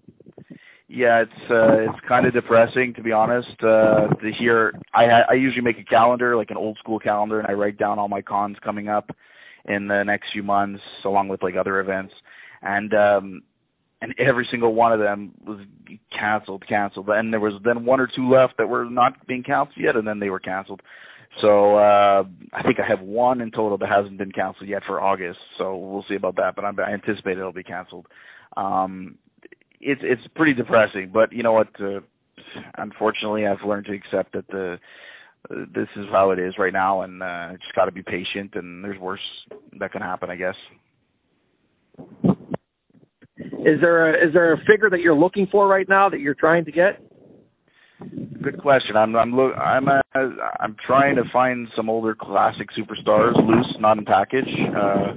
Yeah, 0.90 1.20
it's 1.20 1.50
uh, 1.50 1.90
it's 1.90 2.00
kind 2.08 2.26
of 2.26 2.32
depressing 2.32 2.92
to 2.94 3.02
be 3.02 3.12
honest. 3.12 3.62
Uh, 3.62 4.08
to 4.08 4.32
hear, 4.32 4.74
I 4.92 5.04
I 5.22 5.32
usually 5.34 5.62
make 5.62 5.78
a 5.78 5.84
calendar, 5.84 6.36
like 6.36 6.50
an 6.50 6.56
old 6.56 6.78
school 6.78 6.98
calendar, 6.98 7.38
and 7.38 7.46
I 7.46 7.52
write 7.52 7.78
down 7.78 8.00
all 8.00 8.08
my 8.08 8.20
cons 8.20 8.56
coming 8.62 8.88
up 8.88 9.14
in 9.66 9.86
the 9.86 10.02
next 10.02 10.32
few 10.32 10.42
months, 10.42 10.82
along 11.04 11.28
with 11.28 11.44
like 11.44 11.54
other 11.54 11.78
events, 11.78 12.12
and 12.62 12.92
um, 12.92 13.42
and 14.02 14.14
every 14.18 14.44
single 14.50 14.74
one 14.74 14.92
of 14.92 14.98
them 14.98 15.32
was 15.46 15.60
canceled, 16.10 16.66
canceled, 16.66 17.08
and 17.08 17.32
there 17.32 17.40
was 17.40 17.54
then 17.64 17.84
one 17.84 18.00
or 18.00 18.08
two 18.08 18.28
left 18.28 18.56
that 18.58 18.68
were 18.68 18.84
not 18.84 19.24
being 19.28 19.44
canceled 19.44 19.78
yet, 19.78 19.94
and 19.94 20.08
then 20.08 20.18
they 20.18 20.30
were 20.30 20.40
canceled. 20.40 20.82
So 21.40 21.76
uh, 21.76 22.24
I 22.52 22.62
think 22.64 22.80
I 22.80 22.86
have 22.86 23.00
one 23.00 23.40
in 23.40 23.52
total 23.52 23.78
that 23.78 23.88
hasn't 23.88 24.18
been 24.18 24.32
canceled 24.32 24.68
yet 24.68 24.82
for 24.84 25.00
August. 25.00 25.38
So 25.56 25.76
we'll 25.76 26.04
see 26.08 26.16
about 26.16 26.34
that, 26.36 26.56
but 26.56 26.64
I'm, 26.64 26.80
I 26.80 26.92
anticipate 26.92 27.38
it'll 27.38 27.52
be 27.52 27.62
canceled. 27.62 28.06
Um, 28.56 29.16
it's 29.80 30.00
it's 30.04 30.26
pretty 30.34 30.54
depressing, 30.54 31.10
but 31.12 31.32
you 31.32 31.42
know 31.42 31.52
what? 31.52 31.68
Uh, 31.80 32.00
unfortunately, 32.78 33.46
I've 33.46 33.62
learned 33.62 33.86
to 33.86 33.92
accept 33.92 34.32
that 34.32 34.46
the 34.48 34.78
uh, 35.50 35.64
this 35.74 35.88
is 35.96 36.06
how 36.10 36.30
it 36.30 36.38
is 36.38 36.58
right 36.58 36.72
now, 36.72 37.02
and 37.02 37.22
uh, 37.22 37.52
just 37.60 37.74
got 37.74 37.86
to 37.86 37.92
be 37.92 38.02
patient. 38.02 38.54
And 38.54 38.84
there's 38.84 38.98
worse 38.98 39.20
that 39.78 39.92
can 39.92 40.02
happen, 40.02 40.30
I 40.30 40.36
guess. 40.36 40.56
Is 43.64 43.80
there 43.80 44.14
a, 44.14 44.28
is 44.28 44.32
there 44.34 44.52
a 44.52 44.58
figure 44.64 44.90
that 44.90 45.00
you're 45.00 45.14
looking 45.14 45.46
for 45.46 45.66
right 45.66 45.88
now 45.88 46.08
that 46.08 46.20
you're 46.20 46.34
trying 46.34 46.64
to 46.66 46.72
get? 46.72 47.02
Good 48.42 48.58
question. 48.60 48.96
I'm 48.96 49.14
I'm 49.16 49.36
look 49.36 49.54
I'm 49.56 49.88
uh, 49.88 50.00
I'm 50.14 50.76
trying 50.86 51.16
to 51.16 51.24
find 51.30 51.68
some 51.76 51.90
older 51.90 52.14
classic 52.14 52.68
superstars 52.72 53.36
loose, 53.46 53.76
not 53.78 53.98
in 53.98 54.04
package, 54.06 54.48
uh, 54.74 55.12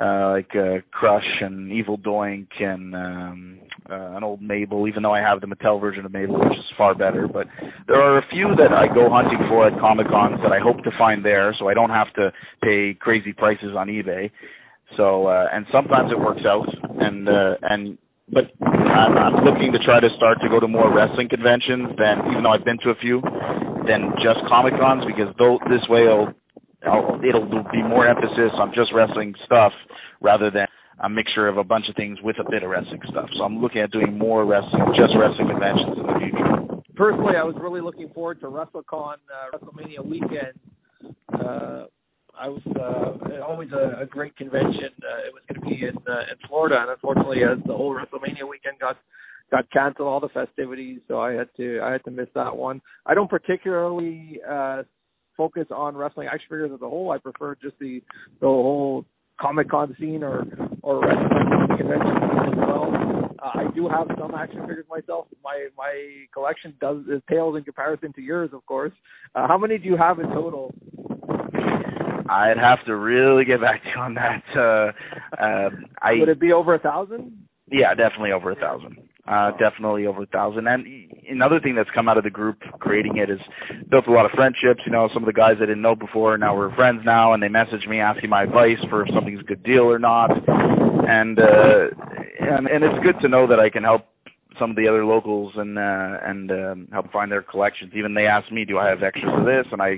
uh, 0.00 0.30
like 0.30 0.54
uh, 0.56 0.76
Crush 0.90 1.28
and 1.42 1.70
Evil 1.70 1.98
Doink 1.98 2.48
and 2.58 2.94
um, 2.94 3.58
uh, 3.90 4.16
an 4.16 4.22
old 4.22 4.40
Mabel. 4.40 4.86
Even 4.88 5.02
though 5.02 5.14
I 5.14 5.20
have 5.20 5.40
the 5.40 5.46
Mattel 5.46 5.80
version 5.80 6.04
of 6.04 6.12
Mabel, 6.12 6.38
which 6.38 6.58
is 6.58 6.64
far 6.76 6.94
better, 6.94 7.28
but 7.28 7.46
there 7.86 8.00
are 8.00 8.18
a 8.18 8.26
few 8.28 8.54
that 8.56 8.72
I 8.72 8.86
go 8.86 9.10
hunting 9.10 9.38
for 9.48 9.66
at 9.66 9.78
Comic 9.78 10.08
Cons 10.08 10.38
that 10.42 10.52
I 10.52 10.58
hope 10.58 10.82
to 10.84 10.90
find 10.98 11.24
there, 11.24 11.54
so 11.58 11.68
I 11.68 11.74
don't 11.74 11.90
have 11.90 12.12
to 12.14 12.32
pay 12.62 12.94
crazy 12.94 13.32
prices 13.32 13.74
on 13.76 13.88
eBay. 13.88 14.30
So 14.96 15.26
uh, 15.26 15.48
and 15.52 15.66
sometimes 15.72 16.12
it 16.12 16.18
works 16.18 16.44
out, 16.44 16.68
and 17.00 17.28
uh, 17.28 17.56
and 17.62 17.98
but 18.32 18.50
I'm, 18.62 19.18
I'm 19.18 19.44
looking 19.44 19.72
to 19.72 19.78
try 19.80 20.00
to 20.00 20.10
start 20.16 20.40
to 20.42 20.48
go 20.48 20.60
to 20.60 20.68
more 20.68 20.92
wrestling 20.92 21.28
conventions 21.28 21.88
than 21.98 22.30
even 22.30 22.42
though 22.42 22.50
I've 22.50 22.64
been 22.64 22.78
to 22.78 22.90
a 22.90 22.94
few 22.96 23.20
than 23.86 24.12
just 24.22 24.40
Comic 24.46 24.74
Cons 24.78 25.04
because 25.04 25.34
though 25.38 25.58
this 25.68 25.86
way 25.88 26.08
I'll, 26.08 26.32
I'll 26.86 27.20
it'll 27.26 27.64
be 27.72 27.82
more 27.82 28.06
emphasis 28.06 28.52
on 28.54 28.72
just 28.74 28.92
wrestling 28.92 29.34
stuff 29.44 29.72
rather 30.20 30.50
than 30.50 30.66
a 31.02 31.08
mixture 31.08 31.48
of 31.48 31.56
a 31.56 31.64
bunch 31.64 31.88
of 31.88 31.96
things 31.96 32.18
with 32.22 32.38
a 32.38 32.50
bit 32.50 32.62
of 32.62 32.70
wrestling 32.70 33.00
stuff. 33.08 33.28
So 33.34 33.44
I'm 33.44 33.60
looking 33.60 33.80
at 33.80 33.90
doing 33.90 34.16
more 34.16 34.44
wrestling, 34.44 34.84
just 34.94 35.14
wrestling 35.16 35.48
conventions 35.48 35.96
in 35.98 36.06
the 36.06 36.18
future. 36.18 36.82
Personally, 36.94 37.36
I 37.36 37.42
was 37.42 37.54
really 37.58 37.80
looking 37.80 38.10
forward 38.10 38.40
to 38.40 38.46
WrestleCon, 38.46 39.14
uh, 39.14 39.56
WrestleMania 39.56 40.04
weekend. 40.04 40.58
Uh, 41.32 41.84
I 42.38 42.48
was 42.48 42.62
uh, 42.76 43.42
always 43.42 43.70
a, 43.72 44.02
a 44.02 44.06
great 44.06 44.36
convention. 44.36 44.90
Uh, 45.02 45.26
it 45.26 45.32
was 45.32 45.42
going 45.48 45.60
to 45.60 45.76
be 45.76 45.86
in 45.86 45.96
uh, 46.10 46.20
in 46.20 46.48
Florida, 46.48 46.80
and 46.80 46.90
unfortunately, 46.90 47.42
as 47.44 47.58
the 47.66 47.76
whole 47.76 47.94
WrestleMania 47.94 48.48
weekend 48.48 48.78
got 48.80 48.98
got 49.50 49.70
canceled, 49.70 50.08
all 50.08 50.20
the 50.20 50.28
festivities, 50.28 51.00
so 51.08 51.20
I 51.20 51.32
had 51.32 51.48
to 51.56 51.80
I 51.82 51.92
had 51.92 52.04
to 52.04 52.10
miss 52.10 52.28
that 52.34 52.54
one. 52.54 52.80
I 53.06 53.14
don't 53.14 53.28
particularly 53.28 54.40
uh, 54.48 54.82
focus 55.36 55.66
on 55.70 55.96
wrestling 55.96 56.28
action 56.28 56.48
figures 56.50 56.70
as 56.74 56.82
a 56.82 56.88
whole. 56.88 57.10
I 57.10 57.18
prefer 57.18 57.56
just 57.56 57.78
the 57.78 58.02
the 58.40 58.46
whole 58.46 59.04
Comic 59.40 59.68
Con 59.70 59.96
scene 59.98 60.22
or 60.22 60.46
or 60.82 61.00
convention 61.00 62.14
scene 62.20 62.52
as 62.52 62.56
well. 62.56 63.34
Uh, 63.42 63.50
I 63.54 63.66
do 63.74 63.88
have 63.88 64.06
some 64.18 64.34
action 64.34 64.60
figures 64.66 64.86
myself. 64.90 65.26
My 65.42 65.68
my 65.76 66.26
collection 66.32 66.74
does 66.80 66.98
is 67.10 67.22
pales 67.26 67.56
in 67.56 67.64
comparison 67.64 68.12
to 68.14 68.20
yours, 68.20 68.50
of 68.52 68.64
course. 68.66 68.92
Uh, 69.34 69.48
how 69.48 69.56
many 69.58 69.78
do 69.78 69.86
you 69.86 69.96
have 69.96 70.18
in 70.18 70.26
total? 70.28 70.74
I'd 72.28 72.58
have 72.58 72.84
to 72.84 72.94
really 72.94 73.44
get 73.44 73.60
back 73.60 73.82
to 73.82 73.88
you 73.88 73.96
on 73.96 74.14
that. 74.14 74.44
Uh, 74.54 74.92
uh, 75.42 75.70
I 76.00 76.14
Would 76.14 76.28
it 76.28 76.38
be 76.38 76.52
over 76.52 76.74
a 76.74 76.78
thousand? 76.78 77.46
yeah, 77.72 77.94
definitely 77.94 78.32
over 78.32 78.52
a 78.52 78.56
thousand. 78.56 78.98
Uh, 79.28 79.52
definitely 79.58 80.06
over 80.06 80.22
a 80.22 80.26
thousand. 80.26 80.66
And 80.66 80.86
another 81.28 81.60
thing 81.60 81.74
that's 81.74 81.90
come 81.90 82.08
out 82.08 82.16
of 82.16 82.24
the 82.24 82.30
group 82.30 82.58
creating 82.80 83.18
it 83.18 83.30
is 83.30 83.38
built 83.88 84.06
a 84.06 84.10
lot 84.10 84.24
of 84.24 84.32
friendships. 84.32 84.80
You 84.86 84.92
know, 84.92 85.08
some 85.12 85.22
of 85.22 85.26
the 85.26 85.32
guys 85.32 85.56
I 85.58 85.66
didn't 85.66 85.82
know 85.82 85.94
before 85.94 86.36
now 86.38 86.56
we're 86.56 86.74
friends 86.74 87.02
now, 87.04 87.32
and 87.32 87.42
they 87.42 87.48
message 87.48 87.86
me 87.86 88.00
asking 88.00 88.30
my 88.30 88.44
advice 88.44 88.78
for 88.88 89.06
if 89.06 89.14
something's 89.14 89.40
a 89.40 89.44
good 89.44 89.62
deal 89.62 89.82
or 89.82 89.98
not. 89.98 90.30
And 91.08 91.38
uh, 91.38 91.88
and 92.40 92.66
and 92.66 92.82
it's 92.82 93.04
good 93.04 93.20
to 93.20 93.28
know 93.28 93.46
that 93.46 93.60
I 93.60 93.68
can 93.68 93.84
help 93.84 94.06
some 94.58 94.70
of 94.70 94.76
the 94.76 94.88
other 94.88 95.04
locals 95.04 95.52
and 95.56 95.78
uh, 95.78 96.18
and 96.24 96.50
um, 96.50 96.88
help 96.92 97.12
find 97.12 97.30
their 97.30 97.42
collections. 97.42 97.92
Even 97.94 98.14
they 98.14 98.26
ask 98.26 98.50
me, 98.50 98.64
do 98.64 98.78
I 98.78 98.88
have 98.88 99.02
extras 99.02 99.32
of 99.36 99.44
this? 99.44 99.66
And 99.70 99.82
I 99.82 99.90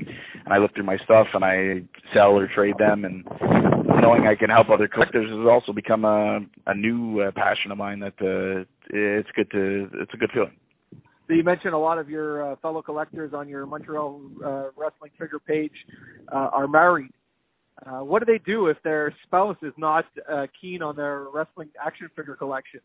and 0.44 0.52
I 0.52 0.58
look 0.58 0.74
through 0.74 0.84
my 0.84 0.98
stuff 0.98 1.28
and 1.34 1.44
I 1.44 1.82
sell 2.12 2.32
or 2.38 2.48
trade 2.48 2.76
them. 2.78 3.04
And 3.04 3.24
knowing 4.03 4.26
I 4.26 4.34
can 4.34 4.50
help 4.50 4.68
other 4.68 4.88
collectors 4.88 5.30
has 5.30 5.46
also 5.48 5.72
become 5.72 6.05
a 6.05 6.40
a 6.66 6.74
new 6.74 7.20
uh, 7.20 7.30
passion 7.30 7.70
of 7.70 7.78
mine. 7.78 8.00
That 8.00 8.14
uh, 8.20 8.64
it's 8.90 9.30
good 9.34 9.50
to 9.53 9.88
it's 9.94 10.12
a 10.12 10.16
good 10.16 10.30
feeling. 10.34 10.57
So 11.28 11.34
you 11.34 11.44
mentioned 11.44 11.72
a 11.72 11.78
lot 11.78 11.98
of 11.98 12.11
your 12.11 12.53
uh, 12.53 12.57
fellow 12.57 12.82
collectors 12.82 13.32
on 13.32 13.48
your 13.48 13.64
Montreal 13.64 14.20
uh, 14.44 14.64
wrestling 14.76 15.12
figure 15.18 15.38
page 15.38 15.86
uh, 16.32 16.50
are 16.53 16.66
married. 16.66 17.12
Uh, 17.86 18.00
what 18.00 18.18
do 18.24 18.30
they 18.30 18.38
do 18.38 18.66
if 18.66 18.76
their 18.82 19.14
spouse 19.24 19.57
is 19.62 19.72
not 19.76 20.05
uh, 20.30 20.46
keen 20.61 20.82
on 20.82 20.94
their 20.96 21.26
wrestling 21.32 21.68
action 21.82 22.09
figure 22.14 22.34
collection? 22.36 22.80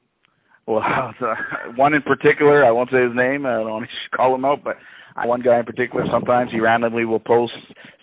Well, 0.68 1.13
so 1.20 1.34
one 1.76 1.93
in 1.93 2.01
particular, 2.01 2.65
I 2.65 2.72
won't 2.72 2.91
say 2.91 3.01
his 3.03 3.15
name. 3.15 3.45
I 3.45 3.53
don't 3.55 3.70
want 3.72 3.89
to 3.89 3.91
call 4.18 4.36
him 4.36 4.45
out, 4.45 4.63
but 4.63 4.78
one 5.26 5.41
guy 5.41 5.57
in 5.59 5.65
particular, 5.65 6.05
sometimes 6.11 6.51
he 6.51 6.59
randomly 6.59 7.05
will 7.05 7.20
post 7.20 7.53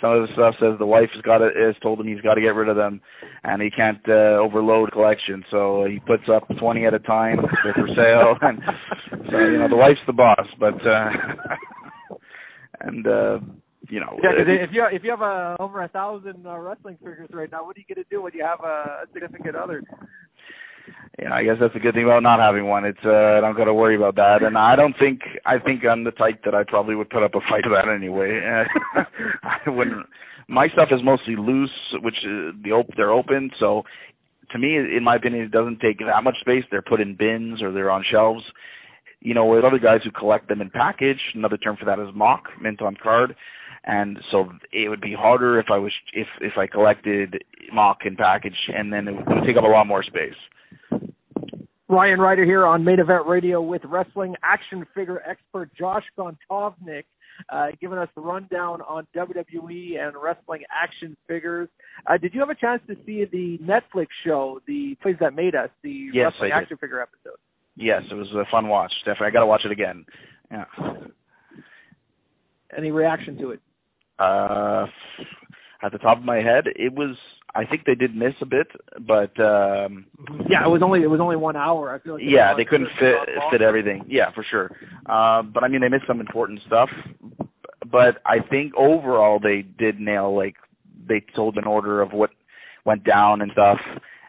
some 0.00 0.10
of 0.12 0.26
the 0.26 0.32
stuff. 0.34 0.56
Says 0.58 0.74
the 0.78 0.86
wife 0.86 1.10
has 1.12 1.22
got 1.22 1.38
to, 1.38 1.50
has 1.54 1.76
told 1.80 2.00
him 2.00 2.08
he's 2.08 2.20
got 2.22 2.34
to 2.34 2.40
get 2.40 2.54
rid 2.56 2.68
of 2.68 2.76
them, 2.76 3.00
and 3.44 3.62
he 3.62 3.70
can't 3.70 4.00
uh, 4.08 4.40
overload 4.40 4.90
collection. 4.90 5.44
So 5.50 5.84
he 5.88 6.00
puts 6.00 6.28
up 6.28 6.44
twenty 6.58 6.86
at 6.86 6.94
a 6.94 6.98
time. 6.98 7.38
They're 7.62 7.74
for 7.74 7.88
sale, 7.94 8.36
and 8.42 8.60
so 9.30 9.38
you 9.38 9.58
know 9.58 9.68
the 9.68 9.76
wife's 9.76 10.00
the 10.06 10.12
boss. 10.12 10.46
But 10.58 10.84
uh, 10.84 11.10
and 12.80 13.06
uh, 13.06 13.38
you 13.88 14.00
know, 14.00 14.18
Yeah, 14.22 14.32
'cause 14.32 14.46
if 14.48 14.72
you 14.72 14.84
if 14.90 15.04
you 15.04 15.10
have 15.10 15.20
a, 15.22 15.56
over 15.60 15.82
a 15.82 15.88
thousand 15.88 16.46
uh, 16.46 16.58
wrestling 16.58 16.96
figures 16.98 17.28
right 17.32 17.50
now, 17.52 17.64
what 17.64 17.76
are 17.76 17.80
you 17.86 17.94
going 17.94 18.02
to 18.02 18.10
do 18.10 18.22
when 18.22 18.32
you 18.34 18.42
have 18.42 18.60
a, 18.64 19.04
a 19.04 19.04
significant 19.12 19.54
other? 19.54 19.84
Yeah, 21.18 21.32
I 21.32 21.44
guess 21.44 21.56
that's 21.60 21.76
a 21.76 21.78
good 21.78 21.94
thing 21.94 22.04
about 22.04 22.22
not 22.22 22.40
having 22.40 22.66
one. 22.66 22.84
It's 22.84 23.04
uh, 23.04 23.36
I 23.38 23.40
don't 23.40 23.56
got 23.56 23.64
to 23.64 23.74
worry 23.74 23.96
about 23.96 24.16
that, 24.16 24.42
and 24.42 24.58
I 24.58 24.74
don't 24.74 24.96
think 24.98 25.20
I 25.46 25.58
think 25.58 25.84
I'm 25.84 26.04
the 26.04 26.10
type 26.10 26.42
that 26.44 26.54
I 26.54 26.64
probably 26.64 26.96
would 26.96 27.08
put 27.10 27.22
up 27.22 27.34
a 27.34 27.40
fight 27.48 27.64
that 27.70 27.88
anyway. 27.88 28.64
I 29.44 29.70
wouldn't. 29.70 30.06
My 30.48 30.68
stuff 30.68 30.88
is 30.90 31.02
mostly 31.02 31.36
loose, 31.36 31.70
which 32.02 32.16
uh, 32.24 32.52
the 32.62 32.72
op- 32.72 32.94
they're 32.96 33.12
open, 33.12 33.50
so 33.58 33.84
to 34.50 34.58
me, 34.58 34.76
in 34.76 35.02
my 35.02 35.16
opinion, 35.16 35.44
it 35.44 35.50
doesn't 35.50 35.80
take 35.80 35.98
that 35.98 36.24
much 36.24 36.38
space. 36.40 36.64
They're 36.70 36.82
put 36.82 37.00
in 37.00 37.16
bins 37.16 37.62
or 37.62 37.72
they're 37.72 37.90
on 37.90 38.04
shelves. 38.04 38.44
You 39.20 39.34
know, 39.34 39.46
with 39.46 39.64
other 39.64 39.78
guys 39.78 40.02
who 40.04 40.10
collect 40.10 40.48
them 40.48 40.60
in 40.60 40.70
package, 40.70 41.20
another 41.34 41.56
term 41.56 41.76
for 41.76 41.86
that 41.86 41.98
is 41.98 42.14
MOC, 42.14 42.44
mint 42.60 42.82
on 42.82 42.96
card. 43.02 43.34
And 43.84 44.18
so 44.30 44.52
it 44.72 44.88
would 44.88 45.00
be 45.00 45.12
harder 45.12 45.58
if 45.58 45.70
I 45.70 45.78
was 45.78 45.92
if 46.12 46.28
if 46.40 46.56
I 46.56 46.66
collected 46.66 47.42
MOC 47.72 48.06
in 48.06 48.16
package, 48.16 48.70
and 48.74 48.92
then 48.92 49.08
it 49.08 49.14
would 49.14 49.44
take 49.44 49.56
up 49.56 49.64
a 49.64 49.68
lot 49.68 49.86
more 49.86 50.02
space. 50.02 50.34
Ryan 51.88 52.18
Rider 52.18 52.44
here 52.44 52.64
on 52.64 52.82
Main 52.82 52.98
Event 52.98 53.26
Radio 53.26 53.60
with 53.60 53.84
wrestling 53.84 54.34
action 54.42 54.86
figure 54.94 55.22
expert 55.26 55.70
Josh 55.74 56.04
Gontovnick, 56.18 57.04
uh, 57.50 57.68
giving 57.80 57.98
us 57.98 58.08
the 58.14 58.22
rundown 58.22 58.80
on 58.82 59.06
WWE 59.14 59.98
and 59.98 60.16
wrestling 60.16 60.62
action 60.74 61.14
figures. 61.28 61.68
Uh, 62.06 62.16
did 62.16 62.32
you 62.32 62.40
have 62.40 62.48
a 62.48 62.54
chance 62.54 62.80
to 62.88 62.96
see 63.04 63.24
the 63.26 63.58
Netflix 63.58 64.06
show, 64.24 64.60
The 64.66 64.96
Toys 65.02 65.16
That 65.20 65.34
Made 65.34 65.54
Us, 65.54 65.68
the 65.82 66.08
Yes, 66.12 66.32
wrestling 66.32 66.52
action 66.52 66.76
figure 66.78 67.02
episode? 67.02 67.38
Yes, 67.76 68.02
it 68.10 68.14
was 68.14 68.30
a 68.32 68.46
fun 68.50 68.68
watch. 68.68 68.92
Definitely, 69.04 69.26
I 69.26 69.30
got 69.30 69.40
to 69.40 69.46
watch 69.46 69.64
it 69.64 69.72
again. 69.72 70.06
Yeah. 70.50 70.64
Any 72.76 72.92
reaction 72.92 73.36
to 73.38 73.50
it? 73.50 73.60
Uh, 74.18 74.86
at 75.82 75.92
the 75.92 75.98
top 75.98 76.18
of 76.18 76.24
my 76.24 76.36
head, 76.36 76.64
it 76.66 76.92
was. 76.94 77.16
I 77.56 77.64
think 77.64 77.84
they 77.84 77.94
did 77.94 78.16
miss 78.16 78.34
a 78.40 78.46
bit, 78.46 78.66
but 79.06 79.38
um, 79.40 80.06
Yeah, 80.48 80.64
it 80.64 80.70
was 80.70 80.82
only 80.82 81.02
it 81.02 81.10
was 81.10 81.20
only 81.20 81.36
one 81.36 81.56
hour. 81.56 81.94
I 81.94 82.00
feel 82.00 82.14
like 82.14 82.24
yeah, 82.26 82.54
they 82.54 82.64
couldn't 82.64 82.90
fit 82.98 83.16
fit 83.50 83.62
everything. 83.62 84.04
Yeah, 84.08 84.32
for 84.32 84.42
sure. 84.42 84.76
Uh, 85.06 85.42
but 85.42 85.62
I 85.62 85.68
mean, 85.68 85.80
they 85.80 85.88
missed 85.88 86.06
some 86.06 86.20
important 86.20 86.60
stuff. 86.66 86.90
But 87.86 88.20
I 88.26 88.40
think 88.40 88.74
overall 88.76 89.38
they 89.38 89.62
did 89.62 90.00
nail 90.00 90.34
like 90.34 90.56
they 91.06 91.20
told 91.34 91.56
an 91.56 91.64
order 91.64 92.00
of 92.02 92.12
what 92.12 92.30
went 92.84 93.04
down 93.04 93.40
and 93.40 93.52
stuff, 93.52 93.80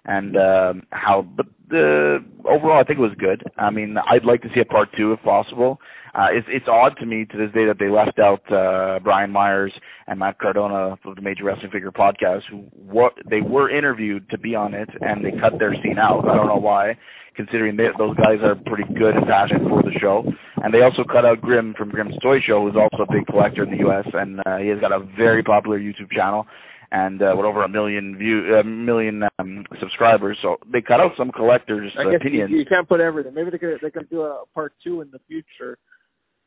and 0.05 0.37
um, 0.37 0.83
how. 0.91 1.21
But 1.21 1.47
the 1.69 2.23
overall, 2.45 2.79
I 2.79 2.83
think 2.83 2.99
it 2.99 3.01
was 3.01 3.15
good. 3.17 3.43
I 3.57 3.69
mean, 3.69 3.97
I'd 4.07 4.25
like 4.25 4.41
to 4.43 4.49
see 4.53 4.59
a 4.59 4.65
part 4.65 4.89
two 4.95 5.13
if 5.13 5.21
possible. 5.23 5.79
Uh, 6.13 6.27
it's 6.31 6.47
it's 6.49 6.67
odd 6.67 6.95
to 6.97 7.05
me 7.05 7.25
to 7.25 7.37
this 7.37 7.51
day 7.51 7.65
that 7.65 7.77
they 7.77 7.89
left 7.89 8.19
out 8.19 8.49
uh, 8.51 8.99
Brian 9.03 9.31
Myers 9.31 9.73
and 10.07 10.19
Matt 10.19 10.39
Cardona 10.39 10.97
of 11.03 11.15
the 11.15 11.21
Major 11.21 11.43
Wrestling 11.43 11.71
Figure 11.71 11.91
podcast, 11.91 12.43
who 12.49 12.57
what 12.71 13.13
they 13.29 13.41
were 13.41 13.69
interviewed 13.69 14.29
to 14.29 14.37
be 14.37 14.55
on 14.55 14.73
it, 14.73 14.89
and 15.01 15.25
they 15.25 15.31
cut 15.31 15.59
their 15.59 15.73
scene 15.83 15.97
out. 15.97 16.27
I 16.27 16.35
don't 16.35 16.47
know 16.47 16.55
why, 16.55 16.97
considering 17.35 17.75
that 17.77 17.97
those 17.97 18.15
guys 18.15 18.39
are 18.43 18.55
pretty 18.55 18.85
good 18.93 19.15
and 19.15 19.25
passionate 19.25 19.67
for 19.67 19.83
the 19.83 19.91
show. 19.99 20.23
And 20.63 20.73
they 20.73 20.83
also 20.83 21.03
cut 21.03 21.25
out 21.25 21.41
Grim 21.41 21.73
from 21.77 21.89
Grim's 21.89 22.17
Toy 22.21 22.39
Show, 22.39 22.61
who's 22.65 22.77
also 22.77 23.03
a 23.03 23.11
big 23.11 23.25
collector 23.25 23.63
in 23.63 23.71
the 23.71 23.77
U.S. 23.79 24.07
and 24.13 24.39
uh, 24.45 24.57
he 24.57 24.67
has 24.69 24.79
got 24.79 24.93
a 24.93 24.99
very 25.17 25.43
popular 25.43 25.79
YouTube 25.79 26.11
channel 26.11 26.47
and 26.91 27.21
uh, 27.21 27.33
with 27.35 27.45
over 27.45 27.63
a 27.63 27.69
million 27.69 28.17
view, 28.17 28.55
a 28.55 28.63
million 28.63 29.23
um, 29.39 29.65
subscribers. 29.79 30.37
So 30.41 30.57
they 30.71 30.81
cut 30.81 30.99
out 30.99 31.13
some 31.17 31.31
collectors' 31.31 31.91
I 31.97 32.03
guess 32.03 32.11
you, 32.11 32.17
opinions. 32.17 32.51
you 32.51 32.65
can't 32.65 32.87
put 32.87 32.99
everything. 32.99 33.33
Maybe 33.33 33.51
they 33.51 33.57
could 33.57 33.79
they 33.81 33.91
could 33.91 34.09
do 34.09 34.21
a 34.21 34.43
part 34.53 34.73
two 34.83 35.01
in 35.01 35.11
the 35.11 35.19
future. 35.27 35.77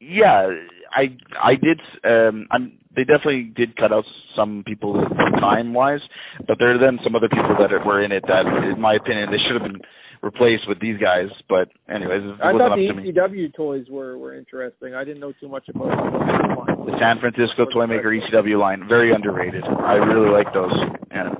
Yeah, 0.01 0.49
I 0.93 1.16
I 1.41 1.57
did. 1.57 1.80
Um, 2.05 2.47
I'm, 2.51 2.78
they 2.95 3.05
definitely 3.05 3.53
did 3.57 3.76
cut 3.76 3.93
out 3.93 4.05
some 4.36 4.62
people 4.64 4.95
time 5.41 5.74
wise, 5.74 6.01
but 6.47 6.59
there 6.59 6.72
are 6.72 6.78
then 6.78 7.01
some 7.03 7.16
other 7.16 7.28
people 7.28 7.57
that 7.59 7.70
were 7.84 8.03
in 8.03 8.12
it 8.12 8.24
that, 8.28 8.47
in 8.47 8.80
my 8.80 8.95
opinion, 8.95 9.30
they 9.30 9.39
should 9.39 9.61
have 9.61 9.62
been 9.62 9.80
replaced 10.23 10.69
with 10.69 10.81
these 10.81 10.99
guys. 10.99 11.29
But 11.49 11.69
anyways, 11.89 12.23
it 12.23 12.37
I 12.43 12.53
thought 12.53 12.73
up 12.73 12.79
the 12.79 12.89
to 12.89 12.95
me. 12.95 13.12
ECW 13.12 13.55
toys 13.55 13.87
were 13.91 14.19
were 14.19 14.35
interesting. 14.35 14.95
I 14.95 15.05
didn't 15.05 15.21
know 15.21 15.33
too 15.41 15.49
much 15.49 15.69
about 15.69 15.91
them. 15.91 16.87
The 16.87 16.99
San 16.99 17.19
Francisco 17.19 17.66
Toymaker 17.66 18.11
ECW 18.11 18.59
line, 18.59 18.89
very 18.89 19.12
underrated. 19.12 19.64
I 19.64 19.95
really 19.95 20.31
like 20.31 20.53
those. 20.55 20.73
Yeah. 21.11 21.35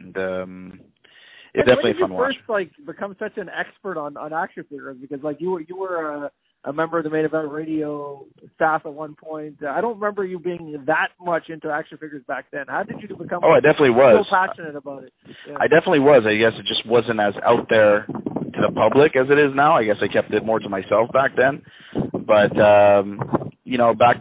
And 0.00 0.16
um, 0.18 0.80
it's 1.54 1.66
definitely 1.66 1.92
when 1.92 2.00
did 2.00 2.08
you 2.08 2.14
watch. 2.14 2.34
first 2.34 2.48
like 2.48 2.70
become 2.86 3.16
such 3.18 3.36
an 3.38 3.48
expert 3.48 3.98
on 3.98 4.16
on 4.16 4.32
action 4.32 4.64
figures? 4.68 4.96
Because 5.00 5.22
like 5.22 5.40
you 5.40 5.50
were 5.50 5.60
you 5.62 5.76
were 5.76 6.24
a, 6.24 6.30
a 6.66 6.72
member 6.72 6.98
of 6.98 7.04
the 7.04 7.10
main 7.10 7.24
event 7.24 7.48
radio 7.50 8.26
staff 8.56 8.82
at 8.84 8.92
one 8.92 9.14
point. 9.14 9.56
Uh, 9.62 9.68
I 9.68 9.80
don't 9.80 9.94
remember 9.94 10.24
you 10.24 10.38
being 10.38 10.82
that 10.86 11.10
much 11.24 11.48
into 11.48 11.70
action 11.70 11.96
figures 11.96 12.24
back 12.26 12.46
then. 12.52 12.64
How 12.68 12.82
did 12.82 12.96
you 13.00 13.16
become 13.16 13.40
Oh, 13.44 13.52
I 13.52 13.60
definitely 13.60 13.90
was 13.90 14.26
so 14.28 14.34
passionate 14.34 14.74
about 14.74 15.04
it? 15.04 15.12
Yeah. 15.48 15.56
I 15.60 15.68
definitely 15.68 16.00
was. 16.00 16.24
I 16.26 16.36
guess 16.36 16.54
it 16.56 16.66
just 16.66 16.84
wasn't 16.84 17.20
as 17.20 17.34
out 17.44 17.68
there 17.70 18.06
to 18.06 18.60
the 18.60 18.72
public 18.74 19.14
as 19.14 19.28
it 19.30 19.38
is 19.38 19.54
now. 19.54 19.76
I 19.76 19.84
guess 19.84 19.98
I 20.02 20.08
kept 20.08 20.34
it 20.34 20.44
more 20.44 20.58
to 20.58 20.68
myself 20.68 21.10
back 21.12 21.36
then. 21.36 21.62
But 22.26 22.58
um, 22.60 23.52
you 23.64 23.78
know, 23.78 23.94
back 23.94 24.20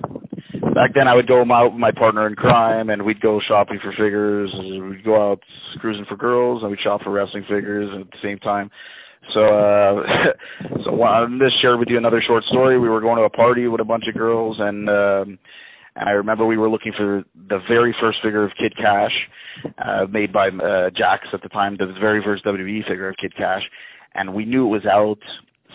back 0.75 0.93
then 0.93 1.07
I 1.07 1.15
would 1.15 1.27
go 1.27 1.41
out 1.51 1.71
with 1.71 1.79
my 1.79 1.91
partner 1.91 2.27
in 2.27 2.35
crime 2.35 2.91
and 2.91 3.03
we'd 3.03 3.21
go 3.21 3.39
shopping 3.39 3.79
for 3.81 3.91
figures. 3.91 4.53
We'd 4.53 5.03
go 5.03 5.31
out 5.31 5.41
cruising 5.79 6.05
for 6.05 6.15
girls 6.15 6.61
and 6.61 6.69
we'd 6.69 6.79
shop 6.81 7.01
for 7.01 7.09
wrestling 7.09 7.43
figures 7.49 7.89
at 7.99 8.11
the 8.11 8.17
same 8.21 8.37
time. 8.37 8.69
So 9.33 9.43
uh 9.43 10.33
so 10.83 11.03
I'm 11.03 11.39
just 11.39 11.59
share 11.61 11.77
with 11.77 11.89
you 11.89 11.97
another 11.97 12.21
short 12.21 12.43
story. 12.45 12.79
We 12.79 12.89
were 12.89 13.01
going 13.01 13.17
to 13.17 13.23
a 13.23 13.29
party 13.29 13.67
with 13.67 13.81
a 13.81 13.85
bunch 13.85 14.07
of 14.07 14.15
girls 14.15 14.57
and 14.59 14.89
um 14.89 15.39
and 15.97 16.09
I 16.09 16.13
remember 16.13 16.45
we 16.45 16.57
were 16.57 16.69
looking 16.69 16.91
for 16.93 17.23
the 17.49 17.59
very 17.67 17.95
first 17.99 18.21
figure 18.21 18.43
of 18.43 18.51
Kid 18.59 18.75
Kash, 18.75 19.13
uh, 19.77 20.05
made 20.09 20.33
by 20.33 20.49
uh, 20.49 20.89
Jakks 20.89 21.33
at 21.33 21.41
the 21.41 21.49
time, 21.49 21.77
the 21.77 21.87
very 21.99 22.21
first 22.21 22.43
WWE 22.43 22.85
figure 22.85 23.07
of 23.07 23.15
Kid 23.15 23.33
Kash, 23.37 23.63
and 24.13 24.33
we 24.33 24.43
knew 24.45 24.65
it 24.65 24.69
was 24.69 24.85
out 24.85 25.19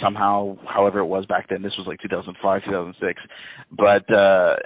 somehow, 0.01 0.59
however 0.66 0.98
it 0.98 1.07
was 1.07 1.24
back 1.26 1.48
then. 1.48 1.62
This 1.62 1.74
was 1.78 1.86
like 1.86 2.01
2005, 2.01 2.64
2006, 2.64 3.22
but 3.72 4.12
uh, 4.12 4.57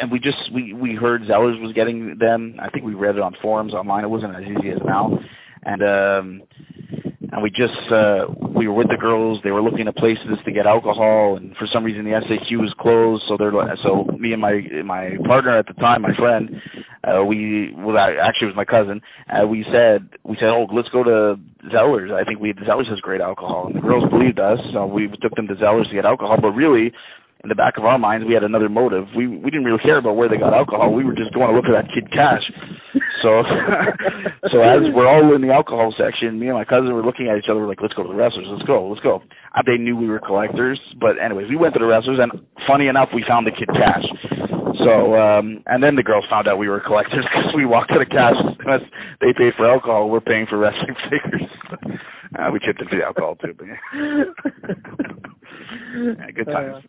and 0.00 0.10
we 0.10 0.18
just 0.18 0.52
we 0.52 0.74
we 0.74 0.94
heard 0.94 1.22
Zellers 1.22 1.60
was 1.60 1.72
getting 1.72 2.18
them. 2.18 2.56
I 2.60 2.68
think 2.68 2.84
we 2.84 2.94
read 2.94 3.16
it 3.16 3.22
on 3.22 3.34
forums 3.40 3.72
online. 3.72 4.04
It 4.04 4.10
wasn't 4.10 4.36
as 4.36 4.42
easy 4.42 4.70
as 4.70 4.80
now, 4.84 5.18
and 5.64 5.82
um, 5.82 6.42
and 7.32 7.42
we 7.42 7.50
just 7.50 7.90
uh 7.90 8.26
we 8.54 8.68
were 8.68 8.74
with 8.74 8.88
the 8.88 8.96
girls. 8.96 9.40
They 9.42 9.50
were 9.50 9.62
looking 9.62 9.88
at 9.88 9.96
places 9.96 10.38
to 10.44 10.52
get 10.52 10.66
alcohol. 10.66 11.36
And 11.36 11.56
for 11.56 11.66
some 11.66 11.82
reason 11.82 12.04
the 12.04 12.10
SAQ 12.10 12.60
was 12.60 12.74
closed. 12.78 13.24
So 13.26 13.36
they're 13.38 13.52
so 13.82 14.04
me 14.18 14.32
and 14.32 14.40
my 14.40 14.60
my 14.84 15.16
partner 15.24 15.56
at 15.56 15.66
the 15.66 15.72
time 15.74 16.02
my 16.02 16.14
friend 16.14 16.60
uh 17.04 17.24
we 17.24 17.72
well 17.74 17.94
that 17.94 18.18
actually 18.18 18.48
it 18.48 18.50
was 18.50 18.56
my 18.56 18.66
cousin 18.66 19.00
uh 19.34 19.46
we 19.46 19.64
said 19.64 20.08
we 20.24 20.36
said 20.36 20.50
oh 20.50 20.68
let's 20.72 20.90
go 20.90 21.02
to 21.02 21.40
Zellers. 21.70 22.12
I 22.12 22.22
think 22.24 22.38
we 22.38 22.52
Zellers 22.52 22.88
has 22.88 23.00
great 23.00 23.22
alcohol. 23.22 23.66
And 23.66 23.76
the 23.76 23.80
girls 23.80 24.08
believed 24.10 24.38
us. 24.38 24.60
So 24.72 24.86
we 24.86 25.08
took 25.08 25.34
them 25.34 25.48
to 25.48 25.54
Zellers 25.54 25.88
to 25.88 25.94
get 25.94 26.04
alcohol. 26.04 26.36
But 26.40 26.52
really 26.52 26.92
in 27.42 27.48
the 27.48 27.54
back 27.54 27.76
of 27.76 27.84
our 27.84 27.98
minds, 27.98 28.26
we 28.26 28.34
had 28.34 28.44
another 28.44 28.68
motive. 28.68 29.08
We 29.16 29.26
we 29.26 29.50
didn't 29.50 29.64
really 29.64 29.82
care 29.82 29.98
about 29.98 30.16
where 30.16 30.28
they 30.28 30.36
got 30.36 30.54
alcohol. 30.54 30.92
We 30.92 31.04
were 31.04 31.14
just 31.14 31.32
going 31.34 31.48
to 31.48 31.56
look 31.56 31.64
at 31.66 31.72
that 31.72 31.92
Kid 31.92 32.10
Kash. 32.12 32.50
So 33.20 33.42
so 34.50 34.60
as 34.60 34.92
we're 34.94 35.08
all 35.08 35.34
in 35.34 35.42
the 35.42 35.52
alcohol 35.52 35.92
section, 35.96 36.38
me 36.38 36.48
and 36.48 36.56
my 36.56 36.64
cousin 36.64 36.92
were 36.94 37.04
looking 37.04 37.28
at 37.28 37.38
each 37.38 37.48
other. 37.48 37.60
We're 37.60 37.68
like, 37.68 37.82
let's 37.82 37.94
go 37.94 38.02
to 38.04 38.08
the 38.08 38.14
wrestlers. 38.14 38.46
Let's 38.48 38.64
go. 38.64 38.88
Let's 38.88 39.02
go. 39.02 39.22
They 39.66 39.76
knew 39.76 39.96
we 39.96 40.08
were 40.08 40.20
collectors, 40.20 40.80
but 41.00 41.18
anyways, 41.18 41.48
we 41.48 41.56
went 41.56 41.74
to 41.74 41.80
the 41.80 41.86
wrestlers, 41.86 42.18
and 42.18 42.32
funny 42.66 42.86
enough, 42.86 43.10
we 43.12 43.24
found 43.24 43.46
the 43.46 43.52
Kid 43.52 43.68
Kash. 43.68 44.04
So, 44.78 45.16
um, 45.16 45.62
and 45.66 45.82
then 45.82 45.96
the 45.96 46.02
girls 46.02 46.24
found 46.30 46.48
out 46.48 46.58
we 46.58 46.68
were 46.68 46.80
collectors 46.80 47.24
because 47.34 47.54
we 47.54 47.66
walked 47.66 47.92
to 47.92 47.98
the 47.98 48.06
cash. 48.06 48.36
they 49.20 49.32
paid 49.32 49.54
for 49.54 49.68
alcohol. 49.68 50.08
We're 50.08 50.20
paying 50.20 50.46
for 50.46 50.58
wrestling 50.58 50.94
figures. 51.10 51.42
uh, 52.38 52.50
we 52.52 52.60
chipped 52.60 52.80
in 52.80 52.88
for 52.88 52.96
the 52.96 53.04
alcohol 53.04 53.36
too, 53.36 53.54
but 53.56 53.66
yeah. 53.66 54.24
yeah 56.18 56.30
good 56.34 56.46
times. 56.46 56.76
Uh, 56.76 56.80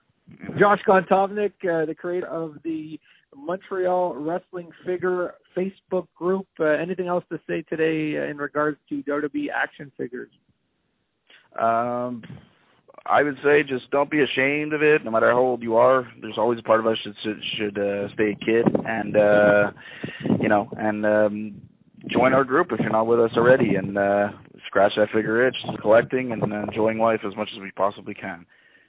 Josh 0.58 0.82
Gontovnick, 0.88 1.54
uh, 1.64 1.86
the 1.86 1.96
creator 1.96 2.28
of 2.28 2.58
the 2.64 3.00
Montreal 3.36 4.16
Wrestling 4.16 4.70
Figure 4.86 5.36
Facebook 5.56 6.08
group. 6.16 6.48
Uh, 6.60 6.66
anything 6.66 7.08
else 7.08 7.24
to 7.32 7.40
say 7.48 7.64
today 7.64 8.18
uh, 8.18 8.30
in 8.30 8.38
regards 8.38 8.78
to 8.90 9.04
WWE 9.04 9.48
action 9.54 9.92
figures? 9.98 10.32
Um, 11.60 12.24
I 13.06 13.22
would 13.22 13.38
say 13.44 13.64
just 13.64 13.92
don't 13.92 14.10
be 14.10 14.22
ashamed 14.22 14.74
of 14.74 14.82
it. 14.82 15.04
No 15.04 15.12
matter 15.12 15.30
how 15.32 15.40
old 15.40 15.62
you 15.62 15.76
are, 15.76 16.08
there's 16.22 16.38
always 16.38 16.60
a 16.60 16.64
part 16.64 16.80
of 16.80 16.88
us 16.88 16.98
that 17.06 17.16
should 17.22 17.44
should 17.58 17.78
uh, 17.78 18.14
stay 18.14 18.32
a 18.32 18.46
kid, 18.46 18.66
and 18.86 19.18
uh, 19.18 19.72
you 20.40 20.48
know, 20.48 20.70
and 20.78 21.06
um, 21.06 21.62
join 22.08 22.34
our 22.34 22.46
group 22.46 22.72
if 22.72 22.80
you're 22.80 22.90
not 22.90 23.08
with 23.08 23.20
us 23.20 23.32
already, 23.36 23.76
and 23.76 23.98
uh, 23.98 24.30
scratch 24.68 24.94
that 24.96 25.10
figure 25.10 25.46
itch, 25.46 25.56
collecting 25.82 26.32
and 26.32 26.42
enjoying 26.44 26.98
life 26.98 27.22
as 27.28 27.36
much 27.36 27.50
as 27.54 27.60
we 27.60 27.72
possibly 27.72 28.14
can. 28.14 28.46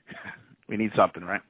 we 0.76 0.84
need 0.84 0.92
something, 0.96 1.22
right? 1.22 1.40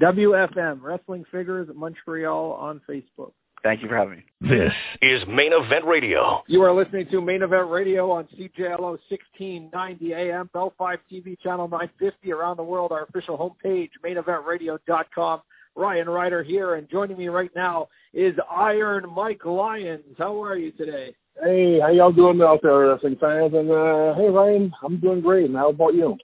WFM 0.00 0.82
Wrestling 0.82 1.24
Figures 1.32 1.68
Montreal 1.74 2.52
on 2.52 2.80
Facebook. 2.88 3.32
Thank 3.62 3.82
you 3.82 3.88
for 3.88 3.96
having 3.96 4.18
me. 4.18 4.24
This 4.42 4.72
is 5.00 5.22
Main 5.26 5.52
Event 5.54 5.86
Radio. 5.86 6.42
You 6.46 6.62
are 6.62 6.72
listening 6.72 7.06
to 7.10 7.22
Main 7.22 7.42
Event 7.42 7.70
Radio 7.70 8.10
on 8.10 8.28
CJLO 8.38 8.98
1690 9.08 10.12
AM, 10.12 10.50
Bell 10.52 10.74
Fibe 10.78 10.98
TV, 11.10 11.40
Channel 11.40 11.68
950 11.68 12.32
around 12.32 12.58
the 12.58 12.62
world. 12.64 12.92
Our 12.92 13.04
official 13.04 13.38
homepage, 13.38 13.90
maineventradio.com. 14.04 15.40
Ryan 15.74 16.08
Rider 16.08 16.42
here, 16.42 16.76
and 16.76 16.88
joining 16.88 17.18
me 17.18 17.28
right 17.28 17.50
now 17.54 17.88
is 18.14 18.34
Iron 18.50 19.06
Mike 19.14 19.44
Lyons. 19.44 20.04
How 20.16 20.42
are 20.42 20.56
you 20.56 20.70
today? 20.72 21.14
Hey, 21.42 21.80
how 21.80 21.88
y'all 21.88 22.12
doing 22.12 22.40
out 22.40 22.60
there, 22.62 22.88
wrestling 22.88 23.16
fans? 23.20 23.52
And 23.52 23.70
uh, 23.70 24.14
hey, 24.14 24.28
Ryan, 24.28 24.72
I'm 24.82 24.98
doing 24.98 25.20
great. 25.20 25.46
And 25.46 25.56
how 25.56 25.70
about 25.70 25.94
you? 25.94 26.16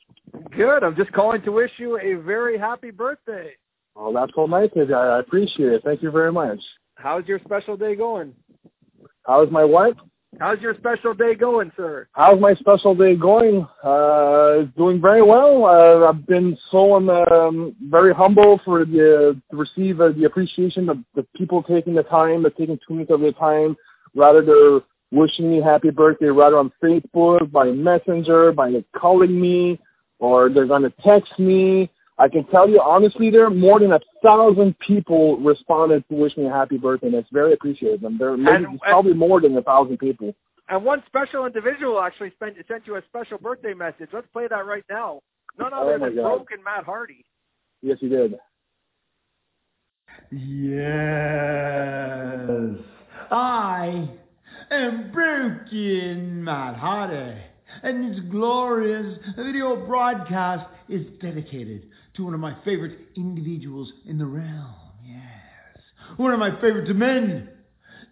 Good. 0.56 0.82
I'm 0.82 0.96
just 0.96 1.12
calling 1.12 1.42
to 1.42 1.52
wish 1.52 1.70
you 1.78 1.98
a 1.98 2.14
very 2.22 2.58
happy 2.58 2.90
birthday. 2.90 3.52
Well, 3.94 4.12
that's 4.12 4.32
so 4.34 4.46
nice. 4.46 4.70
I 4.76 5.18
appreciate 5.18 5.72
it. 5.72 5.82
Thank 5.84 6.02
you 6.02 6.10
very 6.10 6.32
much. 6.32 6.60
How's 6.94 7.26
your 7.26 7.40
special 7.44 7.76
day 7.76 7.94
going? 7.94 8.32
How's 9.26 9.50
my 9.50 9.64
what? 9.64 9.96
How's 10.40 10.60
your 10.60 10.74
special 10.78 11.12
day 11.12 11.34
going, 11.34 11.70
sir? 11.76 12.08
How's 12.12 12.40
my 12.40 12.54
special 12.54 12.94
day 12.94 13.14
going? 13.16 13.66
Uh, 13.84 14.60
it's 14.60 14.76
doing 14.76 15.00
very 15.00 15.22
well. 15.22 15.66
Uh, 15.66 16.08
I've 16.08 16.26
been 16.26 16.56
so 16.70 16.94
um, 16.94 17.76
very 17.90 18.14
humble 18.14 18.58
for 18.64 18.86
the 18.86 19.38
to 19.50 19.56
receive 19.56 20.00
uh, 20.00 20.08
the 20.16 20.24
appreciation 20.24 20.88
of 20.88 20.98
the 21.14 21.26
people 21.36 21.62
taking 21.62 21.94
the 21.94 22.02
time, 22.04 22.42
the 22.42 22.50
taking 22.50 22.78
two 22.86 22.94
minutes 22.94 23.10
of 23.12 23.20
their 23.20 23.32
time, 23.32 23.76
rather 24.14 24.42
they're 24.42 24.80
wishing 25.10 25.50
me 25.50 25.60
happy 25.60 25.90
birthday, 25.90 26.28
rather 26.28 26.56
on 26.56 26.72
Facebook, 26.82 27.52
by 27.52 27.70
messenger, 27.70 28.52
by 28.52 28.72
calling 28.96 29.38
me, 29.38 29.78
or 30.22 30.48
they're 30.48 30.66
gonna 30.66 30.92
text 31.04 31.38
me. 31.38 31.90
I 32.18 32.28
can 32.28 32.44
tell 32.46 32.68
you 32.68 32.80
honestly, 32.80 33.30
there 33.30 33.44
are 33.46 33.50
more 33.50 33.80
than 33.80 33.92
a 33.92 34.00
thousand 34.22 34.78
people 34.78 35.38
responded 35.38 36.04
to 36.08 36.14
wish 36.14 36.36
me 36.36 36.46
a 36.46 36.50
happy 36.50 36.78
birthday, 36.78 37.08
and 37.08 37.16
it's 37.16 37.28
very 37.32 37.52
appreciated. 37.52 38.02
And 38.02 38.18
there 38.18 38.36
maybe 38.36 38.64
and, 38.64 38.80
probably 38.80 39.14
more 39.14 39.40
than 39.40 39.56
a 39.56 39.62
thousand 39.62 39.98
people. 39.98 40.32
And 40.68 40.84
one 40.84 41.02
special 41.06 41.44
individual 41.44 42.00
actually 42.00 42.30
spent, 42.30 42.56
sent 42.68 42.86
you 42.86 42.96
a 42.96 43.02
special 43.08 43.36
birthday 43.38 43.74
message. 43.74 44.08
Let's 44.12 44.28
play 44.32 44.46
that 44.48 44.64
right 44.64 44.84
now. 44.88 45.20
None 45.58 45.72
oh 45.74 45.82
other 45.82 45.94
oh 45.94 45.98
than 45.98 46.14
God. 46.14 46.22
Broken 46.22 46.62
Matt 46.64 46.84
Hardy. 46.84 47.24
Yes, 47.82 47.98
he 48.00 48.08
did. 48.08 48.38
Yes, 50.30 50.80
I 53.30 54.08
am 54.70 55.10
Broken 55.10 56.44
Matt 56.44 56.76
Hardy, 56.76 57.40
and 57.82 58.12
this 58.12 58.20
glorious 58.30 59.18
video 59.36 59.76
broadcast 59.86 60.66
is 60.88 61.06
dedicated 61.20 61.88
to 62.14 62.24
one 62.24 62.34
of 62.34 62.40
my 62.40 62.56
favorite 62.64 62.98
individuals 63.16 63.92
in 64.06 64.18
the 64.18 64.26
realm. 64.26 64.74
Yes. 65.06 65.82
One 66.16 66.32
of 66.32 66.38
my 66.38 66.50
favorite 66.60 66.94
men 66.94 67.48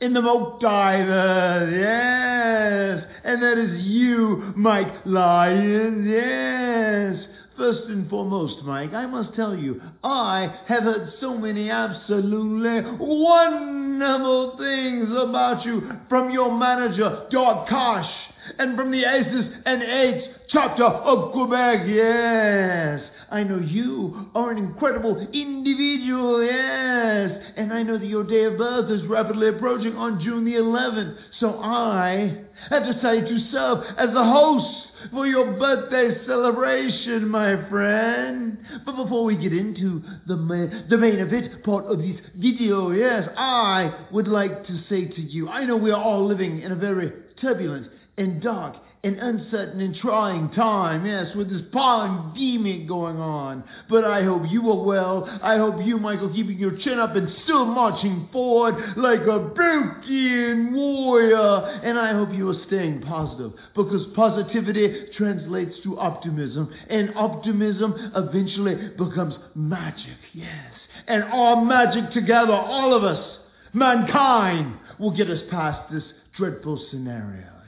in 0.01 0.15
the 0.15 0.23
Moat 0.23 0.61
Diver. 0.61 1.71
Yes. 1.73 3.05
And 3.25 3.43
that 3.43 3.59
is 3.59 3.85
you, 3.85 4.53
Mike 4.57 5.05
Lyons. 5.05 6.07
Yes. 6.09 7.27
First 7.57 7.89
and 7.89 8.09
foremost, 8.09 8.65
Mike, 8.65 8.95
I 8.95 9.05
must 9.05 9.35
tell 9.35 9.55
you, 9.55 9.83
I 10.03 10.51
have 10.67 10.83
heard 10.83 11.13
so 11.21 11.37
many 11.37 11.69
absolutely 11.69 12.81
wonderful 12.99 13.80
things 14.01 15.11
about 15.11 15.65
you 15.65 15.91
from 16.09 16.31
your 16.31 16.57
manager, 16.57 17.27
Doug 17.31 17.69
Kosh, 17.69 18.11
and 18.59 18.75
from 18.77 18.91
the 18.91 19.05
Aces 19.05 19.53
and 19.67 19.83
Eights 19.83 20.27
chapter 20.49 20.85
of 20.85 21.33
Quebec. 21.33 21.87
Yes. 21.87 23.01
I 23.31 23.45
know 23.45 23.59
you 23.59 24.27
are 24.35 24.51
an 24.51 24.59
incredible 24.59 25.19
individual, 25.33 26.43
yes. 26.43 27.53
And 27.57 27.73
I 27.73 27.83
know 27.83 27.99
that 27.99 28.07
your 28.07 28.25
day 28.25 28.45
of 28.45 28.57
birth 28.57 28.91
is 28.91 29.07
rapidly 29.07 29.49
approaching 29.49 29.95
on 29.97 30.21
June 30.23 30.45
the 30.45 30.55
11th. 30.55 31.17
So 31.39 31.61
I 31.61 32.39
have 32.71 32.85
decided 32.85 33.29
to 33.29 33.51
serve 33.53 33.85
as 33.99 34.09
the 34.15 34.25
host 34.25 34.90
for 35.11 35.27
your 35.27 35.53
birthday 35.53 36.25
celebration, 36.27 37.29
my 37.29 37.69
friend. 37.69 38.59
But 38.85 38.97
before 38.97 39.25
we 39.25 39.37
get 39.37 39.53
into 39.53 40.03
the 40.27 40.37
main, 40.37 40.87
the 40.89 40.97
main 40.97 41.19
event 41.19 41.63
part 41.65 41.87
of 41.87 41.99
this 41.99 42.17
video, 42.37 42.91
yes, 42.91 43.29
I 43.37 44.07
would 44.11 44.29
like 44.29 44.67
to 44.67 44.81
say 44.89 45.07
to 45.07 45.21
you, 45.21 45.49
I 45.49 45.65
know 45.65 45.77
we 45.77 45.91
are 45.91 46.03
all 46.03 46.27
living 46.27 46.61
in 46.61 46.73
a 46.73 46.77
very 46.77 47.13
turbulent 47.41 47.91
and 48.17 48.43
dark 48.43 48.77
an 49.03 49.19
uncertain 49.19 49.81
and 49.81 49.95
trying 49.97 50.51
time, 50.51 51.07
yes, 51.07 51.35
with 51.35 51.49
this 51.49 51.63
pandemic 51.73 52.87
going 52.87 53.17
on. 53.17 53.65
But 53.89 54.05
I 54.05 54.23
hope 54.23 54.43
you 54.51 54.71
are 54.71 54.85
well. 54.85 55.27
I 55.43 55.57
hope 55.57 55.77
you, 55.85 55.99
Michael, 55.99 56.29
keeping 56.35 56.59
your 56.59 56.77
chin 56.77 56.99
up 56.99 57.17
and 57.17 57.31
still 57.45 57.65
marching 57.65 58.29
forward 58.31 58.99
like 58.99 59.23
a 59.23 59.39
broken 59.39 60.75
warrior. 60.75 61.81
And 61.83 61.99
I 61.99 62.13
hope 62.13 62.35
you 62.35 62.51
are 62.51 62.67
staying 62.67 63.01
positive 63.01 63.53
because 63.75 64.07
positivity 64.15 65.07
translates 65.17 65.77
to 65.85 65.99
optimism, 65.99 66.71
and 66.91 67.11
optimism 67.17 68.13
eventually 68.15 68.89
becomes 68.99 69.35
magic, 69.55 70.19
yes. 70.35 70.73
And 71.07 71.25
all 71.25 71.65
magic 71.65 72.13
together, 72.13 72.53
all 72.53 72.95
of 72.95 73.03
us, 73.03 73.39
mankind, 73.73 74.77
will 74.99 75.17
get 75.17 75.31
us 75.31 75.41
past 75.51 75.91
this 75.91 76.05
dreadful 76.37 76.85
scenario. 76.91 77.60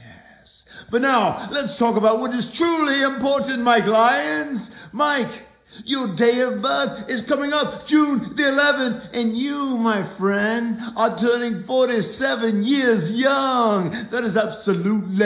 But 0.93 1.01
now, 1.01 1.49
let's 1.51 1.78
talk 1.78 1.97
about 1.97 2.20
what 2.20 2.34
is 2.34 2.45
truly 2.59 3.01
important, 3.01 3.62
Mike 3.62 3.86
Lyons. 3.86 4.61
Mike, 4.93 5.32
your 5.86 6.14
day 6.16 6.40
of 6.40 6.61
birth 6.61 7.09
is 7.09 7.22
coming 7.28 7.55
up 7.55 7.88
June 7.88 8.34
the 8.36 8.43
11th, 8.43 9.16
and 9.16 9.34
you, 9.34 9.78
my 9.78 10.14
friend, 10.18 10.76
are 10.95 11.18
turning 11.18 11.64
47 11.66 12.62
years 12.62 13.11
young. 13.11 14.09
That 14.12 14.22
is 14.22 14.36
absolutely 14.36 15.16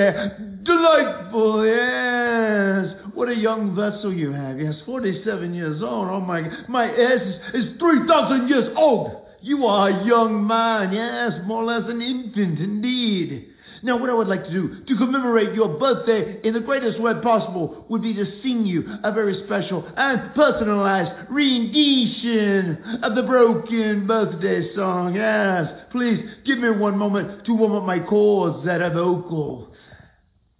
delightful, 0.62 1.66
yes. 1.66 3.10
What 3.14 3.28
a 3.28 3.34
young 3.34 3.74
vessel 3.74 4.14
you 4.14 4.30
have. 4.30 4.60
Yes, 4.60 4.76
47 4.86 5.52
years 5.52 5.82
old. 5.82 6.08
Oh 6.08 6.20
my, 6.20 6.42
my 6.68 6.84
ass 6.84 7.22
is, 7.54 7.64
is 7.64 7.78
3,000 7.80 8.48
years 8.48 8.72
old. 8.76 9.16
You 9.40 9.66
are 9.66 9.90
a 9.90 10.06
young 10.06 10.46
man, 10.46 10.92
yes, 10.92 11.44
more 11.44 11.64
or 11.64 11.66
less 11.66 11.90
an 11.90 12.00
infant 12.00 12.60
indeed. 12.60 13.54
Now, 13.86 13.96
what 13.98 14.10
I 14.10 14.14
would 14.14 14.26
like 14.26 14.44
to 14.46 14.50
do 14.50 14.84
to 14.84 14.96
commemorate 14.96 15.54
your 15.54 15.78
birthday 15.78 16.40
in 16.42 16.54
the 16.54 16.60
greatest 16.60 17.00
way 17.00 17.12
possible 17.22 17.86
would 17.88 18.02
be 18.02 18.14
to 18.14 18.24
sing 18.42 18.66
you 18.66 18.82
a 19.04 19.12
very 19.12 19.44
special 19.46 19.88
and 19.96 20.34
personalized 20.34 21.30
rendition 21.30 22.98
of 23.04 23.14
the 23.14 23.22
broken 23.22 24.08
birthday 24.08 24.74
song. 24.74 25.14
Yes, 25.14 25.72
please 25.92 26.18
give 26.44 26.58
me 26.58 26.70
one 26.70 26.98
moment 26.98 27.46
to 27.46 27.54
warm 27.54 27.76
up 27.76 27.84
my 27.84 28.00
cords 28.00 28.66
that 28.66 28.82
are 28.82 28.92
vocal. 28.92 29.72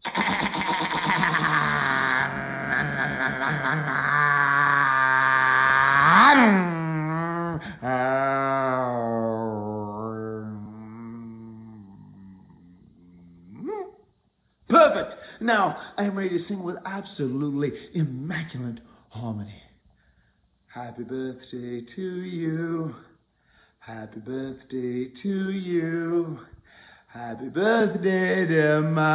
Perfect. 14.69 15.15
Now 15.41 15.79
I 15.97 16.05
am 16.05 16.17
ready 16.17 16.39
to 16.39 16.49
sing 16.49 16.63
with 16.63 16.77
absolutely 16.85 17.73
immaculate 17.95 18.81
harmony. 19.11 19.63
Happy 20.67 21.05
birthday 21.05 21.83
to 21.95 22.03
you. 22.23 22.95
Happy 23.79 24.21
birthday 24.21 25.11
to 25.23 25.51
you. 25.51 26.41
Happy 27.07 27.49
birthday, 27.49 28.47
dear 28.47 28.83
Mike. 28.83 29.07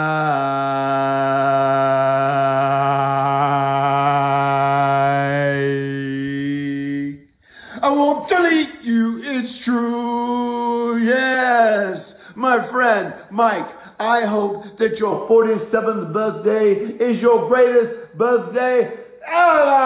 I 7.83 7.89
won't 7.89 8.27
delete 8.29 8.81
you, 8.83 9.21
it's 9.23 9.63
true. 9.65 11.05
Yes, 11.05 12.03
my 12.35 12.67
friend 12.71 13.13
Mike, 13.29 13.70
I 14.11 14.25
hope 14.25 14.63
that 14.77 14.97
your 14.97 15.25
47th 15.29 16.11
birthday 16.11 16.73
is 17.01 17.21
your 17.21 17.47
greatest 17.47 18.17
birthday 18.17 18.91
ever. 19.25 19.85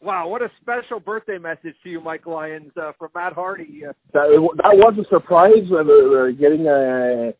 Wow, 0.00 0.28
what 0.28 0.42
a 0.42 0.50
special 0.60 1.00
birthday 1.00 1.38
message 1.38 1.74
to 1.82 1.90
you, 1.90 2.00
Mike 2.00 2.26
Lyons, 2.26 2.70
uh, 2.80 2.92
from 2.96 3.08
Matt 3.12 3.32
Hardy. 3.32 3.86
Uh, 3.88 3.92
That, 4.12 4.28
that 4.62 4.76
was 4.76 4.94
a 5.04 5.04
surprise. 5.08 5.66
Uh, 5.68 5.78
uh, 5.78 6.30
getting 6.30 6.68
a, 6.68 7.34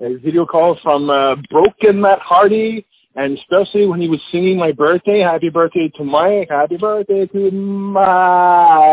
a 0.00 0.18
video 0.18 0.44
call 0.44 0.78
from 0.82 1.08
uh, 1.08 1.36
Broken 1.48 1.98
Matt 2.02 2.18
Hardy, 2.18 2.84
and 3.14 3.38
especially 3.38 3.86
when 3.86 4.02
he 4.02 4.08
was 4.08 4.20
singing 4.30 4.58
my 4.58 4.72
birthday, 4.72 5.20
"Happy 5.20 5.48
Birthday 5.48 5.88
to 5.96 6.04
Mike," 6.04 6.48
"Happy 6.50 6.76
Birthday 6.76 7.24
to 7.26 7.50
Mike." 7.52 8.88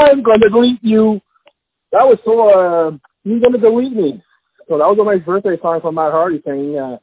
I'm 0.00 0.22
gonna 0.22 0.48
delete 0.48 0.82
you. 0.82 1.20
That 1.92 2.06
was 2.06 2.18
so. 2.24 2.48
Uh, 2.48 2.90
he's 3.24 3.42
gonna 3.42 3.58
delete 3.58 3.92
me. 3.92 4.22
So 4.68 4.78
that 4.78 4.86
was 4.86 4.98
a 5.00 5.04
nice 5.04 5.24
birthday 5.24 5.60
song 5.60 5.80
from 5.80 5.96
Matt 5.96 6.12
Hardy 6.12 6.40
saying, 6.46 6.78
uh, 6.78 6.98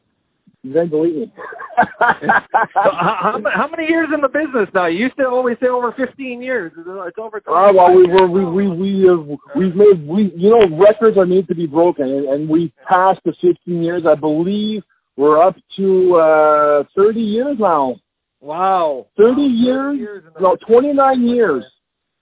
"He's 0.63 0.73
gonna 0.73 0.87
delete 0.87 1.15
me." 1.15 1.33
so 1.77 2.91
how, 2.91 3.41
how 3.53 3.67
many 3.67 3.87
years 3.87 4.07
in 4.13 4.21
the 4.21 4.29
business 4.29 4.69
now? 4.73 4.85
You 4.85 4.99
used 4.99 5.17
to 5.17 5.27
always 5.27 5.57
say 5.61 5.67
over 5.67 5.91
15 5.91 6.41
years. 6.41 6.71
It's 6.77 7.17
over. 7.17 7.41
Ah, 7.47 7.71
well, 7.73 7.93
we 7.93 8.07
were 8.07 8.27
we 8.27 8.45
we 8.45 8.67
we 8.67 9.09
uh, 9.09 9.35
we've 9.55 9.75
made 9.75 10.07
we 10.07 10.31
you 10.35 10.49
know 10.49 10.77
records 10.77 11.17
are 11.17 11.25
made 11.25 11.47
to 11.49 11.55
be 11.55 11.67
broken, 11.67 12.05
and, 12.05 12.25
and 12.25 12.49
we 12.49 12.73
passed 12.87 13.21
the 13.25 13.33
15 13.41 13.83
years. 13.83 14.03
I 14.05 14.15
believe 14.15 14.83
we're 15.17 15.41
up 15.41 15.55
to 15.75 16.15
uh 16.15 16.83
30 16.95 17.19
years 17.19 17.57
now. 17.59 17.97
Wow. 18.39 19.07
30 19.17 19.33
wow, 19.33 19.47
years? 19.47 19.97
years 19.97 20.23
No, 20.39 20.55
29 20.67 21.27
years. 21.27 21.65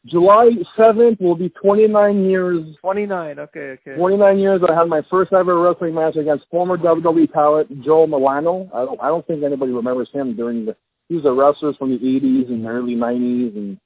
July 0.05 0.51
7th 0.77 1.19
will 1.19 1.35
be 1.35 1.49
29 1.49 2.25
years. 2.29 2.75
29. 2.81 3.39
Okay, 3.39 3.59
okay. 3.59 3.95
29 3.95 4.39
years. 4.39 4.61
I 4.67 4.75
had 4.75 4.87
my 4.87 5.01
first 5.09 5.33
ever 5.33 5.59
wrestling 5.59 5.95
match 5.95 6.15
against 6.15 6.45
former 6.51 6.77
WWE 6.77 7.31
talent 7.33 7.83
Joe 7.83 8.05
Milano. 8.05 8.69
I 8.73 8.85
don't 8.85 9.01
I 9.01 9.07
don't 9.07 9.25
think 9.25 9.43
anybody 9.43 9.71
remembers 9.71 10.09
him 10.13 10.35
during 10.35 10.65
the. 10.65 10.75
He 11.09 11.15
was 11.15 11.25
a 11.25 11.31
wrestler 11.31 11.73
from 11.73 11.91
the 11.91 11.99
80s 11.99 12.49
and 12.49 12.65
early 12.65 12.95
90s, 12.95 13.55
and 13.55 13.79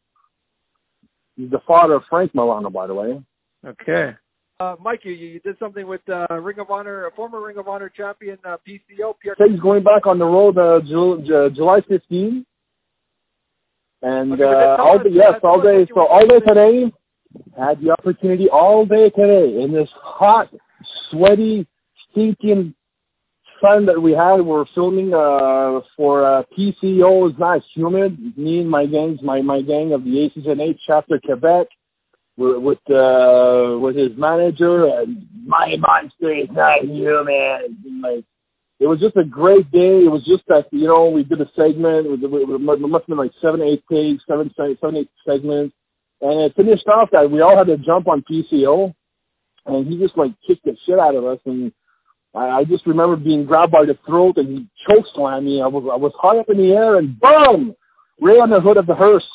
he's 1.36 1.50
the 1.50 1.60
father 1.68 1.96
of 1.96 2.04
Frank 2.10 2.34
Milano, 2.34 2.70
by 2.70 2.88
the 2.88 2.94
way. 2.94 3.22
Okay. 3.66 4.16
Uh, 4.62 4.76
Mike, 4.82 5.02
you, 5.04 5.12
you 5.14 5.40
did 5.42 5.58
something 5.58 5.88
with 5.88 6.02
uh, 6.10 6.28
Ring 6.42 6.60
of 6.60 6.70
Honor, 6.70 7.08
a 7.08 7.12
former 7.12 7.42
Ring 7.42 7.58
of 7.58 7.68
Honor 7.68 7.90
champion, 7.90 8.38
uh, 8.46 8.58
PCO. 8.68 9.14
Pierre. 9.22 9.36
He's 9.50 9.60
going 9.60 9.84
back 9.84 10.06
on 10.06 10.20
the 10.20 10.26
road 10.26 10.58
uh, 10.58 10.82
Ju- 10.82 11.24
Ju- 11.26 11.50
July 11.56 11.82
15. 11.88 12.46
And 14.02 14.42
uh, 14.42 14.78
all 14.80 15.00
day, 15.00 15.10
yes, 15.12 15.36
all 15.44 15.62
day. 15.62 15.86
So 15.94 16.08
all 16.08 16.26
day 16.26 16.40
today, 16.40 16.92
had 17.58 17.82
the 17.82 17.92
opportunity 17.92 18.50
all 18.50 18.86
day 18.86 19.10
today 19.10 19.62
in 19.62 19.74
this 19.74 19.90
hot, 20.02 20.50
sweaty, 21.10 21.68
stinking 22.10 22.74
sun 23.62 23.86
that 23.86 24.02
we 24.02 24.14
had. 24.14 24.42
We're 24.42 24.66
filming 24.74 25.14
uh, 25.14 25.82
for 25.98 26.26
uh, 26.26 26.44
PCO 26.58 27.30
It's 27.30 27.40
not 27.40 27.62
humid. 27.74 28.38
Me 28.38 28.62
and 28.62 28.70
my 28.70 28.86
gangs, 28.86 29.22
my 29.22 29.42
my 29.42 29.62
gang 29.62 29.94
of 29.94 30.04
the 30.04 30.20
Aces 30.20 30.46
and 30.48 30.62
Eight 30.62 30.80
chapter 30.86 31.20
Quebec, 31.20 31.68
with 32.38 32.58
with, 32.58 32.92
uh, 32.92 33.78
with 33.80 33.96
his 33.96 34.18
manager 34.18 34.86
and 34.88 35.28
my 35.46 35.76
monster 35.78 36.32
is 36.32 36.48
not 36.52 36.82
human. 36.82 38.02
Like 38.02 38.24
it 38.80 38.88
was 38.88 39.00
just 39.00 39.18
a 39.18 39.26
great 39.26 39.70
day. 39.72 40.06
It 40.06 40.12
was 40.12 40.24
just 40.26 40.44
that 40.48 40.68
you 40.72 40.88
know 40.88 41.10
we 41.10 41.24
did 41.24 41.42
a 41.42 41.50
segment. 41.56 42.08
It, 42.08 42.10
was, 42.10 42.20
it, 42.22 42.62
must 42.62 43.04
have 43.04 43.08
been 43.08 43.18
like 43.18 43.32
seven, 43.42 43.62
eight 43.62 43.84
takes, 43.92 44.24
seven, 44.28 44.54
seven, 44.56 44.78
seven, 44.80 44.96
eight 44.98 45.10
segments, 45.28 45.76
and 46.22 46.40
it 46.42 46.56
finished 46.56 46.88
off 46.88 47.10
that 47.12 47.30
we 47.30 47.42
all 47.42 47.58
had 47.58 47.68
to 47.68 47.78
jump 47.78 48.08
on 48.08 48.24
PCO, 48.30 48.94
and 49.66 49.88
he 49.88 49.98
just 50.00 50.18
like 50.18 50.32
kicked 50.48 50.64
the 50.64 50.78
shit 50.86 50.98
out 50.98 51.16
of 51.16 51.26
us. 51.26 51.40
And 51.46 51.74
I, 52.34 52.60
I 52.60 52.64
just 52.64 52.86
remember 52.88 53.18
being 53.18 53.46
grabbed 53.46 53.74
by 53.74 53.86
the 53.86 53.98
throat 54.06 54.38
and 54.38 54.48
he 54.48 54.68
choke 54.88 55.06
slammed 55.14 55.46
me. 55.46 55.62
I 55.62 55.68
was 55.68 55.84
I 55.92 55.98
was 55.98 56.14
high 56.18 56.38
up 56.38 56.50
in 56.50 56.58
the 56.58 56.72
air 56.72 56.98
and 56.98 57.20
boom, 57.20 57.76
right 58.22 58.40
on 58.40 58.50
the 58.50 58.62
hood 58.62 58.78
of 58.78 58.88
the 58.88 58.96
hearse. 58.96 59.28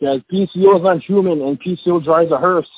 Yeah, 0.00 0.16
PCO 0.32 0.76
is 0.78 0.82
not 0.82 1.02
human, 1.02 1.42
and 1.42 1.60
PCO 1.60 2.02
drives 2.02 2.32
a 2.32 2.38
hearse. 2.38 2.70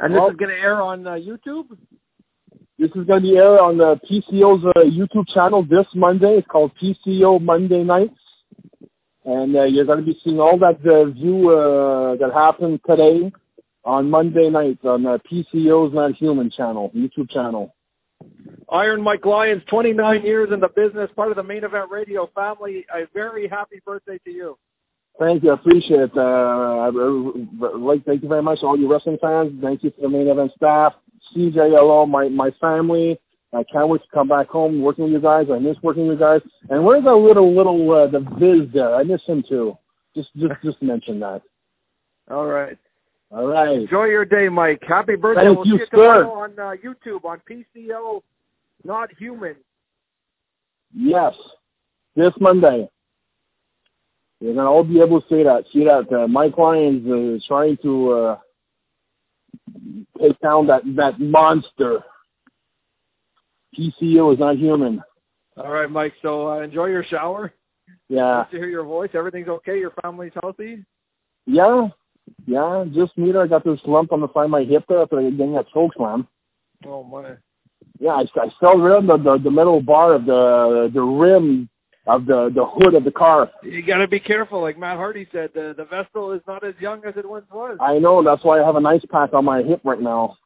And 0.00 0.14
this 0.14 0.20
Well- 0.20 0.30
is 0.30 0.36
going 0.36 0.50
to 0.50 0.60
air 0.60 0.80
on 0.80 1.06
uh, 1.06 1.12
YouTube? 1.12 1.66
This 2.78 2.88
is 2.92 3.06
going 3.06 3.20
to 3.22 3.28
be 3.28 3.36
aired 3.36 3.60
on 3.60 3.76
the 3.76 4.00
PCO's 4.10 4.64
uh, 4.64 4.80
YouTube 4.80 5.28
channel 5.28 5.62
this 5.62 5.86
Monday. 5.94 6.38
It's 6.38 6.46
called 6.48 6.72
PCO 6.82 7.38
Monday 7.38 7.84
Nights. 7.84 8.18
And 9.26 9.54
uh, 9.54 9.64
you're 9.64 9.84
going 9.84 9.98
to 9.98 10.04
be 10.04 10.18
seeing 10.24 10.40
all 10.40 10.58
that 10.58 10.80
uh, 10.90 11.04
view 11.10 11.50
uh, 11.50 12.16
that 12.16 12.32
happened 12.32 12.80
today 12.88 13.30
on 13.84 14.08
Monday 14.10 14.48
night 14.48 14.78
on 14.84 15.04
uh, 15.04 15.18
PCO's 15.30 15.92
Not 15.92 16.14
Human 16.14 16.50
channel, 16.50 16.90
YouTube 16.96 17.28
channel. 17.28 17.74
Iron 18.70 19.02
Mike 19.02 19.26
Lyons, 19.26 19.62
29 19.68 20.22
years 20.22 20.48
in 20.50 20.60
the 20.60 20.68
business, 20.68 21.10
part 21.14 21.30
of 21.30 21.36
the 21.36 21.42
main 21.42 21.64
event 21.64 21.90
radio 21.90 22.30
family. 22.34 22.86
A 22.94 23.06
very 23.12 23.46
happy 23.46 23.80
birthday 23.84 24.18
to 24.24 24.30
you. 24.30 24.58
Thank 25.18 25.42
you. 25.42 25.50
I 25.50 25.54
appreciate 25.54 26.00
it. 26.00 26.16
Uh, 26.16 26.20
I, 26.20 26.88
like, 27.76 28.04
thank 28.04 28.22
you 28.22 28.28
very 28.28 28.42
much, 28.42 28.60
all 28.62 28.78
you 28.78 28.90
wrestling 28.90 29.18
fans. 29.20 29.52
Thank 29.62 29.82
you 29.82 29.90
to 29.90 30.00
the 30.00 30.08
main 30.08 30.28
event 30.28 30.52
staff, 30.56 30.94
CJLO, 31.34 32.08
my, 32.08 32.28
my 32.28 32.50
family. 32.60 33.18
I 33.52 33.64
can't 33.64 33.88
wait 33.88 34.02
to 34.02 34.08
come 34.14 34.28
back 34.28 34.48
home 34.48 34.80
working 34.80 35.04
with 35.04 35.12
you 35.12 35.20
guys. 35.20 35.46
I 35.52 35.58
miss 35.58 35.76
working 35.82 36.06
with 36.06 36.20
you 36.20 36.24
guys. 36.24 36.40
And 36.68 36.84
where's 36.84 37.04
that 37.04 37.14
little 37.14 37.54
little 37.54 37.90
uh, 37.90 38.06
the 38.06 38.20
Viz 38.38 38.72
there? 38.72 38.94
I 38.94 39.02
miss 39.02 39.22
him 39.26 39.42
too. 39.46 39.76
Just 40.14 40.30
just 40.36 40.54
just 40.62 40.80
mention 40.82 41.18
that. 41.20 41.42
All 42.30 42.46
right. 42.46 42.78
All 43.32 43.46
right. 43.46 43.80
Enjoy 43.80 44.04
your 44.04 44.24
day, 44.24 44.48
Mike. 44.48 44.82
Happy 44.86 45.16
birthday. 45.16 45.46
Thank 45.46 45.56
we'll 45.58 45.66
you, 45.66 45.78
see 45.78 45.80
you 45.80 45.86
sir. 45.86 46.22
tomorrow 46.22 46.30
on 46.30 46.58
uh, 46.58 46.74
YouTube 46.84 47.24
on 47.24 47.40
PCO 47.48 48.22
Not 48.84 49.10
Human. 49.18 49.56
Yes. 50.94 51.34
This 52.14 52.32
Monday. 52.40 52.88
Gonna 54.42 54.70
all 54.70 54.84
be 54.84 55.00
able 55.00 55.20
to 55.20 55.28
see 55.28 55.42
that. 55.42 55.64
See 55.72 55.84
that 55.84 56.10
uh, 56.10 56.26
Lyons 56.26 57.06
uh, 57.06 57.36
is 57.36 57.44
trying 57.46 57.76
to 57.82 58.12
uh, 58.12 58.38
take 60.18 60.38
down 60.40 60.66
that 60.68 60.82
that 60.96 61.20
monster. 61.20 62.02
PCO 63.78 64.32
is 64.32 64.38
not 64.38 64.56
human. 64.56 65.02
All 65.56 65.70
right, 65.70 65.90
Mike. 65.90 66.14
So 66.22 66.50
uh, 66.50 66.60
enjoy 66.60 66.86
your 66.86 67.04
shower. 67.04 67.52
Yeah. 68.08 68.42
Nice 68.42 68.50
to 68.50 68.56
hear 68.56 68.68
your 68.68 68.84
voice. 68.84 69.10
Everything's 69.14 69.48
okay. 69.48 69.78
Your 69.78 69.92
family's 70.02 70.32
healthy. 70.42 70.84
Yeah. 71.46 71.88
Yeah. 72.46 72.84
Just 72.92 73.16
me. 73.18 73.32
I 73.36 73.46
got 73.46 73.64
this 73.64 73.80
lump 73.86 74.12
on 74.12 74.20
the 74.20 74.32
side 74.32 74.44
of 74.44 74.50
my 74.50 74.64
hip 74.64 74.84
there 74.88 75.02
after 75.02 75.20
getting 75.30 75.52
that 75.52 75.68
choke 75.72 75.92
slam. 75.96 76.26
Oh 76.86 77.04
my. 77.04 77.36
Yeah, 77.98 78.12
I, 78.12 78.22
I 78.40 78.50
fell 78.58 78.78
right 78.78 78.96
on 78.96 79.06
the, 79.06 79.16
the 79.18 79.38
the 79.38 79.50
metal 79.50 79.80
bar 79.80 80.14
of 80.14 80.24
the 80.24 80.90
the 80.92 81.00
rim 81.02 81.68
of 82.06 82.26
the 82.26 82.50
the 82.54 82.64
hood 82.64 82.94
of 82.94 83.04
the 83.04 83.10
car. 83.10 83.50
You 83.62 83.82
got 83.82 83.98
to 83.98 84.08
be 84.08 84.20
careful. 84.20 84.60
Like 84.60 84.78
Matt 84.78 84.96
Hardy 84.96 85.26
said, 85.32 85.50
the 85.54 85.74
the 85.76 85.84
vessel 85.84 86.32
is 86.32 86.40
not 86.46 86.64
as 86.64 86.74
young 86.80 87.04
as 87.04 87.14
it 87.16 87.28
once 87.28 87.46
was. 87.52 87.78
I 87.80 87.98
know. 87.98 88.22
That's 88.22 88.44
why 88.44 88.60
I 88.60 88.66
have 88.66 88.76
an 88.76 88.86
ice 88.86 89.04
pack 89.10 89.32
on 89.34 89.44
my 89.44 89.62
hip 89.62 89.80
right 89.84 90.00
now. 90.00 90.36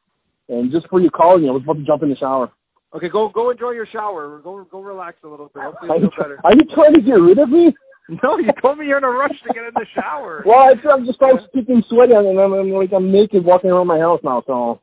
And 0.49 0.71
just 0.71 0.87
for 0.89 0.99
you 0.99 1.09
calling 1.09 1.43
me, 1.43 1.49
I 1.49 1.51
was 1.51 1.63
about 1.63 1.77
to 1.77 1.83
jump 1.83 2.03
in 2.03 2.09
the 2.09 2.15
shower. 2.15 2.51
Okay, 2.93 3.09
go 3.09 3.29
go 3.29 3.49
enjoy 3.49 3.71
your 3.71 3.85
shower. 3.85 4.39
Go 4.43 4.63
go 4.71 4.81
relax 4.81 5.17
a 5.23 5.27
little 5.27 5.51
bit. 5.53 5.63
Hopefully 5.63 5.91
you, 5.95 6.09
feel 6.09 6.11
better. 6.17 6.39
are 6.43 6.53
you 6.53 6.63
trying 6.73 6.93
to 6.93 7.01
get 7.01 7.19
rid 7.19 7.39
of 7.39 7.49
me? 7.49 7.75
No, 8.23 8.37
you 8.37 8.51
told 8.61 8.77
me 8.77 8.85
you're 8.85 8.99
in 8.99 9.03
a 9.03 9.09
rush 9.09 9.35
to 9.47 9.53
get 9.53 9.63
in 9.63 9.73
the 9.73 9.85
shower. 9.95 10.43
Well, 10.45 10.59
I, 10.59 10.89
I'm 10.89 11.05
just 11.05 11.19
all 11.21 11.39
sticking 11.49 11.83
sweaty 11.89 12.13
and 12.13 12.39
I'm, 12.39 12.53
I'm 12.53 12.69
like 12.71 12.93
I'm 12.93 13.11
naked 13.11 13.43
walking 13.43 13.71
around 13.71 13.87
my 13.87 13.97
house 13.97 14.19
now. 14.23 14.43
So, 14.45 14.79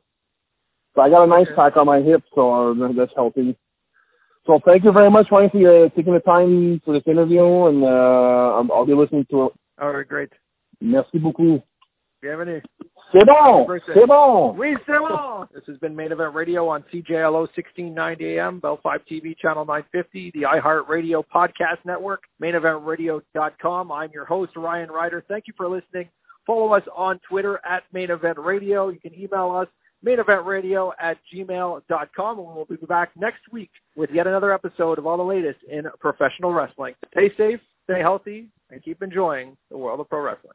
so 0.93 1.01
I 1.01 1.09
got 1.09 1.23
an 1.23 1.31
ice 1.31 1.47
Okay. 1.47 1.55
pack 1.55 1.77
on 1.77 1.85
my 1.85 2.01
hip, 2.01 2.21
so 2.35 2.75
that's 2.95 3.13
helping. 3.15 3.55
So 4.45 4.59
thank 4.65 4.83
you 4.83 4.91
very 4.91 5.09
much, 5.09 5.27
Ryan, 5.31 5.49
for 5.49 5.85
uh, 5.85 5.89
taking 5.95 6.13
the 6.13 6.19
time 6.19 6.81
for 6.83 6.93
this 6.93 7.03
interview, 7.07 7.67
and 7.67 7.83
uh, 7.83 8.63
I'll, 8.73 8.85
be 8.85 8.93
listening 8.93 9.25
to 9.31 9.45
it. 9.45 9.53
All 9.81 9.91
right, 9.91 10.07
great. 10.07 10.29
Merci 10.81 11.17
beaucoup. 11.17 11.63
Bienvenue. 12.21 12.61
C'est 13.13 13.25
bon. 13.25 13.67
C'est 13.93 14.07
bon. 14.07 14.55
Oui, 14.57 14.75
c'est 14.85 14.97
bon. 14.97 15.45
This 15.53 15.63
has 15.67 15.77
been 15.77 15.95
Main 15.95 16.11
Event 16.11 16.33
Radio 16.33 16.67
on 16.67 16.83
CJLO 16.91 17.47
1690 17.53 18.37
AM, 18.37 18.59
Bell 18.59 18.79
Fibe 18.83 19.01
TV, 19.09 19.37
Channel 19.37 19.65
950, 19.65 20.31
the 20.33 20.41
iHeartRadio 20.41 21.23
Podcast 21.33 21.77
Network, 21.85 22.23
MainEventRadio.com. 22.41 23.91
I'm 23.91 24.09
your 24.11 24.25
host, 24.25 24.55
Ryan 24.55 24.89
Rider. 24.89 25.23
Thank 25.27 25.47
you 25.47 25.53
for 25.55 25.69
listening. 25.69 26.09
Follow 26.45 26.73
us 26.73 26.83
on 26.95 27.19
Twitter 27.29 27.59
at 27.65 27.83
Main 27.93 28.09
Event 28.09 28.37
Radio. 28.39 28.89
You 28.89 28.99
can 28.99 29.13
email 29.13 29.51
us, 29.51 29.67
maineventradio 30.05 30.91
at 30.99 31.17
gmail.com. 31.33 32.39
And 32.39 32.47
we'll 32.47 32.65
be 32.65 32.75
back 32.87 33.11
next 33.15 33.41
week 33.51 33.71
with 33.95 34.09
yet 34.13 34.27
another 34.27 34.53
episode 34.53 34.99
of 34.99 35.05
all 35.07 35.17
the 35.17 35.23
latest 35.23 35.59
in 35.69 35.85
professional 35.99 36.53
wrestling. 36.53 36.95
Stay 37.11 37.31
safe, 37.37 37.59
stay 37.89 37.99
healthy, 37.99 38.49
and 38.69 38.83
keep 38.83 39.01
enjoying 39.01 39.55
the 39.71 39.77
world 39.77 39.99
of 39.99 40.09
pro 40.09 40.21
wrestling. 40.21 40.51